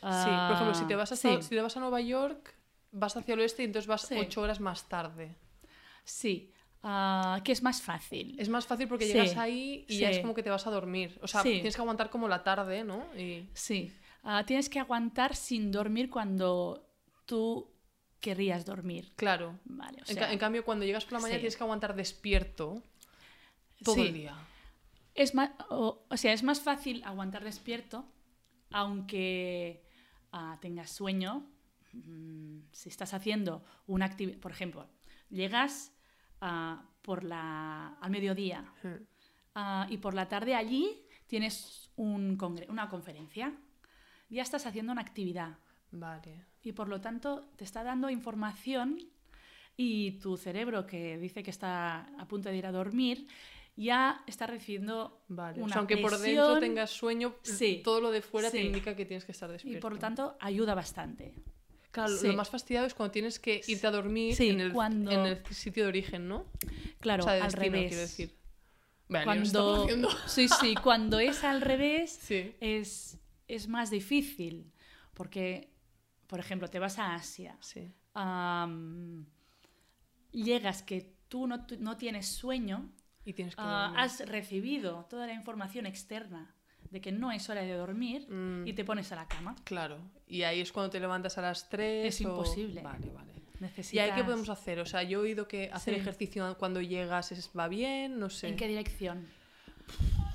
Sí, 0.00 0.28
por 0.48 0.52
ejemplo, 0.54 0.74
si 0.74 0.84
te, 0.86 0.94
ah, 0.94 0.96
vas 0.96 1.12
a, 1.12 1.16
sí. 1.16 1.28
si 1.42 1.50
te 1.50 1.60
vas 1.62 1.76
a 1.76 1.80
Nueva 1.80 2.00
York, 2.00 2.54
vas 2.90 3.16
hacia 3.16 3.34
el 3.34 3.40
oeste 3.40 3.62
y 3.62 3.66
entonces 3.66 3.86
vas 3.86 4.02
Sí. 4.02 4.16
ocho 4.18 4.40
horas 4.40 4.58
más 4.58 4.88
tarde. 4.88 5.36
Sí. 6.04 6.52
ah, 6.82 7.40
¿qué 7.44 7.52
es 7.52 7.62
más 7.62 7.80
fácil? 7.82 8.34
Es 8.40 8.48
más 8.48 8.66
fácil 8.66 8.88
porque 8.88 9.06
Sí, 9.06 9.12
llegas 9.12 9.36
ahí 9.36 9.84
y 9.88 9.98
ya 9.98 10.10
es 10.10 10.18
como 10.18 10.34
que 10.34 10.42
te 10.42 10.50
vas 10.50 10.66
a 10.66 10.70
dormir. 10.72 11.18
O 11.22 11.28
sea, 11.28 11.42
tienes 11.44 11.76
que 11.76 11.80
aguantar 11.80 12.10
como 12.10 12.26
la 12.26 12.42
tarde, 12.42 12.82
¿no? 12.84 13.06
Y... 13.16 13.48
Sí, 13.54 13.92
Ah, 14.24 14.44
tienes 14.46 14.68
que 14.68 14.78
aguantar 14.80 15.34
sin 15.36 15.70
dormir 15.72 16.08
cuando 16.10 16.88
tú 17.26 17.70
querrías 18.20 18.64
dormir. 18.64 19.12
Claro. 19.16 19.58
Vale, 19.64 19.98
o 19.98 20.00
En, 20.00 20.06
sea, 20.14 20.26
ca- 20.26 20.32
en 20.32 20.38
cambio, 20.38 20.64
cuando 20.64 20.84
llegas 20.84 21.04
por 21.04 21.14
la 21.14 21.18
mañana 21.20 21.38
sí. 21.38 21.42
tienes 21.42 21.56
que 21.56 21.62
aguantar 21.64 21.94
despierto 21.96 22.82
todo 23.82 23.94
Sí. 23.96 24.02
el 24.02 24.14
día. 24.14 24.36
Es 25.14 25.34
más, 25.34 25.50
o, 25.68 26.04
o 26.08 26.16
sea, 26.16 26.32
es 26.32 26.42
más 26.42 26.60
fácil 26.60 27.02
aguantar 27.04 27.44
despierto, 27.44 28.06
aunque 28.70 29.82
ah, 30.32 30.58
tengas 30.60 30.90
sueño. 30.90 31.46
Mm, 31.92 32.60
Si 32.72 32.88
estás 32.88 33.12
haciendo 33.12 33.62
una 33.86 34.06
actividad, 34.06 34.38
por 34.38 34.50
ejemplo, 34.52 34.88
llegas 35.28 35.92
ah, 36.40 36.88
por 37.02 37.24
la, 37.24 37.88
al 38.00 38.10
mediodía 38.10 38.64
ah, 39.54 39.86
y 39.90 39.98
por 39.98 40.14
la 40.14 40.28
tarde 40.28 40.54
allí 40.54 41.02
tienes 41.26 41.90
un 41.96 42.38
una 42.68 42.88
conferencia. 42.88 43.52
Ya 44.30 44.42
estás 44.42 44.64
haciendo 44.66 44.92
una 44.92 45.02
actividad 45.02 45.58
Vale. 45.90 46.46
y 46.62 46.72
por 46.72 46.88
lo 46.88 47.00
tanto 47.02 47.44
te 47.56 47.64
está 47.64 47.84
dando 47.84 48.08
información 48.08 48.98
y 49.76 50.12
tu 50.20 50.36
cerebro 50.38 50.86
que 50.86 51.18
dice 51.18 51.42
que 51.42 51.50
está 51.50 52.06
a 52.18 52.26
punto 52.26 52.48
de 52.48 52.56
ir 52.56 52.66
a 52.66 52.72
dormir 52.72 53.26
ya 53.76 54.22
está 54.26 54.46
recibiendo 54.46 55.22
Vale. 55.28 55.60
O 55.60 55.64
una 55.64 55.72
sea, 55.72 55.78
aunque 55.80 55.96
por 55.98 56.16
dentro 56.18 56.58
tengas 56.58 56.90
sueño, 56.90 57.34
Sí. 57.42 57.80
todo 57.84 58.00
lo 58.00 58.10
de 58.10 58.20
fuera 58.22 58.50
te 58.50 58.60
indica 58.62 58.94
que 58.96 59.04
tienes 59.06 59.24
que 59.24 59.32
estar 59.32 59.50
despierto. 59.50 59.78
y 59.78 59.80
por 59.80 59.92
lo 59.94 59.98
tanto 59.98 60.36
ayuda 60.40 60.74
bastante. 60.74 61.34
Claro, 61.90 62.10
lo- 62.12 62.18
Sí. 62.18 62.26
lo 62.28 62.34
más 62.34 62.48
fastidiado 62.48 62.86
es 62.86 62.94
cuando 62.94 63.12
tienes 63.12 63.38
que 63.38 63.60
irte 63.66 63.86
a 63.86 63.90
dormir 63.90 64.34
en, 64.40 64.60
el, 64.60 64.72
cuando- 64.72 65.10
en 65.10 65.20
el 65.26 65.44
sitio 65.54 65.82
de 65.84 65.88
origen, 65.90 66.26
¿no? 66.28 66.46
Claro, 67.00 67.22
o 67.22 67.24
sea, 67.24 67.34
de 67.34 67.40
al 67.42 67.46
destino, 67.50 67.64
revés. 67.72 67.88
quiero 67.88 68.00
decir. 68.02 68.36
Vale, 69.08 69.24
Cuando 69.26 69.86
sí, 70.26 70.48
sí, 70.48 70.74
cuando 70.82 71.18
es 71.18 71.44
al 71.44 71.60
revés 71.60 72.18
es, 72.60 73.18
es 73.46 73.68
más 73.68 73.90
difícil 73.90 74.72
porque 75.12 75.70
por 76.26 76.40
ejemplo, 76.40 76.68
te 76.68 76.78
vas 76.78 76.98
a 76.98 77.14
Asia, 77.14 77.58
llegas 80.30 80.82
que 80.82 81.14
tú 81.28 81.46
no, 81.46 81.66
no 81.78 81.96
tienes 81.98 82.26
sueño, 82.26 82.90
Y 83.24 83.32
tienes 83.34 83.54
que 83.56 83.62
ah, 83.64 83.92
has 83.96 84.20
recibido 84.28 85.06
toda 85.08 85.26
la 85.26 85.32
información 85.34 85.86
externa 85.86 86.54
de 86.90 87.00
que 87.00 87.12
no 87.12 87.32
es 87.32 87.48
hora 87.48 87.62
de 87.62 87.72
dormir 87.72 88.26
Mm. 88.28 88.66
y 88.66 88.72
te 88.74 88.84
pones 88.84 89.10
a 89.12 89.16
la 89.16 89.26
cama. 89.28 89.54
Claro. 89.64 89.98
Y 90.26 90.42
ahí 90.42 90.60
es 90.60 90.72
cuando 90.72 90.90
te 90.90 91.00
levantas 91.00 91.38
a 91.38 91.42
las 91.42 91.68
3. 91.68 92.06
Es 92.06 92.20
imposible. 92.20 92.82
Vale, 92.82 93.10
vale. 93.10 93.32
Necesitas... 93.60 93.94
¿Y 93.94 93.98
ahí 94.00 94.12
qué 94.14 94.24
podemos 94.24 94.48
hacer? 94.48 94.80
O 94.80 94.86
sea, 94.86 95.02
yo 95.04 95.20
he 95.20 95.22
oído 95.22 95.46
que 95.48 95.70
hacer 95.72 95.94
Sí. 95.94 96.00
ejercicio 96.00 96.56
cuando 96.58 96.80
llegas 96.82 97.30
es- 97.32 97.50
va 97.56 97.68
bien, 97.68 98.18
no 98.18 98.28
sé. 98.28 98.48
¿En 98.48 98.56
qué 98.56 98.66
dirección? 98.68 99.26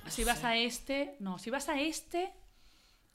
Si 0.07 0.23
vas 0.23 0.43
a 0.45 0.55
este, 0.55 1.15
no, 1.19 1.38
si 1.38 1.49
vas 1.49 1.67
a 1.67 1.79
este, 1.79 2.31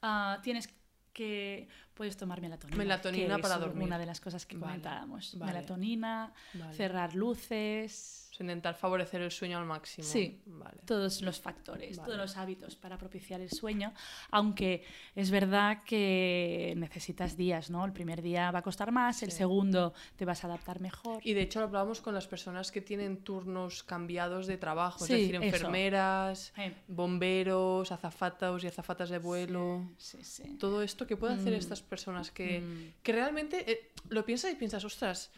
ah, 0.03 0.39
tienes 0.43 0.69
que 1.11 1.67
puedes 1.95 2.15
tomar 2.17 2.41
melatonina. 2.41 2.77
Melatonina 2.77 3.35
que 3.37 3.41
para 3.41 3.55
es 3.55 3.61
dormir. 3.61 3.83
Una 3.87 3.97
de 3.97 4.05
las 4.05 4.19
cosas 4.21 4.45
que 4.45 4.55
Vale, 4.55 4.73
comentábamos. 4.73 5.37
vale. 5.37 5.53
Melatonina, 5.53 6.33
cerrar 6.71 7.13
luces, 7.15 8.22
O 8.33 8.35
sea, 8.35 8.45
intentar 8.45 8.73
favorecer 8.73 9.21
el 9.21 9.29
sueño 9.29 9.59
al 9.59 9.65
máximo. 9.65 10.07
Sí. 10.07 10.41
Vale. 10.47 10.79
todos 10.87 11.21
los 11.21 11.39
factores, 11.39 11.97
Vale. 11.97 12.05
todos 12.07 12.17
los 12.17 12.35
hábitos 12.35 12.75
para 12.75 12.97
propiciar 12.97 13.39
el 13.41 13.51
sueño, 13.51 13.93
aunque 14.31 14.83
es 15.15 15.29
verdad 15.29 15.83
que 15.83 16.73
necesitas 16.77 17.37
días, 17.37 17.69
¿no? 17.69 17.85
El 17.85 17.93
primer 17.93 18.23
día 18.23 18.49
va 18.49 18.59
a 18.59 18.61
costar 18.63 18.91
más, 18.91 19.21
el 19.21 19.31
segundo 19.31 19.93
te 20.15 20.25
vas 20.25 20.43
a 20.43 20.47
adaptar 20.47 20.79
mejor. 20.79 21.21
Y 21.23 21.33
de 21.35 21.43
hecho 21.43 21.59
lo 21.59 21.65
hablábamos 21.67 22.01
con 22.01 22.15
las 22.15 22.25
personas 22.27 22.71
que 22.71 22.81
tienen 22.81 23.17
turnos 23.23 23.83
cambiados 23.83 24.47
de 24.47 24.57
trabajo, 24.57 25.05
Sí, 25.05 25.13
es 25.13 25.19
decir, 25.19 25.35
enfermeras, 25.35 26.53
bomberos, 26.87 27.91
azafatos 27.91 28.63
y 28.63 28.67
azafatas 28.67 29.11
de 29.11 29.19
vuelo. 29.19 29.87
sí, 29.97 30.23
sí. 30.23 30.57
Todo 30.59 30.81
esto 30.81 31.05
que 31.05 31.17
pueden 31.17 31.37
hacer 31.39 31.53
Mm. 31.53 31.57
estas 31.57 31.81
personas 31.83 32.31
que, 32.31 32.61
Mm. 32.61 32.93
que 33.03 33.11
realmente 33.11 33.71
eh, 33.71 33.91
lo 34.09 34.25
piensas 34.25 34.51
y 34.51 34.55
piensas, 34.55 34.83
ostras, 34.85 35.29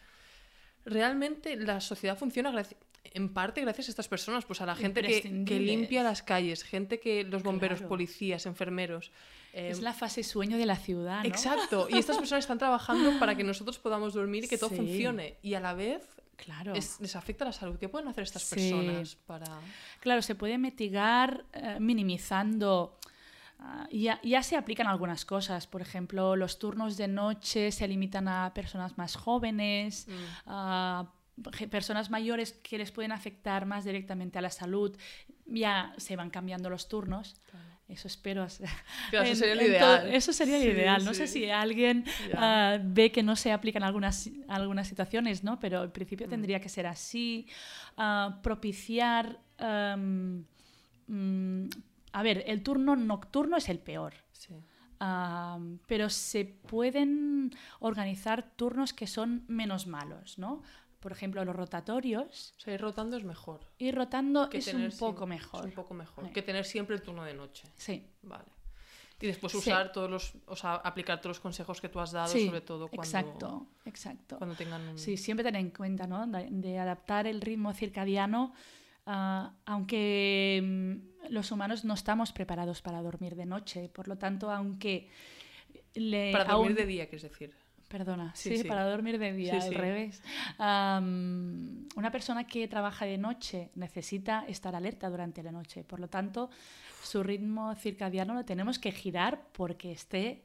realmente 0.84 1.56
la 1.56 1.80
sociedad 1.80 2.16
funciona 2.16 2.52
graci- 2.52 2.76
en 3.14 3.28
parte 3.32 3.60
gracias 3.60 3.88
a 3.88 3.90
estas 3.90 4.08
personas, 4.08 4.44
pues 4.44 4.60
a 4.60 4.66
la 4.66 4.74
gente 4.76 5.02
que, 5.02 5.44
que 5.44 5.60
limpia 5.60 6.02
las 6.02 6.22
calles, 6.22 6.62
gente 6.64 7.00
que 7.00 7.24
los 7.24 7.42
bomberos, 7.42 7.78
Claro. 7.78 7.88
policías, 7.88 8.46
enfermeros. 8.46 9.10
eh, 9.52 9.70
Es 9.70 9.80
la 9.80 9.92
fase 9.94 10.22
sueño 10.22 10.58
de 10.58 10.66
la 10.66 10.76
ciudad, 10.76 11.22
¿no? 11.22 11.28
Exacto, 11.28 11.86
y 11.90 11.96
estas 11.98 12.18
personas 12.18 12.44
están 12.44 12.58
trabajando 12.58 13.18
para 13.18 13.34
que 13.34 13.42
nosotros 13.44 13.78
podamos 13.78 14.12
dormir 14.14 14.44
y 14.44 14.48
que 14.48 14.58
todo 14.58 14.70
Sí. 14.70 14.76
funcione. 14.76 15.38
Y 15.42 15.54
a 15.54 15.60
la 15.60 15.72
vez 15.72 16.02
Claro. 16.36 16.74
es- 16.74 17.00
les 17.00 17.16
afecta 17.16 17.46
la 17.46 17.52
salud. 17.52 17.78
¿Qué 17.78 17.88
pueden 17.88 18.06
hacer 18.08 18.24
estas 18.24 18.42
Sí. 18.42 18.54
personas 18.70 19.16
para...? 19.26 19.46
Claro, 20.00 20.20
se 20.20 20.34
puede 20.34 20.58
mitigar 20.58 21.44
eh, 21.54 21.78
minimizando. 21.80 22.98
ah, 23.58 23.88
ya, 23.90 24.20
ya 24.22 24.42
se 24.42 24.54
aplican 24.54 24.86
algunas 24.86 25.24
cosas. 25.24 25.66
Por 25.66 25.80
ejemplo, 25.80 26.36
los 26.36 26.58
turnos 26.58 26.98
de 26.98 27.08
noche 27.08 27.72
se 27.72 27.88
limitan 27.88 28.28
a 28.28 28.52
personas 28.52 28.98
más 28.98 29.16
jóvenes, 29.16 30.06
Mm. 30.06 30.10
ge- 30.12 31.08
personas 31.70 32.10
mayores 32.10 32.52
que 32.52 32.78
les 32.78 32.90
pueden 32.92 33.12
afectar 33.12 33.66
más 33.66 33.84
directamente 33.84 34.38
a 34.38 34.42
la 34.42 34.50
salud. 34.50 34.96
Ya 35.46 35.94
se 35.98 36.16
van 36.16 36.30
cambiando 36.30 36.70
los 36.70 36.88
turnos. 36.88 37.36
Eso 37.88 38.08
espero. 38.08 38.46
Claro, 39.10 39.26
eso 39.30 39.36
sería 39.36 39.52
el 39.52 39.62
ideal. 39.70 40.08
eso 40.14 40.32
sería 40.32 40.56
el 40.56 40.62
Sí, 40.62 40.68
ideal. 40.70 41.04
No 41.04 41.12
sí. 41.14 41.18
sé 41.18 41.26
si 41.28 41.50
alguien 41.50 42.04
ah, 42.36 42.78
ve 42.82 43.12
que 43.12 43.22
no 43.22 43.36
se 43.36 43.52
aplican 43.52 43.84
algunas, 43.84 44.28
algunas 44.48 44.88
situaciones, 44.88 45.44
¿no? 45.44 45.60
Pero 45.60 45.82
en 45.84 45.88
Mm. 45.90 45.92
principio 45.92 46.28
tendría 46.28 46.60
que 46.60 46.68
ser 46.68 46.86
así. 46.86 47.46
Ah, 47.96 48.40
propiciar. 48.42 49.38
mm, 51.08 51.66
a 52.12 52.22
ver, 52.22 52.44
el 52.46 52.62
turno 52.62 52.96
nocturno 52.96 53.56
es 53.56 53.68
el 53.68 53.78
peor. 53.78 54.14
Sí. 54.32 54.54
Am, 54.98 55.78
pero 55.86 56.08
se 56.08 56.44
pueden 56.46 57.54
organizar 57.80 58.50
turnos 58.56 58.92
que 58.94 59.06
son 59.06 59.44
menos 59.46 59.86
malos, 59.86 60.38
¿no? 60.38 60.62
Por 61.06 61.12
ejemplo, 61.12 61.44
los 61.44 61.54
rotatorios. 61.54 62.52
O 62.56 62.60
sea, 62.62 62.74
ir 62.74 62.80
rotando 62.80 63.16
es 63.16 63.22
mejor. 63.22 63.60
Ir 63.78 63.94
rotando 63.94 64.50
que 64.50 64.58
es 64.58 64.74
un 64.74 64.90
poco 64.98 65.24
mejor. 65.24 65.60
Es 65.60 65.66
un 65.66 65.70
poco 65.70 65.94
mejor. 65.94 66.24
Sí. 66.26 66.32
Que 66.32 66.42
tener 66.42 66.64
siempre 66.64 66.96
el 66.96 67.02
turno 67.02 67.22
de 67.22 67.32
noche. 67.32 67.62
Sí. 67.76 68.04
Vale. 68.22 68.42
Y 69.20 69.28
después 69.28 69.52
Sí. 69.52 69.58
usar 69.58 69.92
todos 69.92 70.10
los... 70.10 70.34
O 70.46 70.56
sea, 70.56 70.74
aplicar 70.74 71.18
todos 71.20 71.36
los 71.36 71.40
consejos 71.40 71.80
que 71.80 71.88
tú 71.88 72.00
has 72.00 72.10
dado, 72.10 72.26
Sí, 72.26 72.46
sobre 72.46 72.60
todo 72.60 72.88
cuando... 72.88 73.04
Exacto, 73.04 73.66
exacto. 73.84 74.38
Cuando 74.38 74.56
tengan 74.56 74.80
un... 74.88 74.98
Sí, 74.98 75.16
siempre 75.16 75.44
tener 75.44 75.60
en 75.60 75.70
cuenta, 75.70 76.08
¿no? 76.08 76.26
De, 76.26 76.48
de 76.50 76.76
adaptar 76.76 77.28
el 77.28 77.40
ritmo 77.40 77.72
circadiano, 77.72 78.52
ah, 79.06 79.54
aunque 79.64 80.60
mm, 80.60 81.32
los 81.32 81.52
humanos 81.52 81.84
no 81.84 81.94
estamos 81.94 82.32
preparados 82.32 82.82
para 82.82 83.00
dormir 83.00 83.36
de 83.36 83.46
noche. 83.46 83.88
Por 83.90 84.08
lo 84.08 84.18
tanto, 84.18 84.50
aunque 84.50 85.08
le, 85.94 86.32
Para 86.32 86.46
dormir 86.46 86.72
aún- 86.72 86.74
de 86.76 86.86
día, 86.86 87.06
quieres 87.08 87.22
decir. 87.30 87.54
Perdona, 87.88 88.34
Sí, 88.34 88.50
sí, 88.50 88.58
sí. 88.62 88.68
para 88.68 88.84
dormir 88.84 89.18
de 89.18 89.32
día, 89.32 89.60
Sí, 89.60 89.68
al 89.68 89.74
revés. 89.74 90.20
Una 90.58 92.10
persona 92.10 92.44
que 92.46 92.66
trabaja 92.68 93.04
de 93.04 93.16
noche 93.18 93.70
necesita 93.74 94.44
estar 94.48 94.74
alerta 94.74 95.08
durante 95.08 95.42
la 95.42 95.52
noche. 95.52 95.84
Por 95.84 96.00
lo 96.00 96.08
tanto, 96.08 96.50
su 97.02 97.22
ritmo 97.22 97.74
circadiano 97.76 98.34
lo 98.34 98.44
tenemos 98.44 98.78
que 98.78 98.90
girar 98.92 99.40
porque 99.52 99.92
esté 99.92 100.42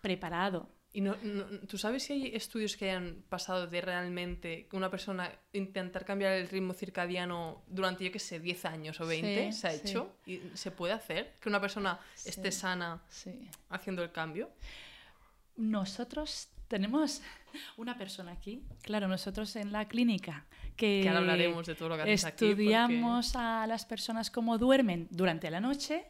preparado. 0.00 0.68
Y 0.94 1.00
no, 1.00 1.16
no- 1.22 1.44
¿Tú 1.66 1.78
sabes 1.78 2.02
si 2.02 2.12
hay 2.12 2.26
estudios 2.36 2.76
que 2.76 2.90
hayan 2.90 3.24
pasado 3.30 3.66
de 3.66 3.80
realmente 3.80 4.66
que 4.66 4.76
una 4.76 4.90
persona 4.90 5.32
intentar 5.54 6.04
cambiar 6.04 6.32
el 6.34 6.46
ritmo 6.50 6.74
circadiano 6.74 7.62
durante, 7.68 8.04
yo 8.04 8.12
qué 8.12 8.18
sé, 8.18 8.38
10 8.38 8.66
años 8.66 9.00
o 9.00 9.06
20? 9.06 9.52
Sí, 9.52 9.58
¿Se 9.58 9.68
ha 9.68 9.70
sí. 9.70 9.80
hecho? 9.88 10.12
¿Y 10.26 10.40
¿Se 10.52 10.70
puede 10.70 10.92
hacer? 10.92 11.36
Que 11.40 11.48
una 11.48 11.62
persona 11.62 11.98
Sí. 12.14 12.28
esté 12.28 12.52
sana 12.52 13.00
haciendo 13.70 14.02
el 14.02 14.12
cambio. 14.12 14.50
Nosotros 15.56 16.48
tenemos 16.76 17.20
una 17.76 17.98
persona 17.98 18.32
aquí, 18.32 18.62
claro, 18.82 19.06
nosotros 19.06 19.54
en 19.56 19.72
la 19.72 19.86
clínica, 19.86 20.46
que, 20.74 21.00
Que 21.02 21.08
ahora 21.10 21.20
hablaremos 21.20 21.66
de 21.66 21.74
todo 21.74 21.90
lo 21.90 21.96
que 21.96 22.02
haces 22.02 22.24
aquí, 22.24 22.46
porque- 22.46 22.50
estudiamos 22.52 23.36
a 23.36 23.66
las 23.66 23.84
personas 23.84 24.30
cómo 24.30 24.56
duermen 24.56 25.06
durante 25.10 25.50
la 25.50 25.60
noche. 25.60 26.06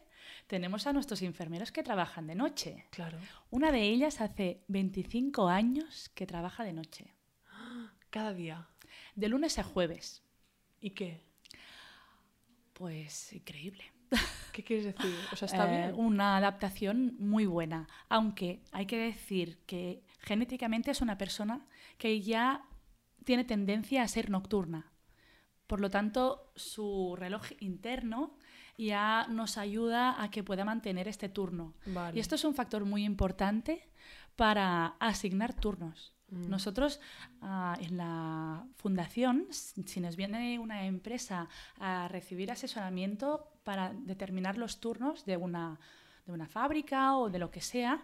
Tenemos 0.47 0.87
a 0.87 0.93
nuestros 0.93 1.21
enfermeros 1.21 1.71
que 1.73 1.83
trabajan 1.83 2.27
de 2.27 2.35
noche. 2.35 2.85
Claro. 2.91 3.17
Una 3.49 3.71
de 3.73 3.81
ellas 3.81 4.21
hace 4.21 4.63
25 4.69 5.49
años 5.49 6.09
que 6.15 6.25
trabaja 6.25 6.63
de 6.63 6.71
noche, 6.73 7.13
Cada 8.09 8.33
día. 8.33 8.67
de 9.15 9.27
lunes 9.27 9.59
a 9.59 9.63
jueves. 9.63 10.23
¿Y 10.79 10.91
qué? 10.91 11.25
Pues 12.73 13.33
increíble. 13.33 13.83
¿Qué 14.51 14.63
quieres 14.63 14.85
decir? 14.85 15.13
O 15.31 15.35
sea, 15.35 15.45
está 15.47 15.65
Eh, 15.67 15.87
bien. 15.87 15.93
Una 15.99 16.37
adaptación 16.37 17.15
muy 17.19 17.45
buena, 17.45 17.87
aunque 18.09 18.61
hay 18.71 18.85
que 18.85 18.97
decir 18.97 19.57
que 19.65 20.03
genéticamente 20.23 20.91
es 20.91 21.01
una 21.01 21.17
persona 21.17 21.65
que 21.97 22.21
ya 22.21 22.65
tiene 23.23 23.43
tendencia 23.43 24.01
a 24.01 24.07
ser 24.07 24.29
nocturna. 24.29 24.91
Por 25.67 25.79
lo 25.79 25.89
tanto, 25.89 26.51
su 26.55 27.15
reloj 27.17 27.43
interno 27.59 28.35
ya 28.77 29.27
nos 29.29 29.57
ayuda 29.57 30.21
a 30.21 30.31
que 30.31 30.43
pueda 30.43 30.65
mantener 30.65 31.07
este 31.07 31.29
turno. 31.29 31.73
Vale. 31.85 32.17
Y 32.17 32.19
esto 32.19 32.35
es 32.35 32.43
un 32.43 32.55
factor 32.55 32.85
muy 32.85 33.03
importante 33.03 33.87
para 34.35 34.95
asignar 34.99 35.53
turnos. 35.53 36.13
Nosotros 36.29 36.99
ah, 37.41 37.77
en 37.79 37.97
la 37.97 38.65
fundación, 38.77 39.47
si 39.51 39.99
nos 39.99 40.15
viene 40.15 40.57
una 40.57 40.85
empresa 40.85 41.47
a 41.79 42.07
recibir 42.07 42.51
asesoramiento 42.51 43.51
para 43.63 43.93
determinar 43.93 44.57
los 44.57 44.79
turnos 44.79 45.25
de 45.25 45.37
una, 45.37 45.79
de 46.25 46.31
una 46.31 46.47
fábrica 46.47 47.15
o 47.17 47.29
de 47.29 47.37
lo 47.37 47.51
que 47.51 47.61
sea, 47.61 48.03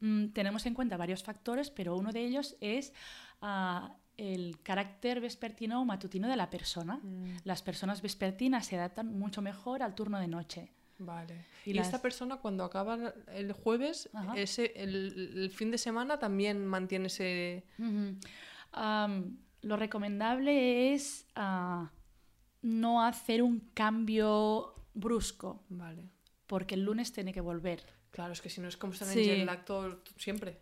mm, 0.00 0.28
tenemos 0.28 0.66
en 0.66 0.74
cuenta 0.74 0.96
varios 0.96 1.22
factores, 1.22 1.70
pero 1.70 1.96
uno 1.96 2.12
de 2.12 2.24
ellos 2.24 2.56
es 2.60 2.92
ah, 3.42 3.96
el 4.16 4.60
carácter 4.62 5.20
vespertino 5.20 5.80
o 5.80 5.84
matutino 5.84 6.28
de 6.28 6.36
la 6.36 6.48
persona. 6.50 6.96
Mm. 7.02 7.36
Las 7.44 7.62
personas 7.62 8.00
vespertinas 8.02 8.66
se 8.66 8.76
adaptan 8.76 9.18
mucho 9.18 9.42
mejor 9.42 9.82
al 9.82 9.94
turno 9.94 10.18
de 10.18 10.28
noche. 10.28 10.72
Vale. 10.98 11.44
Y 11.66 11.70
Y, 11.70 11.74
las- 11.74 11.88
esta 11.88 12.00
persona 12.00 12.36
cuando 12.36 12.64
acaba 12.64 13.12
el 13.34 13.52
jueves, 13.52 14.08
Ajá. 14.14 14.32
ese, 14.36 14.72
el, 14.76 15.32
el 15.36 15.50
fin 15.50 15.70
de 15.70 15.76
semana 15.78 16.18
también 16.18 16.64
mantiene 16.66 17.08
ese... 17.08 17.64
Lo 19.62 19.76
recomendable 19.76 20.92
es 20.94 21.26
ah, 21.34 21.90
no 22.62 23.02
hacer 23.02 23.42
un 23.42 23.60
cambio 23.74 24.74
brusco, 24.94 25.64
Vale. 25.68 26.04
porque 26.46 26.74
el 26.76 26.84
lunes 26.84 27.12
tiene 27.12 27.32
que 27.32 27.40
volver. 27.40 27.82
Claro, 28.16 28.32
es 28.32 28.40
que 28.40 28.48
si 28.48 28.62
no 28.62 28.68
es 28.68 28.78
como 28.78 28.94
estar 28.94 29.06
Sí. 29.06 29.20
en 29.20 29.26
jet 29.36 29.44
lag 29.46 29.62
todo- 29.66 30.00
siempre. 30.16 30.56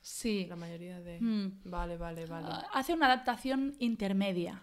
Sí. 0.00 0.44
La 0.48 0.56
mayoría 0.56 1.00
de... 1.00 1.20
Mm. 1.20 1.60
Vale, 1.66 1.96
vale, 1.96 2.26
vale. 2.26 2.48
Ah, 2.50 2.66
hace 2.74 2.92
una 2.94 3.06
adaptación 3.06 3.76
intermedia. 3.78 4.60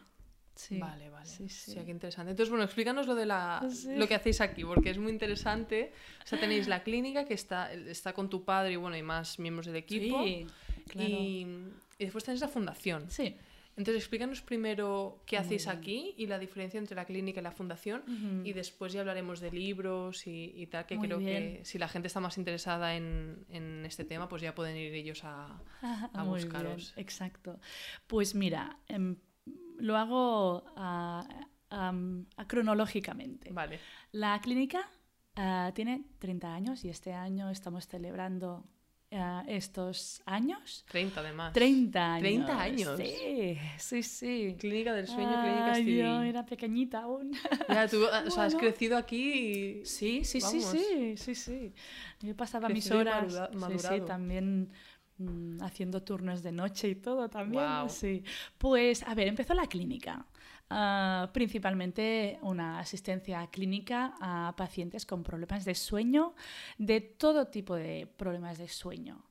Sí. 0.55 0.77
Vale, 0.77 1.09
vale. 1.09 1.25
Sí, 1.25 1.47
Sí, 1.47 1.71
sí. 1.71 1.79
qué 1.85 1.89
interesante. 1.89 2.31
Entonces, 2.31 2.49
bueno, 2.49 2.65
explícanos 2.65 3.07
lo 3.07 3.15
de 3.15 3.25
la 3.25 3.65
Sí. 3.71 3.95
lo 3.95 4.09
que 4.09 4.15
hacéis 4.15 4.41
aquí, 4.41 4.65
porque 4.65 4.89
es 4.89 4.97
muy 4.97 5.09
interesante. 5.13 5.93
O 6.25 6.27
sea, 6.27 6.37
tenéis 6.37 6.67
la 6.67 6.83
clínica 6.83 7.23
que 7.23 7.33
está, 7.33 7.71
está 7.73 8.11
con 8.11 8.29
tu 8.29 8.43
padre 8.43 8.73
y 8.73 8.75
bueno, 8.75 8.97
y 8.97 9.03
más 9.03 9.39
miembros 9.39 9.65
del 9.67 9.77
equipo. 9.77 10.21
Sí, 10.25 10.45
claro. 10.89 11.09
y, 11.09 11.47
y 11.97 12.03
después 12.03 12.25
tenéis 12.25 12.41
la 12.41 12.49
fundación. 12.49 13.09
Sí. 13.09 13.37
Entonces, 13.77 14.03
explícanos 14.03 14.41
primero 14.41 15.23
qué 15.25 15.37
hacéis 15.37 15.67
aquí 15.67 16.13
y 16.17 16.27
la 16.27 16.37
diferencia 16.39 16.77
entre 16.77 16.95
la 16.95 17.05
clínica 17.05 17.39
y 17.39 17.43
la 17.43 17.51
fundación. 17.51 18.03
Y 18.43 18.53
después 18.53 18.93
ya 18.93 18.99
hablaremos 18.99 19.39
de 19.39 19.51
libros 19.51 20.27
y, 20.27 20.53
y 20.55 20.67
tal, 20.67 20.85
que 20.85 20.97
Muy 20.97 21.07
creo 21.07 21.19
que 21.19 21.61
si 21.63 21.77
la 21.79 21.87
gente 21.87 22.07
está 22.07 22.19
más 22.19 22.37
interesada 22.37 22.95
en, 22.95 23.45
en 23.49 23.85
este 23.85 24.03
tema, 24.03 24.27
pues 24.27 24.41
ya 24.41 24.53
pueden 24.53 24.75
ir 24.77 24.93
ellos 24.93 25.23
a, 25.23 25.61
a 25.81 26.23
bien, 26.23 26.25
buscaros. 26.25 26.93
exacto. 26.97 27.59
Pues 28.07 28.35
mira, 28.35 28.77
em, 28.87 29.15
lo 29.77 29.97
hago 29.97 30.63
ah, 30.75 31.25
am, 31.69 32.25
cronológicamente. 32.47 33.51
Vale. 33.51 33.79
La 34.11 34.39
clínica 34.41 34.89
ah, 35.35 35.71
tiene 35.73 36.03
30 36.19 36.53
años 36.53 36.83
y 36.85 36.89
este 36.89 37.13
año 37.13 37.49
estamos 37.49 37.87
celebrando 37.87 38.65
ah, 39.13 39.43
estos 39.47 40.21
años. 40.25 40.85
30 40.89 41.19
además. 41.19 41.53
30 41.53 42.13
años. 42.13 42.21
30 42.21 42.61
años. 42.61 42.97
Sí, 42.99 43.57
sí, 43.77 44.03
sí. 44.03 44.55
Clínica 44.59 44.93
del 44.93 45.07
sueño, 45.07 45.41
clínica 45.41 45.73
Ay, 45.73 45.85
yo 45.85 46.03
Stevie. 46.05 46.29
era 46.29 46.45
pequeñita 46.45 46.99
aún. 47.03 47.31
Ya, 47.69 47.87
tú 47.87 48.03
o 48.05 48.31
sea, 48.31 48.45
has 48.45 48.55
crecido 48.55 48.97
aquí 48.97 49.33
y... 49.81 49.85
Sí, 49.85 50.23
sí, 50.23 50.39
sí, 50.41 50.59
Vamos. 50.59 50.63
sí, 50.71 51.17
sí, 51.17 51.35
sí. 51.35 51.73
Yo 52.21 52.35
pasaba 52.35 52.67
mis 52.69 52.85
Crecido 52.85 52.99
horas, 52.99 53.51
madura- 53.53 53.89
sí, 53.89 53.99
sí, 53.99 54.05
también 54.05 54.71
mm, 55.17 55.61
haciendo 55.63 56.01
turnos 56.03 56.41
de 56.43 56.51
noche 56.51 56.89
y 56.89 56.95
todo 56.95 57.29
también, 57.29 57.89
sí. 57.89 58.23
Pues, 58.57 59.03
a 59.03 59.13
ver, 59.15 59.27
empezó 59.27 59.53
la 59.53 59.67
clínica. 59.67 60.25
Ah, 60.73 61.29
principalmente 61.33 62.39
una 62.43 62.79
asistencia 62.79 63.45
clínica 63.47 64.13
a 64.21 64.53
pacientes 64.55 65.05
con 65.05 65.21
problemas 65.21 65.65
de 65.65 65.75
sueño, 65.75 66.33
de 66.77 67.01
todo 67.01 67.47
tipo 67.47 67.75
de 67.75 68.07
problemas 68.15 68.57
de 68.57 68.69
sueño. 68.69 69.21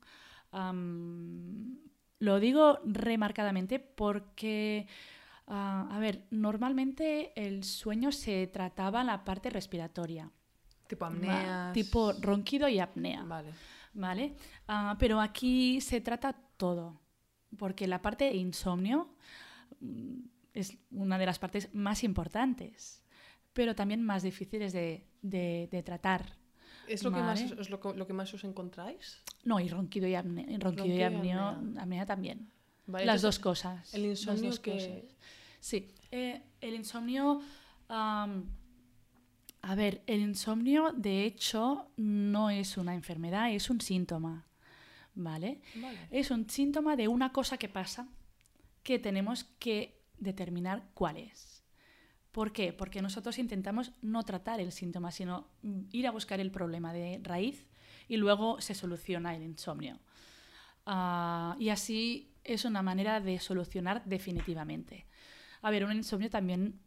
Lo 2.18 2.40
digo 2.40 2.78
remarcadamente 2.84 3.78
porque, 3.78 4.86
ah, 5.46 5.88
a 5.90 5.98
ver, 5.98 6.26
normalmente 6.30 7.32
el 7.34 7.64
sueño 7.64 8.12
se 8.12 8.46
trataba 8.48 9.00
en 9.00 9.06
la 9.06 9.24
parte 9.24 9.48
respiratoria, 9.48 10.30
Tipo 10.88 11.06
¿va? 11.06 11.10
apneas. 11.10 11.72
tipo 11.72 12.12
ronquido 12.20 12.68
y 12.68 12.78
apnea. 12.80 13.24
Vale. 13.24 13.52
¿vale? 13.94 14.34
Ah, 14.68 14.96
pero 14.98 15.20
aquí 15.20 15.80
se 15.80 16.02
trata 16.02 16.34
todo, 16.58 17.00
porque 17.56 17.86
la 17.86 18.02
parte 18.02 18.24
de 18.24 18.36
insomnio 18.36 19.08
es 20.54 20.76
una 20.90 21.18
de 21.18 21.26
las 21.26 21.38
partes 21.38 21.72
más 21.74 22.02
importantes, 22.04 23.02
pero 23.52 23.74
también 23.74 24.02
más 24.02 24.22
difíciles 24.22 24.72
de, 24.72 25.06
de- 25.22 25.68
de 25.70 25.82
tratar. 25.82 26.36
¿Es 26.88 27.02
lo 27.04 27.12
que, 27.12 27.20
más, 27.20 27.40
es 27.40 27.70
lo, 27.70 27.78
que- 27.80 27.94
lo 27.94 28.06
que 28.06 28.12
más 28.12 28.32
os 28.34 28.42
encontráis? 28.44 29.22
No, 29.44 29.60
y 29.60 29.68
ronquido 29.68 30.08
y 30.08 30.14
ronquido 30.16 30.58
Ronquido 30.60 30.96
y 30.96 31.02
apnea. 31.02 31.50
apnea 31.78 32.06
también. 32.06 32.50
Vale, 32.86 33.06
Las 33.06 33.20
entonces, 33.20 33.22
dos 33.22 33.38
cosas. 33.38 33.94
el 33.94 34.06
insomnio 34.06 34.50
que- 34.62 34.72
cosas. 34.72 35.16
Sí, 35.60 35.94
eh, 36.10 36.42
el 36.60 36.74
insomnio... 36.74 37.40
a 39.62 39.74
ver, 39.76 40.02
el 40.06 40.20
insomnio 40.20 40.92
de 40.96 41.24
hecho 41.24 41.90
no 41.96 42.50
es 42.50 42.76
una 42.76 42.94
enfermedad, 42.94 43.52
es 43.52 43.68
un 43.70 43.80
síntoma. 43.80 44.46
¿Vale? 45.14 45.60
Vale. 45.74 45.98
Es 46.10 46.30
un 46.30 46.48
síntoma 46.48 46.96
de 46.96 47.08
una 47.08 47.32
cosa 47.32 47.58
que 47.58 47.68
pasa 47.68 48.08
que 48.82 48.98
tenemos 48.98 49.44
que 49.58 49.99
determinar 50.20 50.88
cuál 50.94 51.16
es. 51.16 51.64
¿Por 52.30 52.52
qué? 52.52 52.72
Porque 52.72 53.02
nosotros 53.02 53.38
intentamos 53.38 53.92
no 54.02 54.22
tratar 54.22 54.60
el 54.60 54.70
síntoma, 54.70 55.10
sino 55.10 55.48
ir 55.90 56.06
a 56.06 56.12
buscar 56.12 56.38
el 56.38 56.52
problema 56.52 56.92
de 56.92 57.20
raíz 57.22 57.66
y 58.06 58.16
luego 58.16 58.60
se 58.60 58.74
soluciona 58.74 59.34
el 59.34 59.42
insomnio. 59.42 59.98
Ah, 60.86 61.56
y 61.58 61.70
así 61.70 62.32
es 62.44 62.64
una 62.64 62.82
manera 62.82 63.20
de 63.20 63.38
solucionar 63.40 64.04
definitivamente. 64.04 65.06
A 65.62 65.70
ver, 65.70 65.84
un 65.84 65.92
insomnio 65.92 66.30
también 66.30 66.80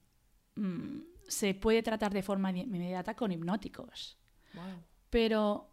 mm, 0.56 1.00
se 1.28 1.54
puede 1.54 1.84
tratar 1.84 2.14
de 2.14 2.24
forma 2.24 2.52
inmediata 2.52 3.16
con 3.16 3.32
hipnóticos 3.32 4.18
Wow. 4.54 4.84
pero 5.10 5.70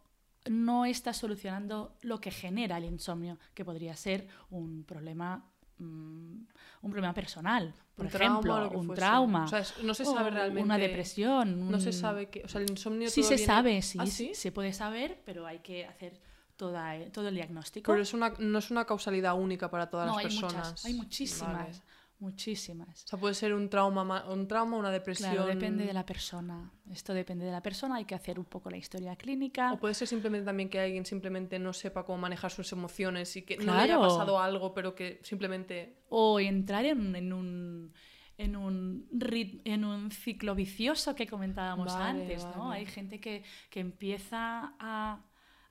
no 0.49 0.85
está 0.85 1.13
solucionando 1.13 1.97
lo 2.01 2.19
que 2.19 2.31
genera 2.31 2.77
el 2.77 2.85
insomnio, 2.85 3.37
que 3.53 3.63
podría 3.63 3.95
ser 3.95 4.27
un 4.49 4.83
problema, 4.83 5.51
un 5.81 6.47
problema 6.91 7.13
personal, 7.13 7.73
por 7.95 8.05
Un 8.05 8.11
trauma 8.11 8.39
ejemplo, 8.39 8.69
que 8.71 8.77
un 8.77 8.85
fuese. 8.87 8.99
trauma, 9.01 9.45
O 9.45 9.47
sea, 9.47 9.59
es- 9.59 9.83
no 9.83 9.93
se 9.93 10.05
sabe 10.05 10.31
realmente- 10.31 10.63
una 10.63 10.77
depresión. 10.77 11.69
No 11.69 11.79
se 11.79 11.93
sabe 11.93 12.29
que... 12.29 12.43
O 12.43 12.47
sea, 12.47 12.61
el 12.61 12.69
insomnio 12.69 13.09
Sí 13.09 13.21
se 13.23 13.35
viene- 13.35 13.45
sabe, 13.45 13.81
sí, 13.81 13.97
¿Ah, 14.01 14.05
sí? 14.07 14.31
se 14.33 14.51
puede 14.51 14.73
saber, 14.73 15.21
pero 15.25 15.45
hay 15.45 15.59
que 15.59 15.85
hacer 15.85 16.19
toda, 16.55 16.93
todo 17.11 17.27
el 17.27 17.35
diagnóstico. 17.35 17.91
Pero 17.91 18.01
es 18.01 18.13
una, 18.13 18.33
no 18.39 18.57
es 18.59 18.71
una 18.71 18.85
causalidad 18.85 19.35
única 19.37 19.69
para 19.69 19.89
todas 19.89 20.07
no, 20.07 20.13
las 20.15 20.25
hay 20.25 20.31
personas. 20.31 20.53
muchas, 20.69 20.85
hay 20.85 20.93
muchísimas, 20.93 21.53
Vale. 21.53 21.81
Muchísimas. 22.21 23.03
O 23.03 23.07
sea, 23.07 23.19
puede 23.19 23.33
ser 23.33 23.53
un 23.53 23.69
trauma, 23.69 24.03
ma- 24.03 24.25
un 24.29 24.47
trauma, 24.47 24.77
una 24.77 24.91
depresión... 24.91 25.31
Claro, 25.33 25.47
depende 25.47 25.85
de 25.85 25.93
la 25.93 26.05
persona. 26.05 26.71
Esto 26.89 27.13
depende 27.13 27.45
de 27.45 27.51
la 27.51 27.61
persona, 27.61 27.95
hay 27.95 28.05
que 28.05 28.15
hacer 28.15 28.39
un 28.39 28.45
poco 28.45 28.69
la 28.69 28.77
historia 28.77 29.15
clínica. 29.15 29.73
O 29.73 29.77
puede 29.79 29.93
ser 29.93 30.07
simplemente 30.07 30.45
también 30.45 30.69
que 30.69 30.79
alguien 30.79 31.05
simplemente 31.05 31.59
no 31.59 31.73
sepa 31.73 32.05
cómo 32.05 32.19
manejar 32.19 32.51
sus 32.51 32.71
emociones 32.71 33.35
y 33.35 33.41
que 33.41 33.57
no 33.57 33.73
le 33.75 33.81
haya 33.81 33.85
Claro. 33.97 34.01
pasado 34.01 34.39
algo, 34.39 34.73
pero 34.73 34.95
que 34.95 35.19
simplemente... 35.23 36.03
o 36.09 36.39
entrar 36.39 36.85
en, 36.85 37.15
en 37.15 37.33
un 37.33 37.93
en 38.37 38.55
un, 38.55 39.07
rit- 39.11 39.61
en 39.65 39.85
un 39.85 40.09
ciclo 40.09 40.55
vicioso 40.55 41.13
que 41.13 41.27
comentábamos 41.27 41.93
Vale, 41.93 42.21
antes, 42.21 42.43
¿no? 42.55 42.69
vale. 42.69 42.79
Hay 42.79 42.85
gente 42.87 43.19
que, 43.19 43.43
que 43.69 43.79
empieza 43.81 44.73
a, 44.79 45.21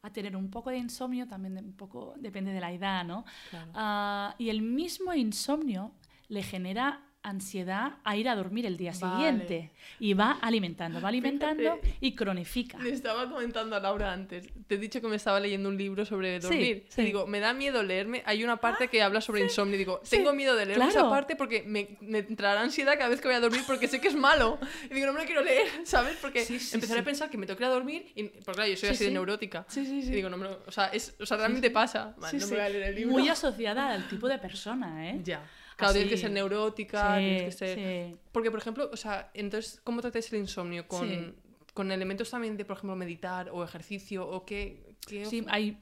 a 0.03 0.13
tener 0.13 0.37
un 0.37 0.51
poco 0.53 0.71
de 0.71 0.79
insomnio, 0.79 1.27
también 1.27 1.55
de- 1.57 1.63
un 1.63 1.77
poco 1.77 2.15
depende 2.19 2.53
de 2.53 2.61
la 2.61 2.71
edad, 2.73 3.05
¿no? 3.05 3.25
Claro. 3.51 3.73
Ah, 3.75 4.37
y 4.39 4.51
el 4.51 4.63
mismo 4.63 5.13
insomnio 5.15 5.95
le 6.31 6.43
genera 6.43 7.03
ansiedad 7.23 7.99
a 8.03 8.17
ir 8.17 8.31
a 8.31 8.35
dormir 8.35 8.65
el 8.65 8.79
día 8.79 8.93
Vale. 8.99 9.15
siguiente 9.15 9.71
y 9.99 10.15
va 10.15 10.39
alimentando, 10.41 11.03
va 11.03 11.09
alimentando 11.11 11.75
Fíjate. 11.77 11.95
y 12.01 12.15
cronifica. 12.15 12.79
Le 12.79 12.95
estaba 12.95 13.29
comentando 13.29 13.77
a 13.77 13.81
Laura 13.81 14.11
antes. 14.11 14.49
Te 14.67 14.77
he 14.77 14.79
dicho 14.79 15.03
que 15.03 15.07
me 15.07 15.17
estaba 15.17 15.39
leyendo 15.39 15.69
un 15.69 15.77
libro 15.77 16.07
sobre 16.07 16.41
Sí, 16.41 16.47
dormir. 16.49 16.87
sí. 16.89 17.03
Y 17.03 17.05
digo, 17.05 17.27
me 17.27 17.39
da 17.41 17.53
miedo 17.53 17.83
leerme. 17.83 18.23
Hay 18.25 18.43
una 18.43 18.57
parte 18.57 18.89
que 18.89 19.03
habla 19.03 19.21
sobre 19.21 19.43
insomnio. 19.43 19.75
Y 19.75 19.79
digo, 19.79 20.01
sí, 20.03 20.17
tengo 20.17 20.33
miedo 20.33 20.57
de 20.57 20.65
leerme 20.65 20.85
esa 20.87 21.01
claro. 21.01 21.11
parte 21.11 21.37
porque 21.37 21.63
me, 21.63 21.99
me 22.01 22.21
entrará 22.21 22.63
ansiedad 22.63 22.95
cada 22.97 23.11
vez 23.11 23.21
que 23.21 23.29
voy 23.29 23.35
a 23.37 23.41
dormir 23.41 23.61
porque 23.67 23.87
sé 23.87 24.01
que 24.01 24.09
es 24.09 24.17
malo. 24.17 24.59
Y 24.91 24.95
digo, 24.95 25.07
no 25.07 25.13
me 25.13 25.21
lo 25.21 25.27
quiero 25.27 25.43
leer, 25.43 25.67
¿sabes? 25.85 26.17
Porque 26.23 26.47
Sí, 26.47 26.59
sí, 26.59 26.75
empezaré 26.75 27.01
sí. 27.01 27.03
a 27.03 27.05
pensar 27.05 27.29
que 27.29 27.37
me 27.37 27.45
tengo 27.47 27.59
que 27.59 27.65
ir 27.65 27.69
a 27.69 27.73
dormir. 27.75 28.13
Y, 28.15 28.23
porque 28.25 28.53
claro, 28.55 28.71
yo 28.71 28.77
soy 28.79 28.89
Sí, 28.89 28.95
así 28.95 29.05
de 29.05 29.11
sí. 29.11 29.15
neurótica. 29.15 29.67
Sí, 29.69 29.85
sí, 29.85 30.01
sí. 30.01 30.09
Y 30.09 30.15
digo, 30.15 30.31
no 30.31 30.39
me 30.39 30.45
lo- 30.45 30.63
o 30.67 30.71
sea, 30.73 30.87
es, 30.87 31.15
o 31.21 31.27
sea, 31.27 31.37
realmente 31.37 31.71
pasa. 31.71 32.15
Vale, 32.17 32.31
Sí, 32.31 32.37
no 32.39 32.47
sí. 32.47 32.53
me 32.53 32.57
voy 32.61 32.67
a 32.67 32.69
leer 32.71 32.83
el 32.85 32.95
libro. 32.95 33.13
Muy 33.13 33.29
asociada 33.29 33.91
al 33.93 34.09
tipo 34.09 34.27
de 34.27 34.39
persona, 34.39 35.11
¿eh? 35.11 35.21
Ya. 35.23 35.43
Claro, 35.81 35.95
tienes 35.95 36.11
que 36.13 36.17
ser 36.19 36.31
neurótica, 36.31 37.17
Sí, 37.17 37.21
tienes 37.25 37.43
que 37.45 37.53
ser... 37.53 37.79
sí. 38.11 38.17
Porque, 38.33 38.51
por 38.51 38.61
ejemplo, 38.61 38.89
o 38.93 38.97
sea, 38.97 39.31
entonces, 39.35 39.81
¿cómo 39.83 40.01
tratáis 40.01 40.33
el 40.33 40.39
insomnio? 40.41 40.87
¿Con, 40.87 41.09
Sí. 41.09 41.35
con 41.75 41.91
elementos 41.91 42.31
también 42.31 42.57
de, 42.57 42.65
por 42.65 42.77
ejemplo, 42.77 42.95
meditar 42.97 43.51
o 43.51 43.65
ejercicio? 43.65 44.29
¿O 44.29 44.45
qué? 44.45 44.95
qué 45.07 45.27
Sí, 45.27 45.45
hay, 45.49 45.77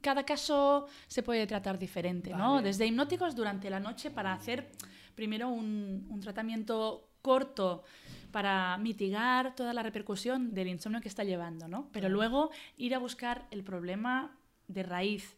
cada 0.00 0.24
caso 0.24 0.86
se 1.06 1.22
puede 1.22 1.46
tratar 1.46 1.78
diferente, 1.78 2.30
¿no? 2.30 2.54
Vale. 2.54 2.68
Desde 2.68 2.86
hipnóticos 2.86 3.34
durante 3.36 3.68
la 3.70 3.80
noche 3.80 4.10
para 4.10 4.32
hacer 4.32 4.68
primero 5.14 5.48
un, 5.48 6.06
un 6.10 6.20
tratamiento 6.20 7.08
corto 7.22 7.84
para 8.32 8.76
mitigar 8.78 9.54
toda 9.54 9.72
la 9.72 9.82
repercusión 9.82 10.52
del 10.54 10.68
insomnio 10.68 11.00
que 11.00 11.08
está 11.08 11.22
llevando, 11.24 11.68
¿no? 11.68 11.88
Pero 11.92 12.08
luego 12.08 12.50
ir 12.76 12.94
a 12.94 12.98
buscar 12.98 13.46
el 13.52 13.62
problema 13.62 14.36
de 14.66 14.82
raíz. 14.82 15.36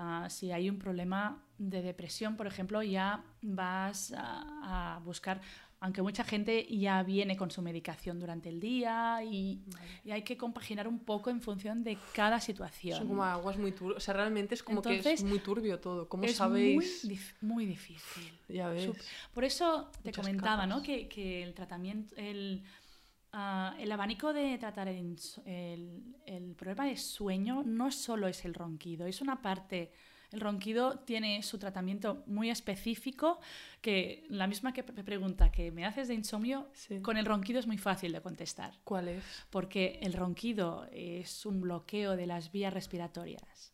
Ah, 0.00 0.28
si 0.30 0.52
hay 0.52 0.70
un 0.70 0.78
problema 0.78 1.42
de 1.58 1.82
depresión, 1.82 2.36
por 2.36 2.46
ejemplo, 2.46 2.82
ya 2.84 3.24
vas 3.42 4.12
a, 4.16 4.94
a 4.96 4.98
buscar 5.00 5.40
aunque 5.80 6.02
mucha 6.02 6.24
gente 6.24 6.66
ya 6.76 7.04
viene 7.04 7.36
con 7.36 7.52
su 7.52 7.62
medicación 7.62 8.18
durante 8.18 8.48
el 8.48 8.58
día 8.58 9.22
y, 9.22 9.60
y 10.04 10.10
hay 10.10 10.22
que 10.22 10.36
compaginar 10.36 10.88
un 10.88 10.98
poco 10.98 11.30
en 11.30 11.40
función 11.40 11.84
de 11.84 11.96
cada 12.14 12.40
situación. 12.40 12.98
Son 12.98 13.06
como 13.06 13.22
aguas 13.22 13.58
muy 13.58 13.70
turbias. 13.70 13.98
O 13.98 14.00
sea, 14.00 14.14
realmente 14.14 14.56
es 14.56 14.62
como 14.64 14.82
que 14.82 14.98
es 14.98 15.22
muy 15.22 15.38
turbio 15.38 15.78
todo. 15.78 16.08
¿Cómo 16.08 16.24
es 16.24 16.34
sabéis? 16.34 17.04
Muy, 17.04 17.14
dif- 17.14 17.34
muy 17.40 17.64
difícil. 17.66 18.32
Ya 18.48 18.68
ves. 18.70 18.90
Por 19.32 19.44
eso 19.44 19.88
te 20.02 20.08
Muchas 20.08 20.26
comentaba, 20.26 20.62
capas. 20.62 20.68
¿no? 20.68 20.82
Que, 20.82 21.06
que 21.08 21.44
el 21.44 21.54
tratamiento, 21.54 22.12
el, 22.16 22.64
ah, 23.40 23.74
el 23.78 23.90
abanico 23.92 24.32
de 24.32 24.58
tratar 24.58 24.88
el, 24.88 25.16
el, 25.44 26.16
el 26.26 26.54
problema 26.56 26.84
de 26.86 26.96
sueño 26.96 27.62
no 27.64 27.90
solo 27.90 28.26
es 28.28 28.44
el 28.44 28.54
ronquido, 28.54 29.06
es 29.06 29.20
una 29.20 29.36
parte. 29.40 29.92
El 30.30 30.40
ronquido 30.40 30.98
tiene 31.10 31.42
su 31.42 31.56
tratamiento 31.58 32.22
muy 32.26 32.50
específico, 32.50 33.38
que 33.80 34.26
la 34.28 34.46
misma 34.46 34.72
que 34.74 34.82
pre- 34.82 35.02
pregunta 35.02 35.50
que 35.50 35.70
me 35.72 35.86
haces 35.86 36.06
de 36.08 36.14
insomnio, 36.14 36.68
Sí. 36.74 37.00
con 37.00 37.16
el 37.16 37.24
ronquido 37.24 37.58
es 37.58 37.66
muy 37.66 37.78
fácil 37.78 38.12
de 38.12 38.20
contestar 38.20 38.72
¿Cuál 38.84 39.08
es? 39.08 39.24
porque 39.48 39.98
el 40.02 40.12
ronquido 40.12 40.86
es 40.92 41.46
un 41.46 41.60
bloqueo 41.62 42.14
de 42.16 42.26
las 42.26 42.52
vías 42.52 42.74
respiratorias. 42.74 43.72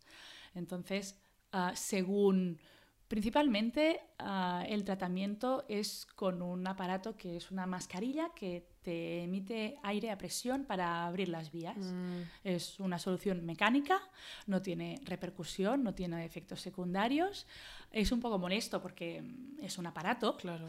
Entonces, 0.54 1.18
ah, 1.50 1.72
según 1.74 2.60
principalmente 3.08 4.00
ah, 4.18 4.64
el 4.68 4.84
tratamiento 4.84 5.64
es 5.68 6.06
con 6.14 6.40
un 6.42 6.66
aparato 6.66 7.16
que 7.16 7.36
es 7.36 7.50
una 7.50 7.66
mascarilla 7.66 8.30
que 8.34 8.66
te 8.84 9.22
emite 9.24 9.78
aire 9.82 10.10
a 10.10 10.18
presión 10.18 10.64
para 10.64 11.06
abrir 11.06 11.28
las 11.30 11.50
vías. 11.50 11.76
Mm, 11.78 12.20
Es 12.44 12.78
una 12.78 12.98
solución 12.98 13.44
mecánica, 13.44 13.98
no 14.46 14.60
tiene 14.62 15.00
repercusión, 15.04 15.82
no 15.82 15.94
tiene 15.94 16.24
efectos 16.24 16.60
secundarios. 16.60 17.46
Es 17.90 18.12
un 18.12 18.20
poco 18.20 18.38
molesto 18.38 18.80
porque 18.80 19.22
mm, 19.22 19.58
es 19.64 19.78
un 19.78 19.86
aparato, 19.86 20.36
claro. 20.36 20.66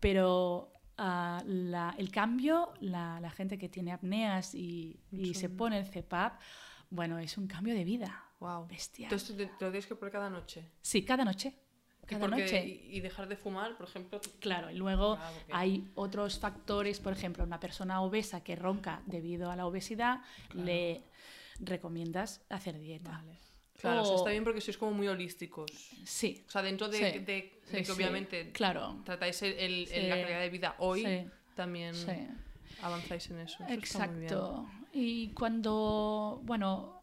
pero 0.00 0.70
ah, 0.98 1.42
la- 1.46 1.94
el 1.98 2.10
cambio, 2.10 2.72
la, 2.80 3.18
la 3.20 3.30
gente 3.30 3.58
que 3.58 3.68
tiene 3.68 3.92
apneas 3.92 4.54
y, 4.54 5.00
y 5.10 5.34
se 5.34 5.48
pone 5.48 5.78
el 5.78 5.90
CPAP, 5.90 6.40
bueno, 6.90 7.18
es 7.18 7.36
un 7.38 7.46
cambio 7.46 7.74
de 7.74 7.84
vida. 7.84 8.22
Wow. 8.38 8.66
Bestial. 8.68 9.10
Entonces 9.10 9.34
te, 9.36 9.46
te 9.46 9.64
lo 9.64 9.70
tienes 9.70 9.86
que 9.86 9.94
poner 9.96 10.12
cada 10.12 10.28
noche. 10.28 10.62
Sí, 10.82 11.02
cada 11.04 11.24
noche. 11.24 11.54
Y 12.06 12.08
Cada 12.08 12.20
porque- 12.20 12.42
noche. 12.42 12.64
Y, 12.66 12.96
y 12.96 13.00
dejar 13.00 13.26
de 13.28 13.36
fumar, 13.36 13.76
por 13.76 13.88
ejemplo. 13.88 14.20
Claro, 14.38 14.70
y 14.70 14.74
luego 14.76 15.16
porque- 15.16 15.52
hay 15.52 15.88
otros 15.96 16.38
factores, 16.38 17.00
por 17.00 17.12
ejemplo, 17.12 17.42
una 17.44 17.58
persona 17.58 18.00
obesa 18.00 18.42
que 18.44 18.54
ronca 18.54 19.02
debido 19.06 19.50
a 19.50 19.56
la 19.56 19.66
obesidad, 19.66 20.20
le 20.54 21.02
recomiendas 21.58 22.42
hacer 22.48 22.78
dieta. 22.78 23.10
Vale. 23.10 23.38
Claro, 23.80 24.02
o 24.02 24.04
sea, 24.04 24.14
O- 24.14 24.18
está 24.18 24.30
bien 24.30 24.44
porque 24.44 24.60
sois 24.60 24.78
como 24.78 24.92
muy 24.92 25.08
holísticos. 25.08 25.70
Sí, 26.04 26.44
O 26.46 26.50
sea, 26.50 26.62
dentro 26.62 26.88
de, 26.88 26.96
Sí. 26.98 27.02
de- 27.18 27.20
de 27.20 27.60
sí, 27.64 27.76
que 27.78 27.84
sí, 27.84 27.92
obviamente 27.92 28.52
Claro. 28.52 29.02
tratáis 29.04 29.42
el, 29.42 29.84
la 30.08 30.16
calidad 30.20 30.40
de 30.40 30.50
vida 30.50 30.76
hoy, 30.78 31.28
también 31.54 31.94
avanzáis 32.82 33.28
en 33.30 33.40
eso. 33.40 33.64
Exacto. 33.68 34.66
Y 34.92 35.30
cuando, 35.32 36.40
bueno, 36.44 37.02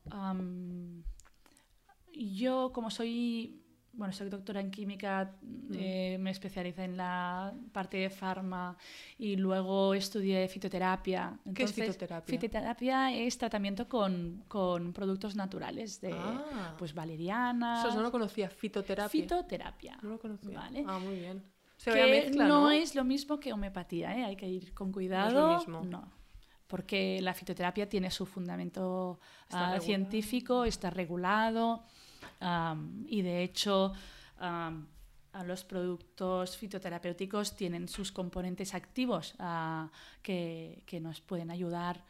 yo 2.13 2.71
como 2.73 2.89
soy, 2.91 3.62
bueno, 3.93 4.11
soy 4.11 4.29
doctora 4.29 4.59
en 4.59 4.71
química, 4.71 5.35
Mm. 5.41 5.73
eh, 5.75 6.17
me 6.19 6.31
especialicé 6.31 6.83
en 6.83 6.97
la 6.97 7.53
parte 7.71 7.97
de 7.97 8.09
farma 8.09 8.75
y 9.17 9.35
luego 9.35 9.93
estudié 9.93 10.47
fitoterapia. 10.47 11.37
¿Qué 11.43 11.63
es 11.63 11.69
Entonces, 11.71 11.85
fitoterapia? 11.95 12.31
Fitoterapia 12.39 13.13
es 13.13 13.37
tratamiento 13.37 13.87
con, 13.87 14.43
con 14.47 14.93
productos 14.93 15.35
naturales 15.35 16.01
de, 16.01 16.11
Ah. 16.13 16.75
pues, 16.77 16.93
valeriana. 16.93 17.79
Eso 17.81 17.93
no 17.95 18.01
lo 18.01 18.11
conocía, 18.11 18.49
fitoterapia. 18.49 19.09
Fitoterapia. 19.09 19.97
No 20.01 20.09
lo 20.09 20.19
conocía. 20.19 20.59
Vale. 20.59 20.83
Ah, 20.87 20.99
muy 20.99 21.15
bien. 21.19 21.43
Se 21.77 21.91
que 21.91 22.05
mezcla, 22.05 22.47
no, 22.47 22.61
¿no? 22.61 22.71
es 22.71 22.95
lo 22.95 23.03
mismo 23.03 23.39
que 23.39 23.51
homeopatía, 23.53 24.17
¿eh? 24.17 24.23
hay 24.25 24.35
que 24.35 24.47
ir 24.47 24.73
con 24.73 24.91
cuidado. 24.91 25.57
mismo. 25.57 25.83
No, 25.83 26.11
porque 26.67 27.19
la 27.21 27.33
fitoterapia 27.33 27.87
tiene 27.89 28.09
su 28.09 28.25
fundamento 28.25 29.19
Está 29.43 29.59
regulado. 29.59 29.81
científico, 29.83 30.65
está 30.65 30.89
regulado 30.89 31.83
am, 32.43 33.05
y 33.07 33.21
de 33.21 33.43
hecho 33.43 33.93
a 35.33 35.43
los 35.43 35.63
productos 35.63 36.57
fitoterapéuticos 36.57 37.55
tienen 37.55 37.87
sus 37.87 38.11
componentes 38.11 38.73
activos 38.73 39.33
ah, 39.39 39.89
que, 40.21 40.83
que 40.85 40.99
nos 40.99 41.21
pueden 41.21 41.49
ayudar, 41.49 42.03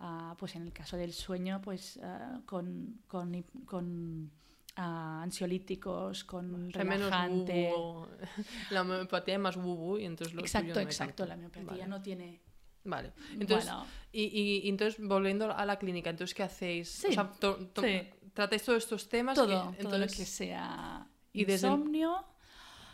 ah, 0.00 0.34
pues 0.38 0.56
en 0.56 0.62
el 0.62 0.72
caso 0.72 0.96
del 0.96 1.12
sueño, 1.12 1.60
pues 1.62 2.00
ah, 2.02 2.40
con, 2.44 3.00
con, 3.06 3.44
con, 3.64 4.30
ansiolíticos, 4.76 6.24
con 6.24 6.50
menos 6.50 6.74
relajante. 6.74 7.72
bubu. 7.72 8.08
La 8.70 8.82
homeopatía 8.82 9.34
es 9.34 9.40
más 9.40 9.56
bubu 9.56 9.98
y 9.98 10.04
entonces 10.04 10.34
lo 10.34 10.40
Exacto, 10.40 10.74
no 10.74 10.80
exacto. 10.80 11.26
La 11.26 11.34
homeopatía 11.34 11.64
Vale. 11.64 11.86
no 11.86 12.02
tiene. 12.02 12.40
Vale. 12.84 13.12
Entonces, 13.32 13.70
bueno, 13.70 13.86
y, 14.12 14.24
y- 14.62 14.68
entonces, 14.68 15.00
volviendo 15.04 15.50
a 15.56 15.64
la 15.66 15.78
clínica, 15.78 16.10
entonces, 16.10 16.34
¿qué 16.34 16.42
hacéis? 16.42 16.88
Sí, 16.88 17.08
O 17.08 17.12
sea, 17.12 17.30
to- 17.32 17.56
to- 17.68 17.82
sí. 17.82 18.02
tratáis 18.34 18.62
todos 18.62 18.82
estos 18.84 19.08
temas. 19.08 19.34
todo, 19.34 19.46
que- 19.72 19.78
todo 19.82 19.90
lo 19.90 20.04
entonces, 20.04 20.18
que 20.18 20.26
sea 20.26 21.06
y 21.32 21.44
desde 21.44 21.66
insomnio. 21.68 22.24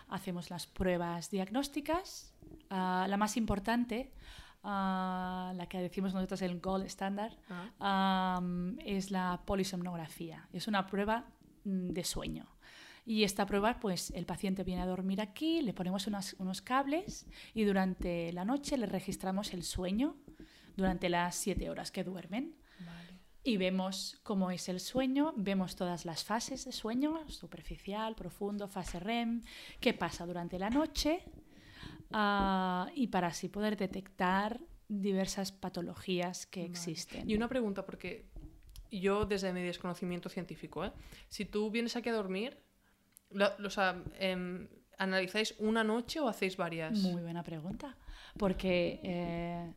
Hacemos 0.09 0.51
las 0.51 0.67
pruebas 0.67 1.31
diagnósticas. 1.31 2.33
Ah, 2.71 3.07
la 3.09 3.17
más 3.17 3.37
importante, 3.37 4.13
ah, 4.65 5.53
la 5.57 5.67
que 5.69 5.79
decimos 5.79 6.15
nosotros 6.15 6.43
el 6.43 6.61
gold 6.61 6.87
standard, 6.87 7.33
Ah. 7.81 8.37
am, 8.39 8.77
es 8.85 9.11
la 9.11 9.41
polisomnografía. 9.45 10.49
Es 10.53 10.69
una 10.69 10.87
prueba 10.87 11.27
mm, 11.65 11.91
de 11.91 12.05
sueño. 12.05 12.47
Y 13.05 13.25
esta 13.25 13.47
prueba, 13.47 13.81
pues 13.81 14.11
el 14.11 14.27
paciente 14.27 14.63
viene 14.65 14.83
a 14.83 14.87
dormir 14.87 15.21
aquí, 15.21 15.63
le 15.63 15.73
ponemos 15.73 16.07
unas- 16.07 16.35
unos 16.39 16.63
cables 16.63 17.27
y 17.55 17.65
durante 17.65 18.33
la 18.33 18.45
noche 18.45 18.77
le 18.77 18.87
registramos 18.87 19.53
el 19.55 19.63
sueño 19.63 20.17
durante 20.77 21.09
las 21.09 21.35
siete 21.35 21.71
horas 21.71 21.91
que 21.91 22.05
duermen. 22.05 22.55
Vale. 22.81 23.19
Y 23.43 23.57
vemos 23.57 24.21
cómo 24.23 24.51
es 24.51 24.69
el 24.69 24.81
sueño, 24.81 25.33
vemos 25.37 25.75
todas 25.75 26.05
las 26.05 26.25
fases 26.25 26.67
de 26.67 26.73
sueño, 26.73 27.27
superficial, 27.29 28.15
profundo, 28.15 28.69
fase 28.69 29.01
REM, 29.01 29.43
qué 29.81 29.95
pasa 29.95 30.27
durante 30.27 30.59
la 30.59 30.69
noche, 30.71 31.23
ah, 32.13 32.89
y 32.95 33.07
para 33.09 33.29
así 33.29 33.49
poder 33.49 33.77
detectar 33.77 34.61
diversas 34.89 35.53
patologías 35.53 36.47
que 36.47 36.61
Vale. 36.61 36.71
existen. 36.73 37.31
Y 37.31 37.35
una 37.35 37.49
pregunta, 37.49 37.85
porque 37.87 38.27
yo 38.91 39.25
desde 39.25 39.53
mi 39.53 39.63
desconocimiento 39.63 40.29
científico, 40.29 40.85
¿eh? 40.85 40.93
si 41.29 41.45
tú 41.45 41.71
vienes 41.71 41.97
aquí 41.97 42.09
a 42.09 42.13
dormir, 42.13 42.59
lo- 43.31 43.59
lo- 43.59 43.69
o 43.69 43.71
sea, 43.71 44.03
em, 44.19 44.69
¿analizáis 44.99 45.55
una 45.59 45.83
noche 45.85 46.21
o 46.21 46.29
hacéis 46.29 46.57
varias? 46.57 46.99
Muy 46.99 47.23
buena 47.23 47.43
pregunta, 47.43 47.97
porque 48.37 49.01
eh, 49.03 49.73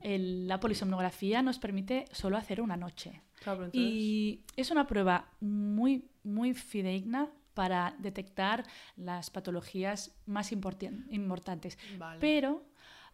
el- 0.00 0.48
la 0.48 0.58
polisomnografía 0.60 1.42
nos 1.42 1.58
permite 1.58 2.06
solo 2.12 2.36
hacer 2.36 2.60
una 2.60 2.76
noche. 2.76 3.22
Claro, 3.40 3.64
entonces, 3.64 3.90
Y 3.92 4.44
es 4.56 4.70
una 4.70 4.86
prueba 4.86 5.30
muy, 5.40 6.08
muy 6.24 6.54
fidedigna 6.54 7.28
para 7.54 7.94
detectar 7.98 8.64
las 8.96 9.30
patologías 9.30 10.14
más 10.26 10.52
importan- 10.52 11.06
importantes. 11.10 11.78
vale. 11.98 12.20
Pero 12.20 12.64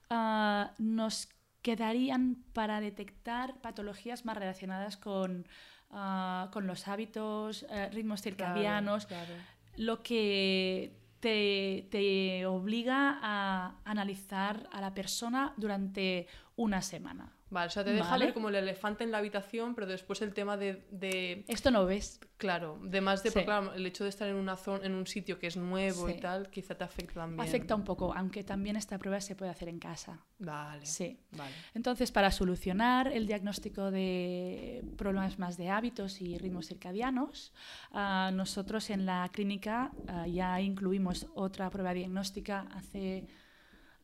ah, 0.09 0.73
nos 0.79 1.29
quedarían 1.63 2.45
para 2.53 2.81
detectar 2.81 3.61
patologías 3.61 4.25
más 4.25 4.37
relacionadas 4.37 4.97
con, 4.97 5.49
ah, 5.91 6.49
con 6.53 6.67
los 6.67 6.89
hábitos, 6.89 7.65
eh, 7.71 7.89
ritmos 7.93 8.21
Claro, 8.23 8.37
circadianos, 8.37 9.07
claro. 9.07 9.35
lo 9.77 10.03
que 10.03 10.97
te, 11.21 11.89
te 11.91 12.47
obliga 12.47 13.19
a 13.23 13.77
analizar 13.85 14.69
a 14.73 14.81
la 14.81 14.95
persona 14.95 15.55
durante 15.57 16.27
una 16.57 16.83
semana. 16.83 17.33
Vale, 17.49 17.69
o 17.69 17.71
sea, 17.71 17.85
te 17.85 17.93
deja 17.93 18.11
Vale. 18.11 18.25
ver 18.27 18.35
como 18.35 18.49
el 18.49 18.57
elefante 18.57 19.05
en 19.05 19.13
la 19.13 19.19
habitación, 19.19 19.75
pero 19.77 19.87
después 19.87 20.21
el 20.21 20.35
tema 20.35 20.57
de, 20.57 20.85
de- 20.91 21.45
Esto 21.47 21.71
no 21.71 21.87
ves. 21.87 22.19
claro, 22.39 22.79
de 22.83 23.01
más 23.01 23.23
de, 23.23 23.31
Sí. 23.31 23.35
porque, 23.35 23.45
claro, 23.45 23.73
el 23.73 23.87
hecho 23.87 24.03
de 24.03 24.11
estar 24.11 24.29
en 24.29 24.35
una 24.35 24.57
zona, 24.57 24.85
en 24.85 24.95
un 24.95 25.07
sitio 25.07 25.39
que 25.39 25.47
es 25.47 25.57
nuevo 25.57 26.09
Sí. 26.09 26.15
y 26.17 26.21
tal, 26.21 26.51
quizá 26.51 26.75
te 26.75 26.83
afecta 26.83 27.15
también. 27.21 27.41
Afecta 27.41 27.77
un 27.77 27.85
poco, 27.85 28.13
aunque 28.15 28.43
también 28.43 28.75
esta 28.77 28.99
prueba 28.99 29.21
se 29.21 29.37
puede 29.37 29.51
hacer 29.53 29.69
en 29.69 29.79
casa. 29.79 30.19
Vale. 30.41 30.85
Sí. 30.87 31.21
Vale. 31.33 31.53
Entonces, 31.75 32.11
para 32.11 32.33
solucionar 32.33 33.07
el 33.13 33.27
diagnóstico 33.29 33.91
de 33.93 34.83
problemas 34.97 35.39
más 35.39 35.57
de 35.57 35.69
hábitos 35.71 36.21
y 36.21 36.37
ritmos 36.39 36.67
circadianos, 36.67 37.53
ah, 37.93 38.31
nosotros 38.35 38.91
en 38.91 39.07
la 39.07 39.29
clínica 39.33 39.93
ah, 40.09 40.27
ya 40.27 40.61
incluimos 40.61 41.29
otra 41.35 41.71
prueba 41.71 41.95
diagnóstica 41.95 42.67
hace, 42.75 43.27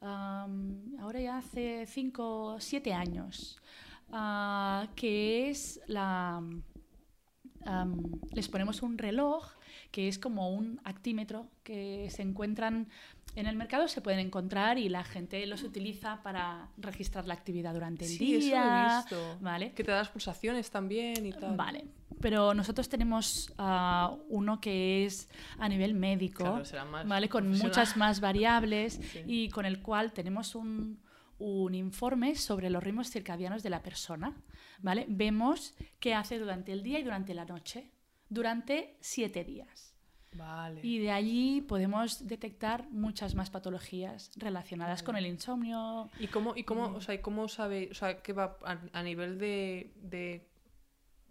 ahora 0.03 1.21
ya 1.21 1.39
hace 1.39 1.87
5 1.87 2.45
o 2.55 2.61
7 2.61 2.93
años, 2.93 3.61
ah, 4.11 4.89
que 4.97 5.51
es 5.51 5.81
la... 5.87 6.43
les 8.33 8.49
ponemos 8.49 8.83
un 8.83 8.99
reloj 8.99 9.47
que 9.91 10.09
es 10.09 10.19
como 10.19 10.51
un 10.51 10.81
actímetro 10.85 11.49
que 11.63 12.09
se 12.11 12.23
encuentran 12.23 12.89
en 13.35 13.47
el 13.47 13.57
mercado, 13.57 13.89
se 13.89 14.01
pueden 14.01 14.21
encontrar 14.21 14.79
y 14.79 14.89
la 14.89 15.05
gente 15.05 15.47
los 15.47 15.63
utiliza 15.63 16.23
para 16.23 16.69
registrar 16.77 17.27
la 17.27 17.35
actividad 17.35 17.73
durante 17.73 18.05
el 18.05 18.11
Sí, 18.11 18.35
eso 18.37 18.41
lo 18.41 18.45
he 18.47 18.49
día. 18.49 18.97
visto. 19.01 19.39
Vale. 19.41 19.73
Que 19.73 19.85
te 19.85 19.91
das 19.91 20.09
pulsaciones 20.09 20.71
también 20.71 21.25
y 21.25 21.33
tal. 21.33 21.57
Vale, 21.57 21.87
pero 22.23 22.55
nosotros 22.55 22.89
tenemos 22.89 23.53
ah, 23.59 24.17
uno 24.31 24.61
que 24.61 25.05
es 25.05 25.29
a 25.59 25.69
nivel 25.69 25.93
médico, 25.95 26.45
Claro, 26.45 26.65
será 26.65 26.85
más 26.87 27.07
¿vale? 27.07 27.29
Con 27.29 27.51
muchas 27.51 27.97
más 27.97 28.21
variables 28.21 29.01
Sí. 29.13 29.23
y 29.27 29.49
con 29.51 29.67
el 29.67 29.83
cual 29.83 30.13
tenemos 30.13 30.55
un, 30.55 31.03
un 31.39 31.75
informe 31.75 32.35
sobre 32.37 32.71
los 32.71 32.83
ritmos 32.83 33.11
circadianos 33.11 33.63
de 33.63 33.71
la 33.71 33.83
persona, 33.83 34.33
¿vale? 34.81 35.05
Vemos 35.09 35.75
qué 36.01 36.15
hace 36.15 36.39
durante 36.39 36.73
el 36.73 36.83
día 36.83 36.99
y 36.99 37.03
durante 37.03 37.35
la 37.35 37.45
noche, 37.45 37.91
durante 38.29 38.97
siete 39.01 39.45
días. 39.45 39.91
Vale. 40.35 40.81
Y 40.83 40.99
de 40.99 41.11
allí 41.11 41.61
podemos 41.61 42.27
detectar 42.27 42.89
muchas 42.91 43.35
más 43.35 43.51
patologías 43.51 44.31
relacionadas 44.37 45.03
con 45.03 45.15
el 45.17 45.27
insomnio. 45.27 46.09
¿Y 46.19 46.29
cómo, 46.29 46.57
y 46.57 46.63
Mm. 46.63 46.65
cómo, 46.65 46.85
o 46.95 47.01
sea, 47.03 47.21
cómo 47.21 47.49
sabe, 47.49 47.89
o 47.91 47.95
sea, 47.95 48.23
qué 48.23 48.33
va 48.33 48.57
a, 48.65 48.79
a 48.95 49.03
nivel 49.03 49.37
de, 49.39 49.93
de, 49.97 50.49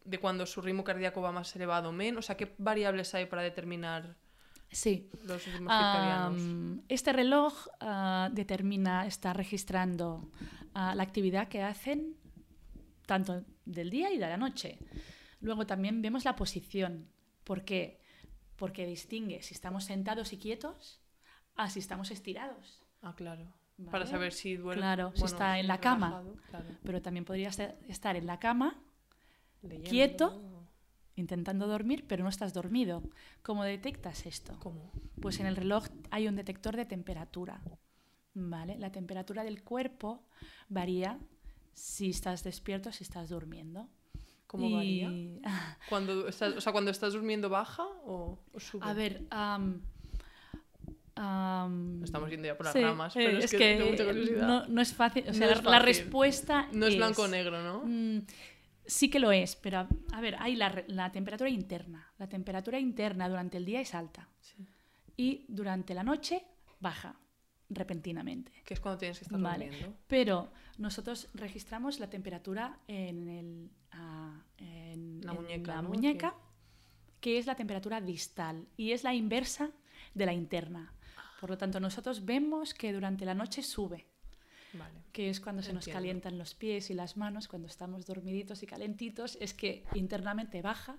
de 0.03 0.19
cuando 0.19 0.45
su 0.45 0.61
ritmo 0.61 0.83
cardíaco 0.83 1.21
va 1.21 1.31
más 1.31 1.55
elevado 1.55 1.89
o 1.89 1.91
menos? 1.91 2.25
O 2.25 2.27
sea, 2.27 2.37
¿qué 2.37 2.53
variables 2.57 3.13
hay 3.13 3.25
para 3.25 3.41
determinar 3.41 4.15
Sí. 4.69 5.09
los 5.25 5.45
ritmos 5.45 5.73
circadianos? 5.73 6.41
Am, 6.41 6.81
este 6.87 7.13
reloj 7.13 7.67
ah, 7.79 8.29
determina, 8.31 9.05
está 9.05 9.33
registrando 9.33 10.29
ah, 10.73 10.95
la 10.95 11.03
actividad 11.03 11.47
que 11.47 11.61
hacen 11.61 12.15
tanto 13.05 13.43
del 13.65 13.89
día 13.89 14.11
y 14.11 14.17
de 14.17 14.27
la 14.27 14.37
noche. 14.37 14.79
Luego 15.41 15.65
también 15.65 16.01
vemos 16.01 16.23
la 16.23 16.35
posición. 16.35 17.09
¿Por 17.43 17.63
qué? 17.65 17.99
Porque 18.55 18.85
distingue 18.85 19.41
si 19.41 19.53
estamos 19.53 19.85
sentados 19.85 20.33
y 20.33 20.37
quietos 20.37 21.01
a 21.55 21.69
si 21.69 21.79
estamos 21.79 22.11
estirados. 22.11 22.81
Ah, 23.01 23.13
claro. 23.15 23.53
Vale. 23.77 23.91
Para 23.91 24.05
saber 24.05 24.31
si 24.31 24.55
duerme. 24.55 24.81
Claro, 24.81 25.11
si 25.15 25.25
está 25.25 25.59
en 25.59 25.67
la 25.67 25.79
cama. 25.79 26.23
Claro. 26.49 26.65
Pero 26.83 27.01
también 27.01 27.25
podría 27.25 27.49
estar 27.49 28.15
en 28.15 28.27
la 28.27 28.39
cama 28.39 28.79
Leyendo. 29.61 29.89
Quieto. 29.89 30.47
intentando 31.15 31.67
dormir, 31.67 32.05
pero 32.07 32.23
no 32.23 32.29
estás 32.29 32.53
dormido. 32.53 33.03
¿Cómo 33.43 33.63
detectas 33.63 34.25
esto? 34.25 34.57
¿Cómo? 34.59 34.91
Pues 35.21 35.39
en 35.39 35.45
el 35.45 35.55
reloj 35.55 35.85
hay 36.09 36.27
un 36.27 36.35
detector 36.35 36.75
de 36.75 36.85
temperatura. 36.85 37.61
¿Vale? 38.33 38.77
La 38.79 38.91
temperatura 38.91 39.43
del 39.43 39.61
cuerpo 39.61 40.23
varía 40.69 41.19
si 41.73 42.09
estás 42.09 42.43
despierto, 42.43 42.91
si 42.91 43.03
estás 43.03 43.29
durmiendo. 43.29 43.87
¿Cómo 44.47 44.67
Y- 44.67 44.73
varía? 44.73 45.41
Cuando 45.89 46.27
estás, 46.27 46.55
o 46.55 46.61
sea, 46.61 46.71
cuando 46.71 46.89
estás 46.91 47.13
durmiendo 47.13 47.49
baja 47.49 47.83
o, 48.05 48.39
o 48.53 48.59
sube. 48.59 48.85
A 48.85 48.93
ver, 48.93 49.25
am, 49.29 49.81
Estamos 52.03 52.29
yendo 52.29 52.47
ya 52.47 52.55
por 52.57 52.65
las 52.65 52.73
sí, 52.73 52.81
ramas, 52.81 53.15
eh, 53.15 53.23
pero 53.25 53.37
es, 53.39 53.51
que, 53.51 53.57
tengo 53.77 53.91
mucha 53.91 54.05
curiosidad. 54.05 54.47
no, 54.47 54.65
no 54.67 54.81
es 54.81 54.93
fácil. 54.93 55.25
O 55.29 55.33
sea, 55.33 55.51
es 55.51 55.63
la- 55.63 55.79
respuesta 55.79 56.67
No 56.71 56.87
es 56.87 56.95
blanco 56.95 57.23
o 57.23 57.27
negro, 57.27 57.61
¿no? 57.61 57.83
Mm, 57.85 58.25
sí 58.91 59.09
que 59.09 59.19
lo 59.19 59.31
es, 59.31 59.55
pero 59.55 59.79
a, 59.79 59.87
a 60.13 60.21
ver, 60.21 60.35
hay 60.39 60.55
la, 60.55 60.83
la 60.87 61.11
temperatura 61.11 61.49
interna. 61.49 62.11
La 62.17 62.27
temperatura 62.27 62.77
interna 62.79 63.29
durante 63.29 63.57
el 63.57 63.65
día 63.65 63.79
es 63.81 63.93
alta 63.95 64.27
Sí. 64.41 64.65
y 65.17 65.45
durante 65.47 65.93
la 65.93 66.03
noche 66.03 66.43
baja 66.79 67.15
repentinamente. 67.69 68.51
Que 68.65 68.73
es 68.73 68.79
cuando 68.81 68.97
tienes 68.99 69.19
que 69.19 69.25
estar 69.25 69.39
Vale. 69.39 69.65
durmiendo. 69.69 69.95
Pero 70.07 70.51
nosotros 70.77 71.29
registramos 71.33 71.99
la 71.99 72.09
temperatura 72.09 72.79
en, 72.87 73.27
el, 73.29 73.71
en- 74.57 75.21
La 75.23 75.31
en 75.31 75.37
muñeca, 75.37 75.75
la 75.75 75.81
¿no? 75.81 75.89
muñeca, 75.89 76.35
que 77.21 77.37
es 77.37 77.45
la 77.45 77.55
temperatura 77.55 78.01
distal 78.01 78.67
y 78.77 78.91
es 78.91 79.03
la 79.03 79.13
inversa 79.13 79.69
de 80.13 80.25
la 80.25 80.33
interna. 80.33 80.93
Por 81.39 81.49
lo 81.51 81.57
tanto, 81.57 81.79
nosotros 81.79 82.25
vemos 82.25 82.73
que 82.73 82.91
durante 82.93 83.25
la 83.25 83.33
noche 83.35 83.63
sube, 83.63 84.05
Vale. 84.73 84.93
que 85.11 85.29
es 85.29 85.39
cuando 85.41 85.61
se 85.61 85.73
nos 85.73 85.83
Entiendo. 85.83 85.97
calientan 85.99 86.37
los 86.37 86.53
pies 86.55 86.89
y 86.89 86.93
las 86.93 87.17
manos, 87.17 87.47
cuando 87.47 87.67
estamos 87.67 88.05
dormiditos 88.05 88.63
y 88.63 88.67
calentitos, 88.67 89.37
es 89.41 89.53
que 89.53 89.83
internamente 89.93 90.61
baja 90.61 90.95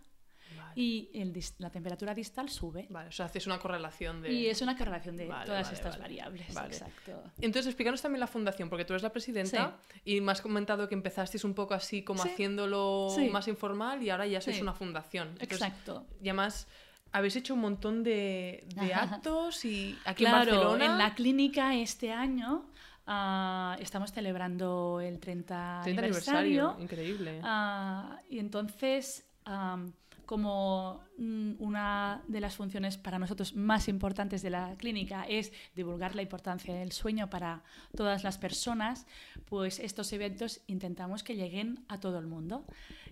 Vale. 0.57 0.73
y 0.75 1.09
el 1.14 1.33
la 1.59 1.70
temperatura 1.70 2.14
distal 2.14 2.51
sube. 2.51 2.87
Vale, 2.91 3.09
o 3.09 3.12
sea, 3.12 3.25
haces 3.27 3.47
una 3.47 3.59
correlación 3.59 4.20
de... 4.20 4.31
Y 4.31 4.49
es 4.49 4.61
una 4.61 4.77
correlación 4.77 5.16
de 5.16 5.27
Vale, 5.27 5.47
todas 5.47 5.62
vale, 5.64 5.75
estas 5.77 5.99
variables. 5.99 6.53
Vale. 6.55 6.68
Exacto. 6.75 7.23
Entonces, 7.41 7.68
explícanos 7.68 8.03
también 8.03 8.20
la 8.20 8.27
fundación, 8.27 8.68
porque 8.68 8.85
tú 8.85 8.93
eres 8.93 9.03
la 9.03 9.12
presidenta 9.12 9.79
y 10.05 10.20
me 10.20 10.33
has 10.33 10.43
comentado 10.43 10.89
que 10.89 10.95
empezasteis 10.95 11.45
un 11.45 11.55
poco 11.55 11.73
así, 11.73 12.03
como 12.03 12.23
Sí. 12.23 12.29
haciéndolo 12.29 13.09
Sí. 13.16 13.31
más 13.31 13.49
informal 13.49 14.03
y 14.03 14.11
ahora 14.11 14.27
ya 14.27 14.43
sois 14.43 14.57
Sí. 14.57 14.62
una 14.62 14.75
fundación. 14.75 15.29
Entonces, 15.41 15.53
Exacto. 15.62 16.07
Y 16.20 16.29
además, 16.29 16.68
habéis 17.12 17.37
hecho 17.37 17.55
un 17.55 17.61
montón 17.61 18.03
de, 18.03 18.66
de 18.75 18.93
actos 18.95 19.64
y 19.64 19.99
aquí 20.05 20.25
Claro, 20.25 20.51
en 20.51 20.57
Barcelona... 20.59 20.85
en 20.87 20.99
la 20.99 21.14
clínica 21.14 21.75
este 21.77 22.11
año 22.12 22.66
ah, 23.07 23.77
estamos 23.81 24.13
celebrando 24.13 25.01
el 25.01 25.19
30, 25.19 25.81
30 25.83 26.03
aniversario. 26.03 26.69
aniversario. 26.71 26.83
Increíble. 26.83 27.41
Ah, 27.43 28.21
y 28.29 28.39
entonces, 28.39 29.25
am, 29.45 29.93
como 30.27 31.05
mm, 31.19 31.55
una 31.59 32.23
de 32.27 32.41
las 32.41 32.57
funciones 32.57 32.97
para 32.97 33.19
nosotros 33.19 33.55
más 33.55 33.89
importantes 33.89 34.41
de 34.43 34.51
la 34.51 34.77
clínica 34.77 35.25
es 35.25 35.53
divulgar 35.75 36.15
la 36.15 36.23
importancia 36.23 36.75
del 36.75 36.93
sueño 36.93 37.29
para 37.29 37.63
todas 37.97 38.25
las 38.25 38.39
personas, 38.39 39.07
pues 39.45 39.79
estos 39.79 40.13
eventos 40.13 40.63
intentamos 40.67 41.23
que 41.23 41.37
lleguen 41.37 41.85
a 41.89 42.01
todo 42.01 42.19
el 42.19 42.27
mundo. 42.27 42.65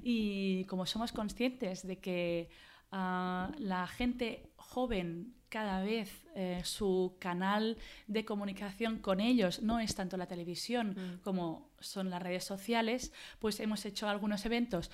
Y 0.03 0.64
como 0.64 0.86
somos 0.86 1.12
conscientes 1.12 1.86
de 1.86 1.99
que 1.99 2.49
ah, 2.91 3.53
la 3.59 3.86
gente 3.86 4.51
joven 4.57 5.34
cada 5.51 5.82
vez 5.82 6.24
eh, 6.34 6.62
su 6.64 7.16
canal 7.18 7.76
de 8.07 8.24
comunicación 8.24 8.98
con 8.98 9.20
ellos 9.20 9.61
no 9.62 9.80
es 9.80 9.94
tanto 9.94 10.16
la 10.16 10.26
televisión 10.26 10.90
Mm. 10.96 11.22
como 11.22 11.68
son 11.80 12.09
las 12.09 12.22
redes 12.22 12.44
sociales, 12.44 13.12
pues 13.40 13.61
hemos 13.61 13.84
hecho 13.84 14.09
algunos 14.09 14.46
eventos, 14.46 14.90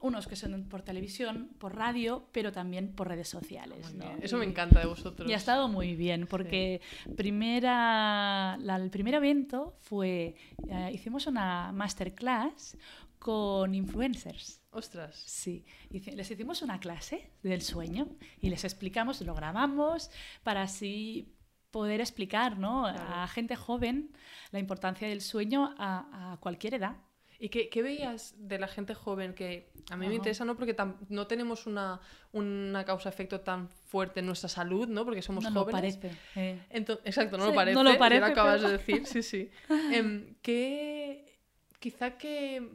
unos 0.00 0.26
que 0.26 0.34
son 0.36 0.64
por 0.68 0.82
televisión, 0.82 1.48
por 1.58 1.74
radio, 1.76 2.26
pero 2.32 2.50
también 2.52 2.92
por 2.92 3.06
redes 3.08 3.28
sociales. 3.28 3.94
Eso 4.20 4.36
me 4.36 4.44
encanta 4.44 4.80
de 4.80 4.86
vosotros. 4.86 5.30
y 5.30 5.32
ha 5.32 5.36
estado 5.36 5.68
muy 5.68 5.94
bien, 5.94 6.26
porque 6.26 6.80
primera, 7.56 8.56
la- 8.60 8.76
el 8.76 8.90
primer 8.90 9.14
evento 9.14 9.74
fue, 9.80 10.34
eh, 10.68 10.90
hicimos 10.92 11.26
una 11.26 11.70
masterclass 11.72 12.76
con 13.18 13.74
influencers. 13.74 14.60
Ostras. 14.70 15.16
Sí, 15.16 15.64
les 15.90 16.30
hicimos 16.30 16.62
una 16.62 16.78
clase 16.80 17.30
del 17.42 17.62
sueño 17.62 18.08
y 18.40 18.50
les 18.50 18.64
explicamos, 18.64 19.20
lo 19.22 19.34
grabamos 19.34 20.10
para 20.42 20.62
así 20.62 21.32
poder 21.70 22.00
explicar 22.00 22.58
¿no? 22.58 22.82
Claro. 22.84 23.02
a 23.22 23.26
gente 23.28 23.56
joven 23.56 24.12
la 24.50 24.58
importancia 24.58 25.08
del 25.08 25.20
sueño 25.20 25.74
a, 25.78 26.32
a 26.32 26.36
cualquier 26.38 26.74
edad. 26.74 26.96
¿Y 27.38 27.50
qué, 27.50 27.68
qué 27.68 27.82
veías 27.82 28.34
de 28.38 28.58
la 28.58 28.66
gente 28.66 28.94
joven 28.94 29.34
que 29.34 29.70
a 29.90 29.96
mí 29.98 30.08
me 30.08 30.14
interesa, 30.14 30.46
¿no? 30.46 30.56
Porque 30.56 30.74
tam- 30.74 30.96
no 31.10 31.26
tenemos 31.26 31.66
una, 31.66 32.00
una 32.32 32.82
causa-efecto 32.86 33.42
tan 33.42 33.68
fuerte 33.68 34.20
en 34.20 34.26
nuestra 34.26 34.48
salud, 34.48 34.88
¿no? 34.88 35.04
Porque 35.04 35.20
somos 35.20 35.44
no 35.44 35.50
lo 35.50 35.60
jóvenes. 35.64 35.98
parece. 35.98 36.18
eh. 36.34 36.62
Exacto, 37.04 37.36
no 37.36 37.44
Sí, 37.44 37.50
lo 37.50 37.54
parece. 37.54 37.74
no 37.74 37.82
lo 37.84 37.98
parece, 37.98 38.24
acabas 38.24 38.56
pero- 38.62 38.68
de 38.70 38.78
decir, 38.78 39.06
sí, 39.06 39.22
sí. 39.22 39.50
Em, 39.92 40.34
¿qué, 40.40 41.38
quizá 41.78 42.16
que 42.16 42.66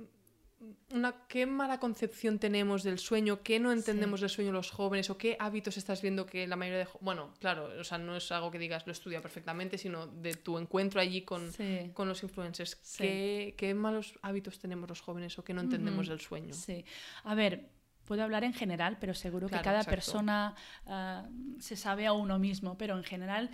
una, 0.91 1.28
qué 1.28 1.45
mala 1.45 1.80
concepción 1.80 2.38
tenemos 2.38 2.84
del 2.84 2.99
sueño, 2.99 3.41
qué 3.41 3.59
no 3.59 3.72
entendemos 3.72 4.22
del 4.22 4.30
sueño 4.30 4.51
los 4.51 4.70
jóvenes 4.70 5.09
o 5.09 5.18
qué 5.18 5.36
hábitos 5.39 5.78
estás 5.78 6.01
viendo 6.01 6.26
que 6.26 6.45
la 6.47 6.55
mayoría 6.55 6.80
de... 6.80 6.88
Bueno, 6.99 7.34
claro, 7.39 7.70
o 7.80 7.84
sea, 7.84 7.97
no 7.97 8.16
es 8.16 8.32
algo 8.32 8.51
que 8.51 8.59
digas 8.59 8.86
lo 8.86 8.91
estudia 8.91 9.22
perfectamente, 9.22 9.78
sino 9.78 10.05
de 10.07 10.36
tu 10.36 10.59
encuentro 10.59 11.01
allí 11.01 11.24
con, 11.24 11.51
Sí. 11.51 11.89
con 11.93 12.07
los 12.07 12.22
influencers. 12.24 12.78
Sí. 12.82 13.03
¿Qué, 13.03 13.55
qué 13.57 13.74
malos 13.74 14.14
hábitos 14.22 14.59
tenemos 14.59 14.88
los 14.88 15.01
jóvenes 15.01 15.38
o 15.39 15.43
qué 15.43 15.53
no 15.53 15.62
entendemos 15.62 16.07
del 16.07 16.20
sueño? 16.20 16.53
Sí. 16.53 16.86
A 17.24 17.34
ver, 17.34 17.70
puedo 18.05 18.24
hablar 18.24 18.43
en 18.43 18.53
general, 18.53 18.97
pero 18.99 19.14
seguro 19.14 19.47
Claro, 19.47 19.62
que 19.62 19.66
cada 19.66 19.80
exacto. 19.80 19.95
persona 19.95 20.55
ah, 20.86 21.28
se 21.59 21.76
sabe 21.76 22.05
a 22.05 22.14
uno 22.14 22.38
mismo, 22.38 22.78
pero 22.78 22.95
en 22.97 23.03
general 23.03 23.49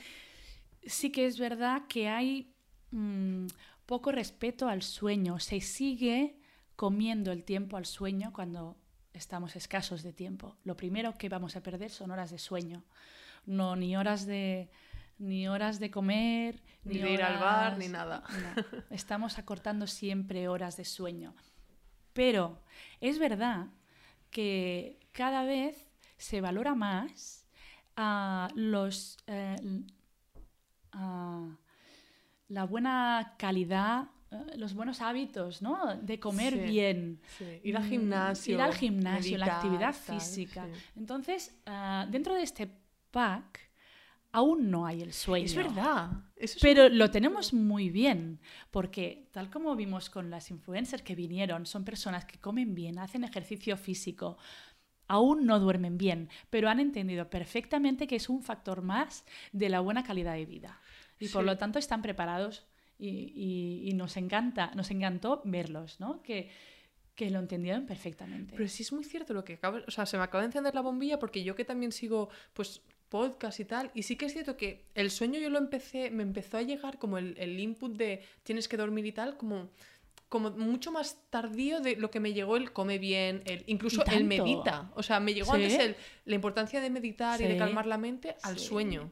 sí 0.84 1.12
que 1.12 1.26
es 1.26 1.40
verdad 1.40 1.84
que 1.88 2.10
hay 2.10 2.54
mm, 2.92 3.48
poco 3.86 4.12
respeto 4.12 4.68
al 4.68 4.82
sueño. 4.82 5.40
Se 5.40 5.62
sigue 5.62 6.40
comiendo 6.78 7.34
el 7.34 7.44
tiempo 7.44 7.76
al 7.76 7.86
sueño 7.86 8.32
cuando 8.32 8.78
estamos 9.12 9.56
escasos 9.58 10.04
de 10.04 10.14
tiempo. 10.14 10.56
Lo 10.64 10.78
primero 10.78 11.18
que 11.18 11.28
vamos 11.28 11.58
a 11.58 11.64
perder 11.64 11.90
son 11.90 12.12
horas 12.12 12.32
de 12.32 12.38
sueño. 12.38 12.86
No, 13.46 13.76
ni 13.76 13.98
horas 13.98 14.26
de 14.26 14.70
ni 15.20 15.48
horas 15.48 15.80
de 15.80 15.90
comer, 15.90 16.62
Ni 16.84 17.00
de 17.00 17.12
ir 17.14 17.24
al 17.24 17.40
bar, 17.40 17.80
ni 17.80 17.88
nada. 17.88 18.24
no. 18.56 18.84
Estamos 18.92 19.40
acortando 19.40 19.88
siempre 19.88 20.48
horas 20.48 20.78
de 20.78 20.86
sueño. 20.86 21.34
Pero 22.14 22.62
es 23.02 23.18
verdad 23.18 23.68
que 24.30 25.00
cada 25.12 25.44
vez 25.44 25.90
se 26.18 26.40
valora 26.40 26.76
más 26.76 27.48
a 27.96 28.50
los, 28.54 29.18
a 30.92 31.48
la 32.48 32.64
buena 32.66 33.36
calidad, 33.40 34.10
los 34.58 34.74
buenos 34.74 35.02
hábitos, 35.02 35.62
¿no? 35.62 35.96
De 36.02 36.20
comer 36.20 36.54
Sí. 36.54 36.60
bien. 36.60 37.22
Sí, 37.38 37.60
Ir 37.64 37.78
al 37.78 37.86
gimnasio. 37.86 38.56
Ir 38.56 38.62
al 38.62 38.74
gimnasio, 38.74 39.38
la 39.38 39.46
actividad 39.58 39.96
tal, 40.06 40.20
física. 40.20 40.66
sí. 40.66 40.82
Entonces, 40.98 41.56
ah, 41.66 42.06
dentro 42.10 42.36
de 42.36 42.44
este 42.44 42.70
pack 43.12 43.62
aún 44.32 44.70
no 44.70 44.86
hay 44.86 45.02
el 45.02 45.14
sueño. 45.14 45.46
Es 45.46 45.56
verdad. 45.56 46.12
Eso 46.36 46.58
es 46.58 46.62
Pero 46.62 46.90
lo 46.90 47.10
tenemos 47.10 47.54
muy 47.54 47.90
bien, 47.90 48.40
porque 48.72 49.30
tal 49.32 49.50
como 49.50 49.76
vimos 49.76 50.10
con 50.10 50.30
las 50.30 50.52
influencers 50.52 51.02
que 51.02 51.16
vinieron, 51.16 51.66
son 51.66 51.84
personas 51.84 52.26
que 52.26 52.38
comen 52.38 52.76
bien, 52.76 53.00
hacen 53.00 53.24
ejercicio 53.24 53.78
físico, 53.78 54.38
aún 55.08 55.46
no 55.46 55.60
duermen 55.60 55.98
bien, 55.98 56.30
pero 56.50 56.70
han 56.70 56.80
entendido 56.80 57.30
perfectamente 57.30 58.06
que 58.06 58.18
es 58.18 58.30
un 58.30 58.44
factor 58.44 58.82
más 58.82 59.26
de 59.54 59.70
la 59.70 59.80
buena 59.80 60.04
calidad 60.04 60.34
de 60.34 60.46
vida. 60.46 60.80
Y 61.20 61.30
por 61.30 61.44
lo 61.44 61.58
tanto 61.58 61.80
están 61.80 62.02
preparados 62.04 62.68
y, 63.00 63.10
y- 63.36 63.90
y 63.90 63.94
nos 63.94 64.18
encanta, 64.18 64.72
nos 64.76 64.90
encantó 64.92 65.42
verlos, 65.46 66.00
¿no? 66.00 66.22
Que, 66.24 66.50
que 67.16 67.30
lo 67.30 67.40
entendieron 67.40 67.86
perfectamente. 67.86 68.54
Pero 68.56 68.68
sí 68.70 68.84
es 68.84 68.92
muy 68.94 69.04
cierto 69.04 69.34
lo 69.34 69.44
que 69.44 69.54
acaba, 69.54 69.82
o 69.88 69.92
sea, 69.92 70.06
se 70.06 70.18
me 70.18 70.24
acaba 70.24 70.42
de 70.42 70.48
encender 70.48 70.76
la 70.76 70.82
bombilla 70.82 71.18
porque 71.20 71.44
yo 71.44 71.56
que 71.56 71.66
también 71.66 71.92
sigo 71.92 72.30
pues 72.54 72.82
podcast 73.10 73.60
y 73.60 73.66
tal, 73.66 73.90
y 73.94 74.04
sí 74.04 74.18
que 74.18 74.26
es 74.26 74.34
cierto 74.34 74.58
que 74.58 74.86
el 74.94 75.10
sueño 75.12 75.40
yo 75.40 75.50
lo 75.50 75.58
empecé, 75.58 76.12
me 76.12 76.24
empezó 76.24 76.58
a 76.58 76.62
llegar 76.62 77.00
como 77.00 77.18
el, 77.18 77.36
el 77.38 77.60
input 77.60 77.96
de 77.96 78.22
tienes 78.44 78.68
que 78.68 78.78
dormir 78.78 79.06
y 79.06 79.12
tal, 79.14 79.38
como 79.38 79.70
como 80.30 80.52
mucho 80.52 80.92
más 80.92 81.22
tardío 81.30 81.80
de 81.80 81.96
lo 81.96 82.12
que 82.12 82.20
me 82.20 82.34
llegó 82.34 82.58
el 82.58 82.74
come 82.74 82.98
bien, 83.00 83.44
el 83.46 83.64
incluso 83.68 84.04
el 84.12 84.26
medita. 84.26 84.92
O 84.96 85.02
sea, 85.02 85.22
me 85.22 85.34
llegó 85.34 85.56
Sí. 85.56 85.64
antes 85.64 85.80
el, 85.80 85.96
la 86.26 86.36
importancia 86.36 86.82
de 86.82 86.90
meditar 86.90 87.40
y 87.40 87.46
de 87.46 87.54
Sí. 87.54 87.58
calmar 87.58 87.86
la 87.86 87.98
mente 87.98 88.36
al 88.44 88.60
Sí. 88.60 88.66
sueño. 88.68 89.10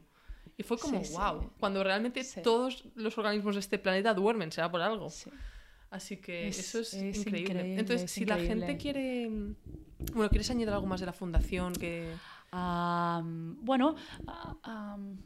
Y 0.58 0.62
fue 0.62 0.78
como, 0.78 0.98
Sí, 1.04 1.10
sí. 1.10 1.14
wow, 1.16 1.50
cuando 1.60 1.84
realmente 1.84 2.24
Sí. 2.24 2.40
todos 2.42 2.84
los 2.94 3.16
organismos 3.18 3.54
de 3.56 3.60
este 3.60 3.78
planeta 3.78 4.14
duermen, 4.14 4.50
será 4.52 4.70
por 4.70 4.80
algo. 4.80 5.10
Sí. 5.10 5.30
Así 5.90 6.16
que 6.16 6.48
Es- 6.48 6.58
eso 6.58 6.80
es, 6.80 6.94
es 6.94 7.18
increíble. 7.18 7.40
increíble, 7.40 7.80
Entonces, 7.80 8.04
es 8.04 8.10
si 8.10 8.24
la 8.24 8.38
gente 8.38 8.76
quiere. 8.76 9.28
Bueno, 10.14 10.28
¿quieres 10.30 10.50
añadir 10.50 10.70
algo 10.70 10.86
más 10.86 11.00
de 11.00 11.06
la 11.06 11.12
fundación? 11.12 11.72
Que... 11.74 12.12
Bueno, 13.62 13.96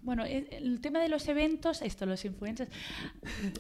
bueno, 0.03 0.25
el, 0.25 0.49
el 0.51 0.81
tema 0.81 0.99
de 1.01 1.09
los 1.09 1.29
eventos, 1.29 1.83
esto, 1.83 2.07
los 2.07 2.25
influencers. 2.25 2.71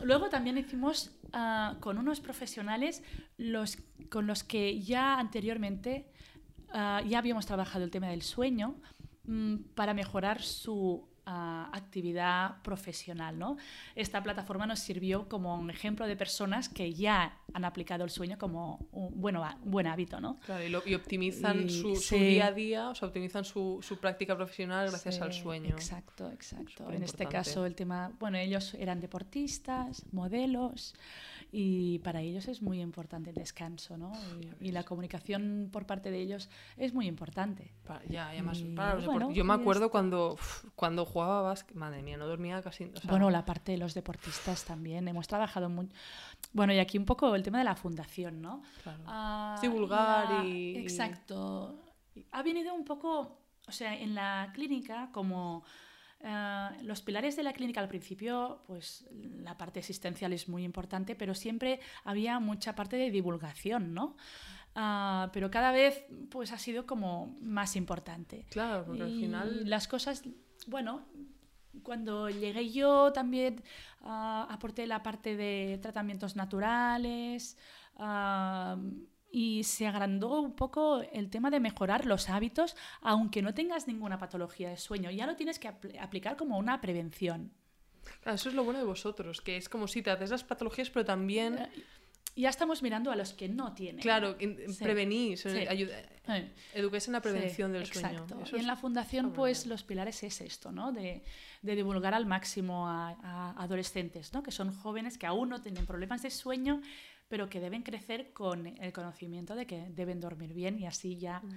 Luego 0.02 0.28
también 0.28 0.58
hicimos 0.58 1.12
ah, 1.32 1.76
con 1.80 1.98
unos 1.98 2.20
profesionales 2.20 3.02
los, 3.38 3.78
con 4.10 4.26
los 4.26 4.42
que 4.44 4.80
ya 4.80 5.18
anteriormente 5.18 6.06
ah, 6.72 7.02
ya 7.06 7.18
habíamos 7.18 7.46
trabajado 7.46 7.84
el 7.84 7.90
tema 7.90 8.08
del 8.08 8.22
sueño 8.22 8.74
mm, 9.24 9.56
para 9.74 9.94
mejorar 9.94 10.42
su 10.42 11.08
actividad 11.72 12.60
profesional. 12.62 13.38
¿no? 13.38 13.56
Esta 13.94 14.22
plataforma 14.22 14.66
nos 14.66 14.78
sirvió 14.80 15.28
como 15.28 15.54
un 15.56 15.70
ejemplo 15.70 16.06
de 16.06 16.16
personas 16.16 16.68
que 16.68 16.92
ya 16.92 17.36
han 17.52 17.64
aplicado 17.64 18.04
el 18.04 18.10
sueño 18.10 18.38
como 18.38 18.86
un 18.92 19.20
bueno, 19.20 19.44
buen 19.64 19.86
hábito. 19.86 20.20
¿no? 20.20 20.38
Claro, 20.46 20.64
y, 20.64 20.68
lo- 20.68 20.82
y 20.86 20.94
optimizan 20.94 21.68
Y- 21.68 21.96
su, 21.96 22.14
día 22.16 22.46
a 22.46 22.52
día, 22.52 22.88
o 22.90 22.94
sea, 22.94 23.08
optimizan 23.08 23.44
su, 23.44 23.78
su 23.82 23.98
práctica 23.98 24.36
profesional 24.36 24.88
gracias 24.90 25.16
Sí, 25.16 25.20
al 25.20 25.32
sueño. 25.32 25.70
Exacto, 25.70 26.30
exacto. 26.30 26.90
En 26.90 27.02
este 27.02 27.26
caso 27.26 27.66
el 27.66 27.74
tema, 27.74 28.12
bueno, 28.18 28.38
ellos 28.38 28.74
eran 28.74 29.00
deportistas, 29.00 30.04
modelos 30.12 30.94
y 31.52 31.98
para 32.00 32.20
ellos 32.20 32.46
es 32.48 32.62
muy 32.62 32.80
importante 32.80 33.30
el 33.30 33.36
descanso, 33.36 33.96
¿no? 33.96 34.12
Y, 34.60 34.68
y 34.68 34.72
la 34.72 34.84
comunicación 34.84 35.68
por 35.72 35.84
parte 35.84 36.10
de 36.10 36.20
ellos 36.20 36.48
es 36.76 36.94
muy 36.94 37.06
importante. 37.08 37.72
Pa- 37.84 38.00
ya, 38.08 38.32
y 38.32 38.36
además, 38.38 38.58
Y, 38.60 38.64
para 38.74 38.94
los 38.94 39.06
bueno, 39.06 39.32
yo 39.32 39.44
me 39.44 39.54
acuerdo 39.54 39.84
esto. 39.86 39.90
cuando, 39.90 40.38
cuando 40.76 41.04
jugaba 41.04 41.42
básquet, 41.42 41.76
madre 41.76 42.02
mía, 42.02 42.16
no 42.16 42.26
dormía 42.26 42.62
casi. 42.62 42.84
o 42.84 42.96
sea, 42.96 43.10
Bueno, 43.10 43.30
la 43.30 43.44
parte 43.44 43.72
de 43.72 43.78
los 43.78 43.94
deportistas 43.94 44.64
también. 44.64 45.08
Hemos 45.08 45.26
trabajado 45.26 45.68
muy... 45.68 45.88
Bueno, 46.52 46.72
y 46.72 46.78
aquí 46.78 46.98
un 46.98 47.04
poco 47.04 47.34
el 47.34 47.42
tema 47.42 47.58
de 47.58 47.64
la 47.64 47.74
fundación, 47.74 48.40
¿no? 48.40 48.62
claro. 48.82 49.02
Ah, 49.06 49.58
Divulgar 49.60 50.30
la- 50.30 50.44
y- 50.44 50.76
Exacto. 50.76 51.80
Ha 52.32 52.42
venido 52.42 52.74
un 52.74 52.84
poco, 52.84 53.40
o 53.66 53.72
sea, 53.72 53.98
en 53.98 54.14
la 54.14 54.50
clínica 54.54 55.10
como... 55.12 55.64
eh, 56.22 56.68
los 56.82 57.02
pilares 57.02 57.36
de 57.36 57.42
la 57.42 57.52
clínica 57.52 57.80
al 57.80 57.88
principio, 57.88 58.62
pues 58.66 59.06
la 59.42 59.56
parte 59.56 59.80
asistencial 59.80 60.32
es 60.32 60.48
muy 60.48 60.64
importante, 60.64 61.14
pero 61.16 61.34
siempre 61.34 61.80
había 62.04 62.38
mucha 62.40 62.74
parte 62.74 62.96
de 62.96 63.10
divulgación, 63.10 63.94
¿no? 63.94 64.16
Ah, 64.74 65.30
pero 65.32 65.50
cada 65.50 65.72
vez 65.72 66.04
pues 66.30 66.52
ha 66.52 66.58
sido 66.58 66.86
como 66.86 67.36
más 67.40 67.74
importante. 67.76 68.46
Claro, 68.50 68.84
porque 68.84 69.02
al 69.02 69.10
Y 69.10 69.20
final. 69.20 69.68
las 69.68 69.88
cosas, 69.88 70.22
bueno, 70.68 71.06
cuando 71.82 72.28
llegué 72.30 72.70
yo 72.70 73.12
también 73.12 73.62
ah, 74.02 74.46
aporté 74.50 74.86
la 74.86 75.02
parte 75.02 75.36
de 75.36 75.78
tratamientos 75.82 76.36
naturales 76.36 77.56
ah, 77.96 78.76
y 79.30 79.62
se 79.64 79.86
agrandó 79.86 80.40
un 80.40 80.54
poco 80.54 81.02
el 81.12 81.30
tema 81.30 81.50
de 81.50 81.60
mejorar 81.60 82.06
los 82.06 82.28
hábitos, 82.28 82.76
aunque 83.00 83.42
no 83.42 83.54
tengas 83.54 83.86
ninguna 83.86 84.18
patología 84.18 84.70
de 84.70 84.76
sueño. 84.76 85.10
Ya 85.10 85.26
lo 85.26 85.36
tienes 85.36 85.58
que 85.58 85.68
apl- 85.68 85.98
aplicar 86.00 86.36
como 86.36 86.58
una 86.58 86.80
prevención. 86.80 87.52
Claro, 88.22 88.34
eso 88.34 88.48
es 88.48 88.54
lo 88.54 88.64
bueno 88.64 88.78
de 88.80 88.84
vosotros, 88.86 89.40
que 89.40 89.56
es 89.56 89.68
como 89.68 89.86
si 89.86 90.02
te 90.02 90.10
haces 90.10 90.30
las 90.30 90.42
patologías, 90.44 90.90
pero 90.90 91.04
también. 91.04 91.68
Ya 92.36 92.48
estamos 92.48 92.80
mirando 92.82 93.10
a 93.10 93.16
los 93.16 93.32
que 93.34 93.48
no 93.48 93.72
tienen. 93.74 94.00
Claro, 94.00 94.36
in- 94.38 94.56
Sí. 94.72 94.84
prevenís, 94.84 95.40
Sí. 95.40 95.48
Eh. 95.48 96.06
en 96.28 97.12
la 97.12 97.20
prevención 97.20 97.70
Sí, 97.72 97.78
del 97.78 97.86
sueño. 97.86 98.08
exacto. 98.08 98.40
Eso 98.42 98.56
y 98.56 98.60
en 98.60 98.66
la 98.68 98.76
fundación, 98.76 99.32
pues 99.32 99.66
los 99.66 99.82
pilares 99.82 100.22
es 100.22 100.40
esto, 100.40 100.70
¿no? 100.70 100.92
De, 100.92 101.22
de 101.62 101.74
divulgar 101.76 102.14
al 102.14 102.26
máximo 102.26 102.86
a, 102.88 103.10
a 103.22 103.62
adolescentes, 103.62 104.32
¿no? 104.32 104.42
Que 104.44 104.52
son 104.52 104.72
jóvenes 104.72 105.18
que 105.18 105.26
aún 105.26 105.48
no 105.48 105.60
tienen 105.60 105.86
problemas 105.86 106.22
de 106.22 106.30
sueño, 106.30 106.80
pero 107.30 107.48
que 107.48 107.60
deben 107.60 107.82
crecer 107.82 108.32
con 108.34 108.66
el 108.66 108.92
conocimiento 108.92 109.54
de 109.54 109.66
que 109.66 109.86
deben 109.90 110.20
dormir 110.20 110.52
bien 110.52 110.78
y 110.78 110.86
así 110.86 111.16
ya 111.16 111.40
Mm. 111.40 111.54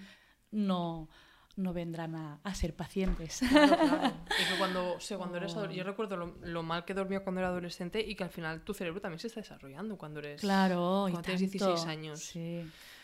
no, 0.51 1.09
no 1.57 1.73
vendrán 1.73 2.15
a, 2.15 2.39
a 2.43 2.55
ser 2.55 2.73
pacientes. 2.75 3.39
Claro, 3.49 3.75
claro. 3.77 4.13
Es 4.39 4.47
que 4.47 4.57
cuando, 4.57 4.93
o 4.95 4.99
sea, 4.99 5.17
cuando 5.17 5.37
eres 5.37 5.53
Oh. 5.55 5.69
yo 5.69 5.83
recuerdo 5.83 6.15
lo, 6.15 6.37
lo 6.41 6.63
mal 6.63 6.85
que 6.85 6.93
dormía 6.93 7.19
cuando 7.21 7.41
era 7.41 7.49
adolescente 7.49 7.99
y 7.99 8.15
que 8.15 8.23
al 8.23 8.29
final 8.29 8.61
tu 8.63 8.73
cerebro 8.73 9.01
también 9.01 9.19
se 9.19 9.27
está 9.27 9.41
desarrollando 9.41 9.97
cuando 9.97 10.19
eres 10.19 10.39
claro, 10.41 11.07
y 11.09 11.11
cuando 11.11 11.21
tienes 11.27 11.51
tanto. 11.51 11.65
16 11.73 11.87
años. 11.87 12.19
Sí, 12.19 12.63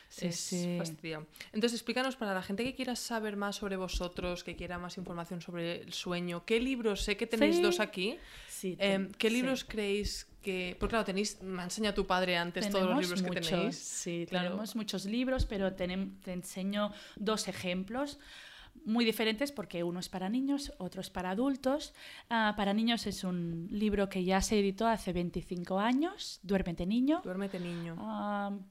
sí, 0.10 0.26
es 0.28 0.36
sí. 0.40 0.76
fastidia. 0.78 1.26
Entonces, 1.54 1.74
explícanos 1.80 2.16
para 2.16 2.34
la 2.34 2.42
gente 2.42 2.64
que 2.64 2.74
quiera 2.76 2.96
saber 2.96 3.36
más 3.36 3.56
sobre 3.58 3.78
vosotros, 3.78 4.44
que 4.44 4.56
quiera 4.56 4.78
más 4.80 4.98
información 4.98 5.42
sobre 5.42 5.82
el 5.82 5.94
sueño, 5.94 6.46
¿qué 6.46 6.60
libros? 6.60 7.02
Sé 7.04 7.18
que 7.18 7.28
tenéis 7.28 7.58
Sí. 7.58 7.62
dos 7.62 7.80
aquí. 7.80 8.18
Sí, 8.48 8.76
ten- 8.76 9.12
¿Qué 9.18 9.30
libros 9.30 9.64
creéis 9.66 10.28
que.? 10.42 10.76
Porque 10.80 10.92
claro, 10.92 11.06
tenéis. 11.06 11.42
Me 11.42 11.62
ha 11.62 11.66
enseñado 11.66 11.94
tu 11.96 12.06
padre 12.08 12.38
antes 12.38 12.70
todos 12.70 12.82
los 12.86 12.90
Tenemos 12.90 13.02
libros 13.04 13.22
que 13.22 13.28
muchos, 13.30 13.50
tenéis. 13.50 13.76
Sí, 13.78 14.26
Claro. 14.30 14.50
tenemos 14.50 14.76
muchos 14.76 15.06
libros, 15.06 15.46
pero 15.46 15.76
tenem- 15.76 16.20
te 16.22 16.34
enseño 16.34 16.92
dos 17.16 17.48
ejemplos 17.48 18.20
muy 18.86 19.04
diferentes 19.04 19.52
porque 19.52 19.84
uno 19.84 20.00
es 20.00 20.08
para 20.08 20.30
niños, 20.30 20.72
otro 20.78 21.02
es 21.02 21.10
para 21.10 21.32
adultos. 21.32 21.94
Ah, 22.30 22.54
para 22.56 22.74
niños 22.74 23.06
es 23.08 23.24
un 23.24 23.68
libro 23.72 24.08
que 24.08 24.24
ya 24.24 24.42
se 24.42 24.60
editó 24.60 24.88
hace 24.88 25.12
25 25.12 25.80
años, 25.80 26.40
Duérmete 26.44 26.86
niño. 26.86 27.22
Duérmete, 27.24 27.60
niño. 27.60 27.96
Am, 28.00 28.66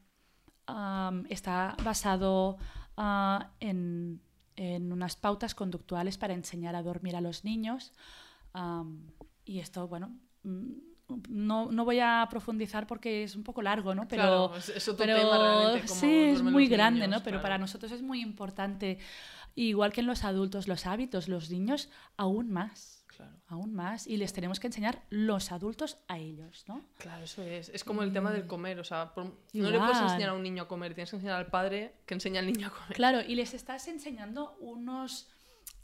am, 0.66 1.24
está 1.28 1.76
basado 1.84 2.56
ah, 2.96 3.50
en, 3.60 4.20
en 4.56 4.92
unas 4.92 5.16
pautas 5.16 5.54
conductuales 5.54 6.16
para 6.16 6.32
enseñar 6.34 6.74
a 6.74 6.82
dormir 6.82 7.14
a 7.16 7.20
los 7.20 7.44
niños. 7.44 7.92
Am, 8.54 9.10
y 9.44 9.58
esto, 9.60 9.88
bueno, 9.88 10.16
mm, 10.42 10.72
no, 11.28 11.70
no 11.72 11.84
voy 11.84 12.00
a 12.00 12.26
profundizar 12.30 12.86
porque 12.86 13.22
es 13.24 13.34
un 13.36 13.42
poco 13.44 13.62
largo, 13.62 13.94
¿no? 13.94 14.06
Pero, 14.08 14.22
Claro, 14.22 14.56
es- 14.56 14.88
otro 14.88 15.04
pero 15.06 15.16
tema 15.16 15.38
realmente, 15.38 15.88
cómo 15.88 16.00
sí, 16.00 16.14
es 16.24 16.42
muy 16.42 16.66
grande, 16.68 17.00
niños, 17.06 17.18
¿no? 17.18 17.24
Pero 17.24 17.36
claro. 17.36 17.42
para 17.42 17.58
nosotros 17.58 17.92
es 17.92 18.02
muy 18.02 18.20
importante. 18.20 18.98
Igual 19.54 19.92
que 19.92 20.00
en 20.02 20.06
los 20.06 20.24
adultos, 20.24 20.68
los 20.68 20.86
hábitos, 20.86 21.26
los 21.28 21.50
niños, 21.50 21.88
aún 22.16 22.50
más. 22.50 23.04
Claro. 23.08 23.32
Aún 23.48 23.74
más. 23.74 24.06
Y 24.06 24.16
les 24.16 24.32
tenemos 24.32 24.60
que 24.60 24.68
enseñar 24.68 25.02
los 25.10 25.50
adultos 25.50 25.98
a 26.06 26.18
ellos, 26.18 26.64
¿no? 26.68 26.82
Claro, 26.98 27.24
eso 27.24 27.42
es. 27.42 27.68
Es 27.70 27.82
como 27.82 28.04
el 28.04 28.12
tema 28.12 28.30
del 28.30 28.46
comer. 28.46 28.78
O 28.78 28.84
sea, 28.84 29.12
por- 29.12 29.24
no 29.54 29.70
le 29.70 29.78
puedes 29.78 29.98
enseñar 29.98 30.28
a 30.28 30.34
un 30.34 30.42
niño 30.44 30.62
a 30.64 30.68
comer, 30.68 30.94
tienes 30.94 31.10
que 31.10 31.16
enseñar 31.16 31.34
al 31.36 31.48
padre 31.48 31.94
que 32.06 32.14
enseña 32.14 32.38
al 32.38 32.46
niño 32.46 32.68
a 32.68 32.70
comer. 32.70 32.92
Claro, 32.94 33.20
y 33.26 33.34
les 33.34 33.54
estás 33.54 33.88
enseñando 33.88 34.56
unos, 34.60 35.28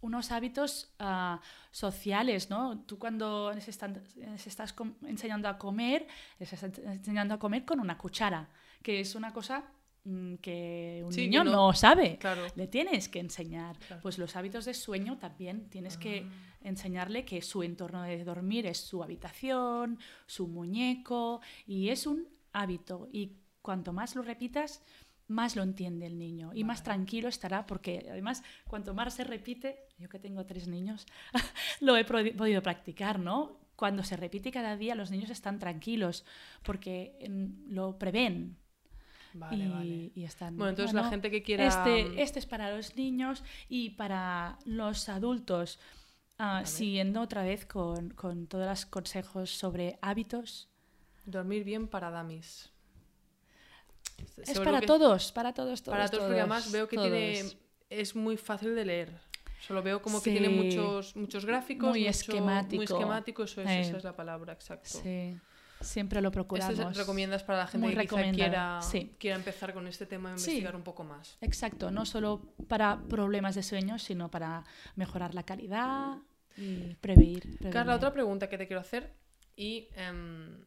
unos 0.04 0.30
hábitos 0.32 0.92
ah, 0.98 1.40
sociales, 1.70 2.50
¿no? 2.50 2.78
Tú 2.86 2.98
cuando 2.98 3.52
les, 3.54 3.68
están- 3.68 4.02
les 4.16 4.46
estás 4.46 4.74
enseñando 5.06 5.48
a 5.48 5.56
comer, 5.58 6.06
les 6.38 6.52
estás 6.52 6.78
enseñando 6.78 7.34
a 7.34 7.38
comer 7.38 7.64
con 7.64 7.80
una 7.80 7.96
cuchara, 7.96 8.48
que 8.82 9.00
es 9.00 9.14
una 9.14 9.32
cosa 9.32 9.64
mm, 10.04 10.34
que 10.36 11.02
un 11.06 11.12
Sí, 11.12 11.20
que 11.22 11.26
niño 11.28 11.44
no- 11.44 11.52
no, 11.52 11.72
sabe. 11.72 12.18
Claro. 12.18 12.42
Le 12.54 12.66
tienes 12.66 13.08
que 13.08 13.20
enseñar. 13.20 13.78
Claro. 13.78 14.02
Pues 14.02 14.18
los 14.18 14.36
hábitos 14.36 14.66
de 14.66 14.74
sueño 14.74 15.16
también 15.18 15.70
tienes 15.70 15.96
que 15.96 16.26
Ah. 16.28 16.58
enseñarle 16.68 17.24
que 17.24 17.40
su 17.40 17.62
entorno 17.62 18.02
de 18.02 18.22
dormir 18.24 18.66
es 18.66 18.78
su 18.78 19.02
habitación, 19.02 19.98
su 20.26 20.46
muñeco, 20.48 21.40
y 21.66 21.88
es 21.88 22.06
un 22.06 22.28
hábito. 22.52 23.08
Y 23.12 23.32
cuanto 23.62 23.94
más 23.94 24.14
lo 24.14 24.20
repitas, 24.22 24.82
más 25.26 25.56
lo 25.56 25.62
entiende 25.62 26.06
el 26.06 26.18
niño 26.18 26.50
y 26.54 26.64
más 26.64 26.82
tranquilo 26.82 27.28
estará 27.28 27.66
porque 27.66 28.06
además 28.10 28.42
cuanto 28.66 28.94
más 28.94 29.14
se 29.14 29.24
repite, 29.24 29.86
yo 29.98 30.08
que 30.08 30.18
tengo 30.18 30.44
tres 30.46 30.68
niños, 30.68 31.06
lo 31.80 31.96
he 31.96 32.04
podido 32.04 32.62
practicar, 32.62 33.18
¿no? 33.18 33.58
Cuando 33.76 34.04
se 34.04 34.16
repite 34.16 34.50
cada 34.50 34.76
día 34.76 34.94
los 34.94 35.10
niños 35.10 35.30
están 35.30 35.58
tranquilos 35.58 36.24
porque 36.62 37.18
mm, 37.28 37.72
lo 37.72 37.98
prevén 37.98 38.56
Vale, 39.34 39.64
y, 39.64 39.68
vale. 39.68 40.12
y 40.14 40.24
están... 40.24 40.56
Bueno, 40.56 40.70
entonces 40.70 40.94
la 40.94 41.02
bueno, 41.02 41.10
gente 41.10 41.30
que 41.30 41.42
quiera. 41.42 41.66
Este, 41.66 42.22
este 42.22 42.38
es 42.38 42.46
para 42.46 42.74
los 42.74 42.96
niños 42.96 43.42
y 43.68 43.90
para 43.90 44.58
los 44.64 45.08
adultos, 45.08 45.80
ah, 46.38 46.62
siguiendo 46.64 47.20
otra 47.20 47.42
vez 47.42 47.66
con, 47.66 48.10
con 48.10 48.46
todos 48.46 48.66
los 48.66 48.86
consejos 48.86 49.50
sobre 49.50 49.98
hábitos. 50.02 50.68
Dormir 51.26 51.64
bien 51.64 51.88
para 51.88 52.10
damis. 52.10 52.70
Es 54.46 54.58
para 54.60 54.80
que- 54.80 54.86
todos, 54.86 55.32
para 55.32 55.52
todos, 55.52 55.82
todos. 55.82 55.96
Para 55.96 56.08
todos, 56.08 56.24
porque 56.24 56.40
además 56.40 56.70
veo 56.72 56.88
que 56.88 56.96
tiene. 56.96 57.38
todos. 57.40 57.56
es 57.90 58.16
muy 58.16 58.36
fácil 58.36 58.74
de 58.74 58.84
leer. 58.84 59.20
Solo 59.60 59.82
veo 59.82 60.02
como 60.02 60.20
que 60.22 60.30
tiene 60.32 60.48
muchos, 60.48 61.14
muchos 61.16 61.44
gráficos. 61.46 61.88
Muy 61.90 62.00
mucho- 62.00 62.10
esquemático. 62.10 62.76
Muy 62.76 62.84
esquemático, 62.84 63.42
eso 63.44 63.62
es, 63.62 63.68
Eh. 63.70 63.80
esa 63.82 63.96
es 63.98 64.04
la 64.04 64.14
palabra, 64.16 64.52
exacto. 64.52 64.88
Sí, 65.02 65.38
siempre 65.80 66.20
lo 66.20 66.28
Este 66.28 66.34
procuramos. 66.34 66.76
se- 66.76 66.92
recomiendas 67.00 67.44
para 67.44 67.58
la 67.58 67.66
gente 67.66 67.86
Muy 67.86 67.94
que 67.96 68.02
quizá 68.06 68.30
quiera, 68.32 68.82
sí. 68.82 69.14
quiera 69.18 69.36
empezar 69.36 69.72
con 69.72 69.86
este 69.86 70.06
tema 70.06 70.34
e 70.34 70.38
Sí. 70.38 70.50
investigar 70.50 70.74
un 70.76 70.82
poco 70.82 71.04
más. 71.04 71.38
Exacto, 71.40 71.90
no 71.90 72.04
solo 72.04 72.54
para 72.68 73.00
problemas 73.08 73.54
de 73.54 73.62
sueño, 73.62 73.98
sino 73.98 74.30
para 74.30 74.64
mejorar 74.96 75.34
la 75.34 75.44
calidad 75.44 76.18
y 76.56 76.94
prevenir. 76.96 77.58
Carla, 77.70 77.94
otra 77.96 78.12
pregunta 78.12 78.48
que 78.48 78.58
te 78.58 78.66
quiero 78.66 78.80
hacer 78.80 79.14
y 79.56 79.88
em, 79.94 80.64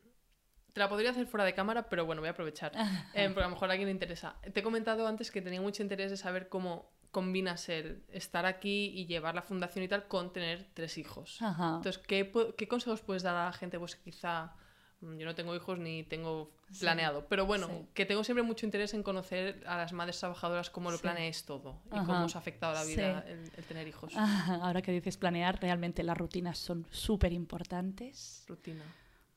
te 0.78 0.84
la 0.84 0.89
podría 0.89 1.09
hacer 1.09 1.25
fuera 1.25 1.43
de 1.43 1.55
cámara, 1.55 1.89
pero 1.89 2.05
bueno, 2.05 2.21
voy 2.21 2.28
a 2.28 2.32
aprovechar, 2.34 2.71
em, 3.15 3.34
porque 3.34 3.45
a 3.45 3.47
lo 3.47 3.55
mejor 3.55 3.69
a 3.69 3.71
alguien 3.71 3.88
le 3.88 3.91
interesa. 3.93 4.36
Te 4.53 4.59
he 4.59 4.63
comentado 4.63 5.07
antes 5.07 5.32
que 5.32 5.41
tenía 5.41 5.59
mucho 5.59 5.82
interés 5.82 6.11
de 6.11 6.17
saber 6.17 6.49
cómo 6.49 6.91
combinas 7.09 7.67
el 7.69 8.03
estar 8.11 8.45
aquí 8.45 8.91
y 8.93 9.07
llevar 9.07 9.34
la 9.34 9.41
fundación 9.41 9.84
y 9.84 9.88
tal 9.88 10.07
con 10.07 10.32
tener 10.32 10.67
tres 10.75 10.99
hijos. 10.99 11.41
Ajá. 11.41 11.78
Entonces, 11.78 11.97
¿qué, 11.97 12.67
consejos 12.67 13.01
puedes 13.01 13.23
dar 13.23 13.36
a 13.36 13.45
la 13.45 13.53
gente 13.53 13.80
pues, 13.80 13.95
quizá 13.95 14.53
mm, 15.01 15.17
yo 15.17 15.25
no 15.25 15.34
tengo 15.34 15.55
hijos 15.55 15.80
ni 15.80 16.03
tengo 16.03 16.51
Sí. 16.69 16.82
planeado, 16.82 17.25
pero 17.28 17.47
bueno, 17.47 17.67
Sí. 17.67 17.88
que 17.95 18.05
tengo 18.05 18.23
siempre 18.23 18.43
mucho 18.43 18.67
interés 18.67 18.93
en 18.93 19.01
conocer 19.01 19.63
a 19.65 19.78
las 19.78 19.93
madres 19.93 20.19
trabajadoras 20.19 20.69
cómo 20.69 20.91
lo 20.91 20.97
Sí. 20.97 21.01
planeáis 21.03 21.43
todo 21.45 21.82
y 21.88 21.97
cómo 22.05 22.25
os 22.25 22.36
ha 22.36 22.39
afectado 22.39 22.73
la 22.73 22.84
vida 22.84 23.21
el, 23.28 23.49
el 23.57 23.63
tener 23.63 23.88
hijos. 23.88 24.13
Ah, 24.15 24.59
Ahora 24.61 24.84
que 24.84 24.91
dices 24.91 25.17
planear, 25.17 25.59
realmente 25.59 26.03
las 26.03 26.15
rutinas 26.17 26.59
son 26.59 26.86
súper 26.91 27.34
importantes. 27.34 28.43
Rutina. 28.47 28.84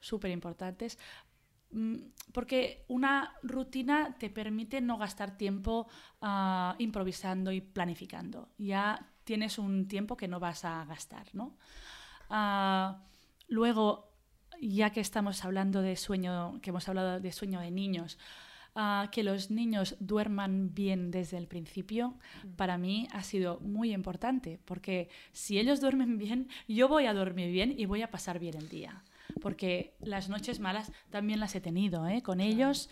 súper 0.02 0.30
importantes. 0.32 0.98
Mm, 1.72 1.96
Porque 2.32 2.84
una 2.88 3.34
rutina 3.42 4.16
te 4.18 4.30
permite 4.30 4.80
no 4.80 4.98
gastar 4.98 5.36
tiempo 5.36 5.88
ah, 6.20 6.74
improvisando 6.78 7.52
y 7.52 7.60
planificando. 7.60 8.48
Ya 8.58 9.10
tienes 9.24 9.58
un 9.58 9.86
tiempo 9.86 10.16
que 10.16 10.28
no 10.28 10.40
vas 10.40 10.64
a 10.64 10.84
gastar, 10.84 11.26
¿no? 11.34 11.56
Ah, 12.28 13.02
luego, 13.48 14.12
ya 14.60 14.90
que 14.90 15.00
estamos 15.00 15.44
hablando 15.44 15.82
de 15.82 15.96
sueño, 15.96 16.60
que 16.62 16.70
hemos 16.70 16.88
hablado 16.88 17.20
de 17.20 17.32
sueño 17.32 17.60
de 17.60 17.70
niños, 17.70 18.18
ah, 18.74 19.08
que 19.12 19.22
los 19.22 19.50
niños 19.50 19.96
duerman 20.00 20.74
bien 20.74 21.10
desde 21.10 21.38
el 21.38 21.46
principio, 21.46 22.14
para 22.56 22.78
mí 22.78 23.08
ha 23.12 23.22
sido 23.22 23.60
muy 23.60 23.92
importante, 23.92 24.60
porque 24.64 25.08
si 25.32 25.58
ellos 25.58 25.80
duermen 25.80 26.18
bien, 26.18 26.48
yo 26.68 26.88
voy 26.88 27.06
a 27.06 27.14
dormir 27.14 27.50
bien 27.50 27.74
y 27.76 27.86
voy 27.86 28.02
a 28.02 28.10
pasar 28.10 28.38
bien 28.38 28.56
el 28.56 28.68
día. 28.68 29.02
Porque 29.40 29.94
las 30.00 30.28
noches 30.28 30.60
malas 30.60 30.92
también 31.10 31.40
las 31.40 31.54
he 31.54 31.60
tenido 31.60 32.06
¿eh? 32.06 32.22
con 32.22 32.40
ellos 32.40 32.88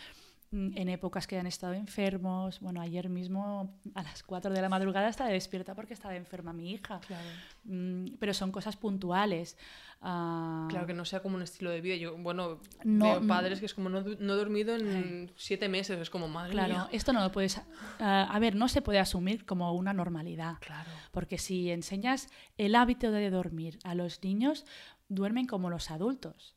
mm, 0.51 0.77
en 0.77 0.89
épocas 0.89 1.27
que 1.27 1.39
han 1.39 1.47
estado 1.47 1.75
enfermos. 1.75 2.61
Bueno, 2.61 2.81
ayer 2.81 3.09
mismo 3.09 3.79
a 3.95 4.03
las 4.03 4.23
4 4.23 4.53
de 4.53 4.63
la 4.63 4.69
madrugada 4.69 5.09
estaba 5.09 5.31
despierta 5.31 5.75
porque 5.75 5.95
estaba 5.95 6.15
enferma 6.17 6.53
mi 6.53 6.71
hija. 6.73 7.01
Claro. 7.07 7.29
Mm, 7.65 8.17
pero 8.19 8.33
son 8.35 8.51
cosas 8.53 8.77
puntuales. 8.77 9.57
Ah, 10.01 10.67
Claro 10.71 10.87
que 10.87 10.95
no 10.95 11.05
sea 11.05 11.21
como 11.21 11.35
un 11.35 11.43
estilo 11.43 11.71
de 11.71 11.81
vida. 11.81 11.97
Yo, 11.97 12.17
bueno, 12.17 12.61
No, 12.85 13.05
veo 13.05 13.21
mm. 13.21 13.27
padres 13.27 13.59
que 13.59 13.67
es 13.67 13.75
como 13.75 13.89
no, 13.89 14.01
no 14.03 14.33
he 14.33 14.37
dormido 14.37 14.77
en 14.77 15.33
siete 15.37 15.69
meses. 15.69 15.99
Es 15.99 16.09
como, 16.09 16.29
madre 16.29 16.53
Claro, 16.53 16.75
mía. 16.75 16.89
esto 16.93 17.13
no 17.13 17.21
lo 17.21 17.33
puedes... 17.33 17.61
ah, 17.99 18.29
a 18.31 18.39
ver, 18.39 18.55
no 18.55 18.69
se 18.69 18.81
puede 18.81 19.01
asumir 19.01 19.45
como 19.45 19.73
una 19.73 19.93
normalidad. 19.93 20.59
Claro. 20.61 20.89
Porque 21.11 21.37
si 21.37 21.73
enseñas 21.73 22.29
el 22.59 22.77
hábito 22.77 23.11
de 23.11 23.29
dormir 23.31 23.81
a 23.83 23.97
los 23.97 24.23
niños, 24.23 24.65
duermen 25.09 25.47
como 25.47 25.71
los 25.71 25.91
adultos. 25.91 26.57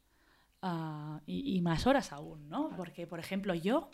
Ah, 0.61 1.21
y, 1.25 1.55
y 1.57 1.61
más 1.61 1.87
horas 1.87 2.11
aún, 2.13 2.47
¿no? 2.49 2.69
Porque, 2.77 3.07
por 3.07 3.19
ejemplo, 3.19 3.53
yo 3.55 3.89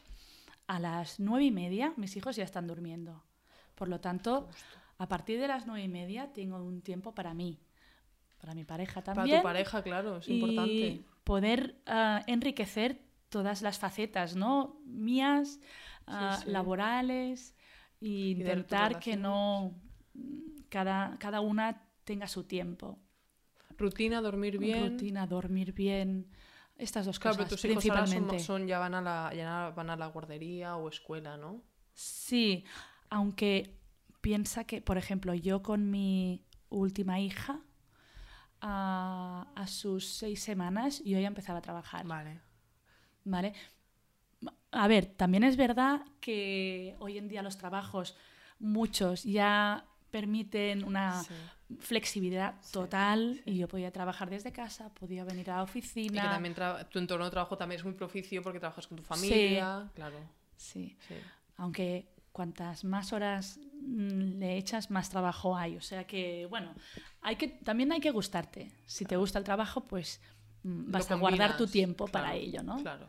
a 0.68 0.80
las 0.80 1.20
nueve 1.20 1.46
y 1.46 1.52
media 1.52 1.94
mis 1.96 2.16
hijos 2.18 2.36
ya 2.36 2.44
están 2.44 2.68
durmiendo. 2.68 3.24
Por 3.76 3.88
lo 3.88 4.00
tanto, 4.02 4.50
a 4.98 5.08
partir 5.08 5.40
de 5.40 5.48
las 5.48 5.66
nueve 5.66 5.84
y 5.84 5.88
media 5.88 6.34
tengo 6.34 6.58
un 6.58 6.82
tiempo 6.82 7.14
para 7.14 7.34
mí, 7.34 7.60
para 8.38 8.54
mi 8.54 8.66
pareja 8.66 9.02
Para 9.02 9.16
también. 9.16 9.38
tu 9.40 9.44
pareja, 9.44 9.82
claro, 9.82 10.18
es 10.18 10.28
y 10.28 10.34
importante. 10.34 11.06
poder 11.24 11.82
ah, 11.86 12.24
enriquecer 12.28 13.02
todas 13.30 13.62
las 13.62 13.80
facetas, 13.80 14.36
¿no? 14.36 14.80
Mías, 14.86 15.60
ah, 16.08 16.40
sí. 16.44 16.50
laborales, 16.50 17.56
e 18.02 18.08
intentar 18.32 19.00
que 19.00 19.16
no 19.16 19.74
cada, 20.70 21.18
cada 21.20 21.40
una 21.42 21.82
tenga 22.04 22.28
su 22.28 22.44
tiempo. 22.44 23.00
Rutina, 23.78 24.22
dormir 24.22 24.58
bien. 24.58 24.92
Rutina, 24.92 25.28
dormir 25.28 25.74
bien, 25.74 26.28
estas 26.78 27.06
dos 27.06 27.20
Claro, 27.20 27.38
pero 27.38 27.48
cosas 27.48 27.62
tus 27.62 27.70
hijos 27.72 27.90
ahora 27.90 28.08
son, 28.08 28.40
son- 28.40 28.68
ya, 28.68 28.80
van 28.80 28.94
a 28.96 29.02
la, 29.02 29.34
ya 29.34 29.72
van 29.76 29.90
a 29.90 29.96
la 29.96 30.08
guardería 30.08 30.76
o 30.78 30.90
escuela, 30.90 31.38
¿no? 31.38 31.62
Sí, 31.94 32.66
aunque 33.10 33.76
piensa 34.22 34.64
que, 34.66 34.82
por 34.82 34.98
ejemplo, 34.98 35.34
yo 35.34 35.62
con 35.64 35.90
mi 35.90 36.44
última 36.70 37.20
hija, 37.20 37.62
a, 38.62 39.48
a 39.56 39.68
sus 39.68 40.08
seis 40.08 40.42
semanas 40.42 41.02
yo 41.06 41.20
ya 41.20 41.28
empezaba 41.28 41.60
a 41.60 41.62
trabajar. 41.62 42.06
Vale. 42.08 42.42
¿Vale? 43.24 43.54
A 44.72 44.88
ver, 44.88 45.06
también 45.06 45.44
es 45.44 45.58
verdad 45.58 46.02
que 46.20 46.96
hoy 47.00 47.18
en 47.18 47.28
día 47.28 47.42
los 47.42 47.58
trabajos, 47.58 48.16
muchos 48.60 49.24
ya 49.24 49.86
permiten 50.12 50.84
una 50.84 51.24
Sí. 51.24 51.34
flexibilidad 51.80 52.56
total 52.72 53.42
y 53.46 53.58
yo 53.58 53.68
podía 53.68 53.92
trabajar 53.92 54.30
desde 54.30 54.52
casa, 54.52 54.94
podía 54.94 55.24
venir 55.24 55.50
a 55.52 55.56
la 55.58 55.62
Y 55.62 55.64
oficina. 55.64 56.22
que 56.22 56.28
también 56.28 56.56
tu 56.90 57.00
entorno 57.00 57.26
de 57.26 57.32
trabajo 57.32 57.58
también 57.58 57.80
es 57.80 57.86
muy 57.86 57.94
propicio 57.94 58.42
porque 58.42 58.60
trabajas 58.60 58.88
con 58.88 58.98
tu 58.98 59.04
familia. 59.04 59.90
Claro. 59.94 60.18
Sí, 60.56 60.96
Sí. 61.08 61.16
aunque 61.58 62.08
cuantas 62.32 62.84
más 62.84 63.14
horas 63.14 63.60
mm, 63.82 64.40
le 64.40 64.58
echas, 64.58 64.90
más 64.92 65.10
trabajo 65.10 65.56
hay. 65.58 65.76
O 65.78 65.82
sea 65.82 66.06
que, 66.06 66.46
bueno, 66.50 66.74
hay 67.22 67.36
que, 67.36 67.48
también 67.48 67.92
hay 67.92 68.00
que 68.00 68.12
gustarte. 68.12 68.72
Si 68.86 69.06
te 69.06 69.16
gusta 69.18 69.40
el 69.40 69.46
trabajo, 69.46 69.82
pues 69.82 70.20
mm, 70.64 70.86
Lo 70.86 70.92
vas 70.92 71.10
a 71.12 71.16
guardar 71.16 71.58
tu 71.58 71.68
tiempo 71.68 72.08
para 72.08 72.34
ello, 72.36 72.64
¿no? 72.64 72.78
Claro. 72.78 73.08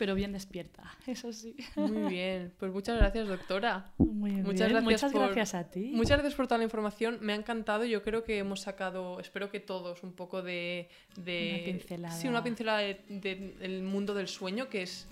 Pero 0.00 0.14
bien 0.14 0.32
despierta, 0.32 0.82
eso 1.06 1.30
sí. 1.32 1.54
Muy 1.76 2.08
bien. 2.10 2.52
Pues 2.58 2.72
muchas 2.72 2.96
gracias, 2.96 3.28
doctora. 3.28 3.92
Muy 3.98 4.32
Muchas 4.32 4.44
bien, 4.68 4.70
gracias 4.70 4.82
Muchas 4.84 5.12
por- 5.12 5.20
gracias 5.26 5.54
a 5.54 5.64
ti. 5.70 5.92
Muchas 5.94 6.16
gracias 6.18 6.34
por 6.34 6.46
toda 6.48 6.56
la 6.58 6.64
información. 6.64 7.18
Me 7.20 7.34
ha 7.34 7.36
encantado. 7.36 7.84
Yo 7.84 8.02
creo 8.02 8.24
que 8.24 8.38
hemos 8.38 8.60
sacado, 8.62 9.20
espero 9.20 9.50
que 9.50 9.60
todos, 9.60 10.02
un 10.02 10.12
poco 10.14 10.40
de. 10.42 10.88
de 11.16 11.52
Una 11.56 11.64
pincelada. 11.78 12.14
Sí, 12.14 12.28
una 12.28 12.42
pincelada 12.42 12.78
de- 12.78 13.00
de- 13.08 13.54
del 13.60 13.82
mundo 13.82 14.14
del 14.14 14.26
sueño 14.26 14.68
que 14.70 14.82
es 14.82 15.06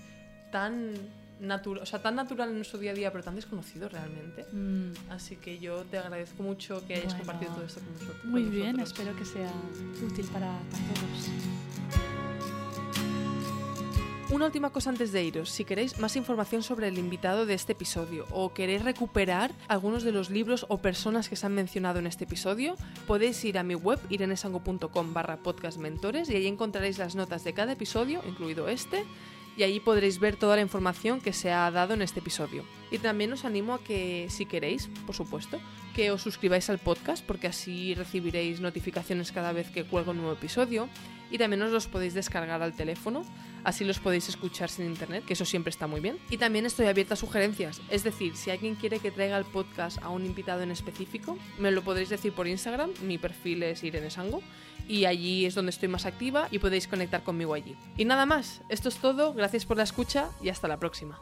tan 0.51 0.95
natural, 1.41 1.83
o 1.83 1.87
sea, 1.87 2.01
tan 2.03 2.17
natural 2.17 2.49
en 2.49 2.57
nuestro 2.57 2.81
día 2.81 2.91
a 2.91 2.95
día, 2.95 3.13
pero 3.13 3.23
tan 3.23 3.35
desconocido 3.37 3.89
realmente. 3.91 4.45
Mm, 4.51 4.93
Así 5.11 5.37
que 5.37 5.59
yo 5.61 5.85
te 5.85 5.99
agradezco 5.99 6.43
mucho 6.43 6.85
que 6.87 6.95
hayas 6.95 7.13
Bueno. 7.15 7.19
compartido 7.19 7.53
todo 7.55 7.65
esto 7.67 7.81
con 7.81 7.93
nosotros. 7.93 8.25
Muy 8.25 8.43
con 8.45 8.51
bien, 8.51 8.77
nosotros. 8.77 8.99
espero 9.07 9.17
que 9.19 9.25
sea 9.27 9.53
útil 10.05 10.27
para 10.33 10.59
todos. 10.71 11.68
Una 14.31 14.45
última 14.45 14.69
cosa 14.69 14.91
antes 14.91 15.11
de 15.11 15.25
iros. 15.25 15.49
Si 15.49 15.65
queréis 15.65 15.99
más 15.99 16.15
información 16.15 16.63
sobre 16.63 16.89
el 16.89 16.99
invitado 16.99 17.47
de 17.47 17.55
este 17.55 17.73
episodio 17.73 18.27
o 18.31 18.53
queréis 18.53 18.85
recuperar 18.85 19.53
algunos 19.69 20.03
de 20.03 20.13
los 20.13 20.29
libros 20.29 20.67
o 20.69 20.79
personas 20.79 21.31
que 21.31 21.37
se 21.37 21.47
han 21.47 21.55
mencionado 21.55 21.99
en 21.99 22.07
este 22.07 22.25
episodio, 22.25 22.77
podéis 23.07 23.43
ir 23.47 23.57
a 23.57 23.63
mi 23.63 23.75
web 23.75 23.99
irenesango.com 24.11 25.15
barra 25.15 25.39
podcastmentores 25.39 26.29
y 26.29 26.37
ahí 26.37 26.47
encontraréis 26.47 26.99
las 26.99 27.15
notas 27.15 27.43
de 27.43 27.55
cada 27.55 27.73
episodio, 27.73 28.21
incluido 28.29 28.69
este, 28.69 29.07
y 29.59 29.65
allí 29.65 29.81
podréis 29.81 30.21
ver 30.21 30.37
toda 30.37 30.55
la 30.55 30.63
información 30.63 31.21
que 31.21 31.33
se 31.33 31.51
ha 31.51 31.69
dado 31.73 31.95
en 31.95 32.03
este 32.03 32.21
episodio. 32.21 32.65
Y 32.93 32.99
también 32.99 33.33
os 33.33 33.45
animo 33.45 33.75
a 33.75 33.83
que, 33.83 34.29
si 34.31 34.47
queréis, 34.47 34.89
por 35.05 35.17
supuesto, 35.17 35.59
que 35.97 36.13
os 36.13 36.23
suscribáis 36.23 36.71
al 36.71 36.79
podcast 36.79 37.27
porque 37.27 37.49
así 37.49 37.93
recibiréis 37.95 38.61
notificaciones 38.61 39.33
cada 39.33 39.53
vez 39.53 39.69
que 39.71 39.83
cuelgo 39.83 40.13
un 40.13 40.19
nuevo 40.19 40.33
episodio 40.33 40.89
y 41.31 41.39
también 41.39 41.61
os 41.63 41.73
los 41.73 41.89
podéis 41.89 42.15
descargar 42.15 42.63
al 42.63 42.75
teléfono, 42.75 43.23
así 43.65 43.85
los 43.85 43.99
podéis 43.99 44.29
escuchar 44.29 44.71
sin 44.71 44.87
internet, 44.87 45.25
que 45.27 45.33
eso 45.33 45.45
siempre 45.45 45.71
está 45.71 45.89
muy 45.89 46.01
bien. 46.01 46.19
Y 46.31 46.39
también 46.39 46.65
estoy 46.65 46.87
abierta 46.87 47.15
a 47.15 47.17
sugerencias, 47.17 47.83
es 47.91 48.05
decir, 48.05 48.37
si 48.37 48.51
alguien 48.51 48.77
quiere 48.77 49.01
que 49.01 49.11
traiga 49.11 49.37
el 49.37 49.45
podcast 49.45 50.01
a 50.03 50.09
un 50.09 50.25
invitado 50.25 50.63
en 50.63 50.71
específico, 50.71 51.37
me 51.59 51.73
lo 51.73 51.83
podréis 51.83 52.09
decir 52.09 52.33
por 52.33 52.47
Instagram, 52.47 52.91
mi 53.03 53.19
perfil 53.19 53.65
es 53.65 53.83
Irene 53.83 54.11
Sango, 54.11 54.41
y 54.89 55.05
allí 55.05 55.47
es 55.47 55.55
donde 55.55 55.71
estoy 55.71 55.89
más 55.89 56.07
activa 56.07 56.49
y 56.51 56.59
podéis 56.59 56.89
conectar 56.89 57.23
conmigo 57.23 57.55
allí. 57.55 57.77
Y 57.97 58.05
nada 58.05 58.27
más, 58.27 58.63
esto 58.69 58.89
es 58.89 58.97
todo, 58.97 59.35
gracias 59.35 59.67
por 59.67 59.77
la 59.77 59.83
escucha 59.85 60.31
y 60.43 60.49
hasta 60.49 60.67
la 60.67 60.79
próxima. 60.79 61.21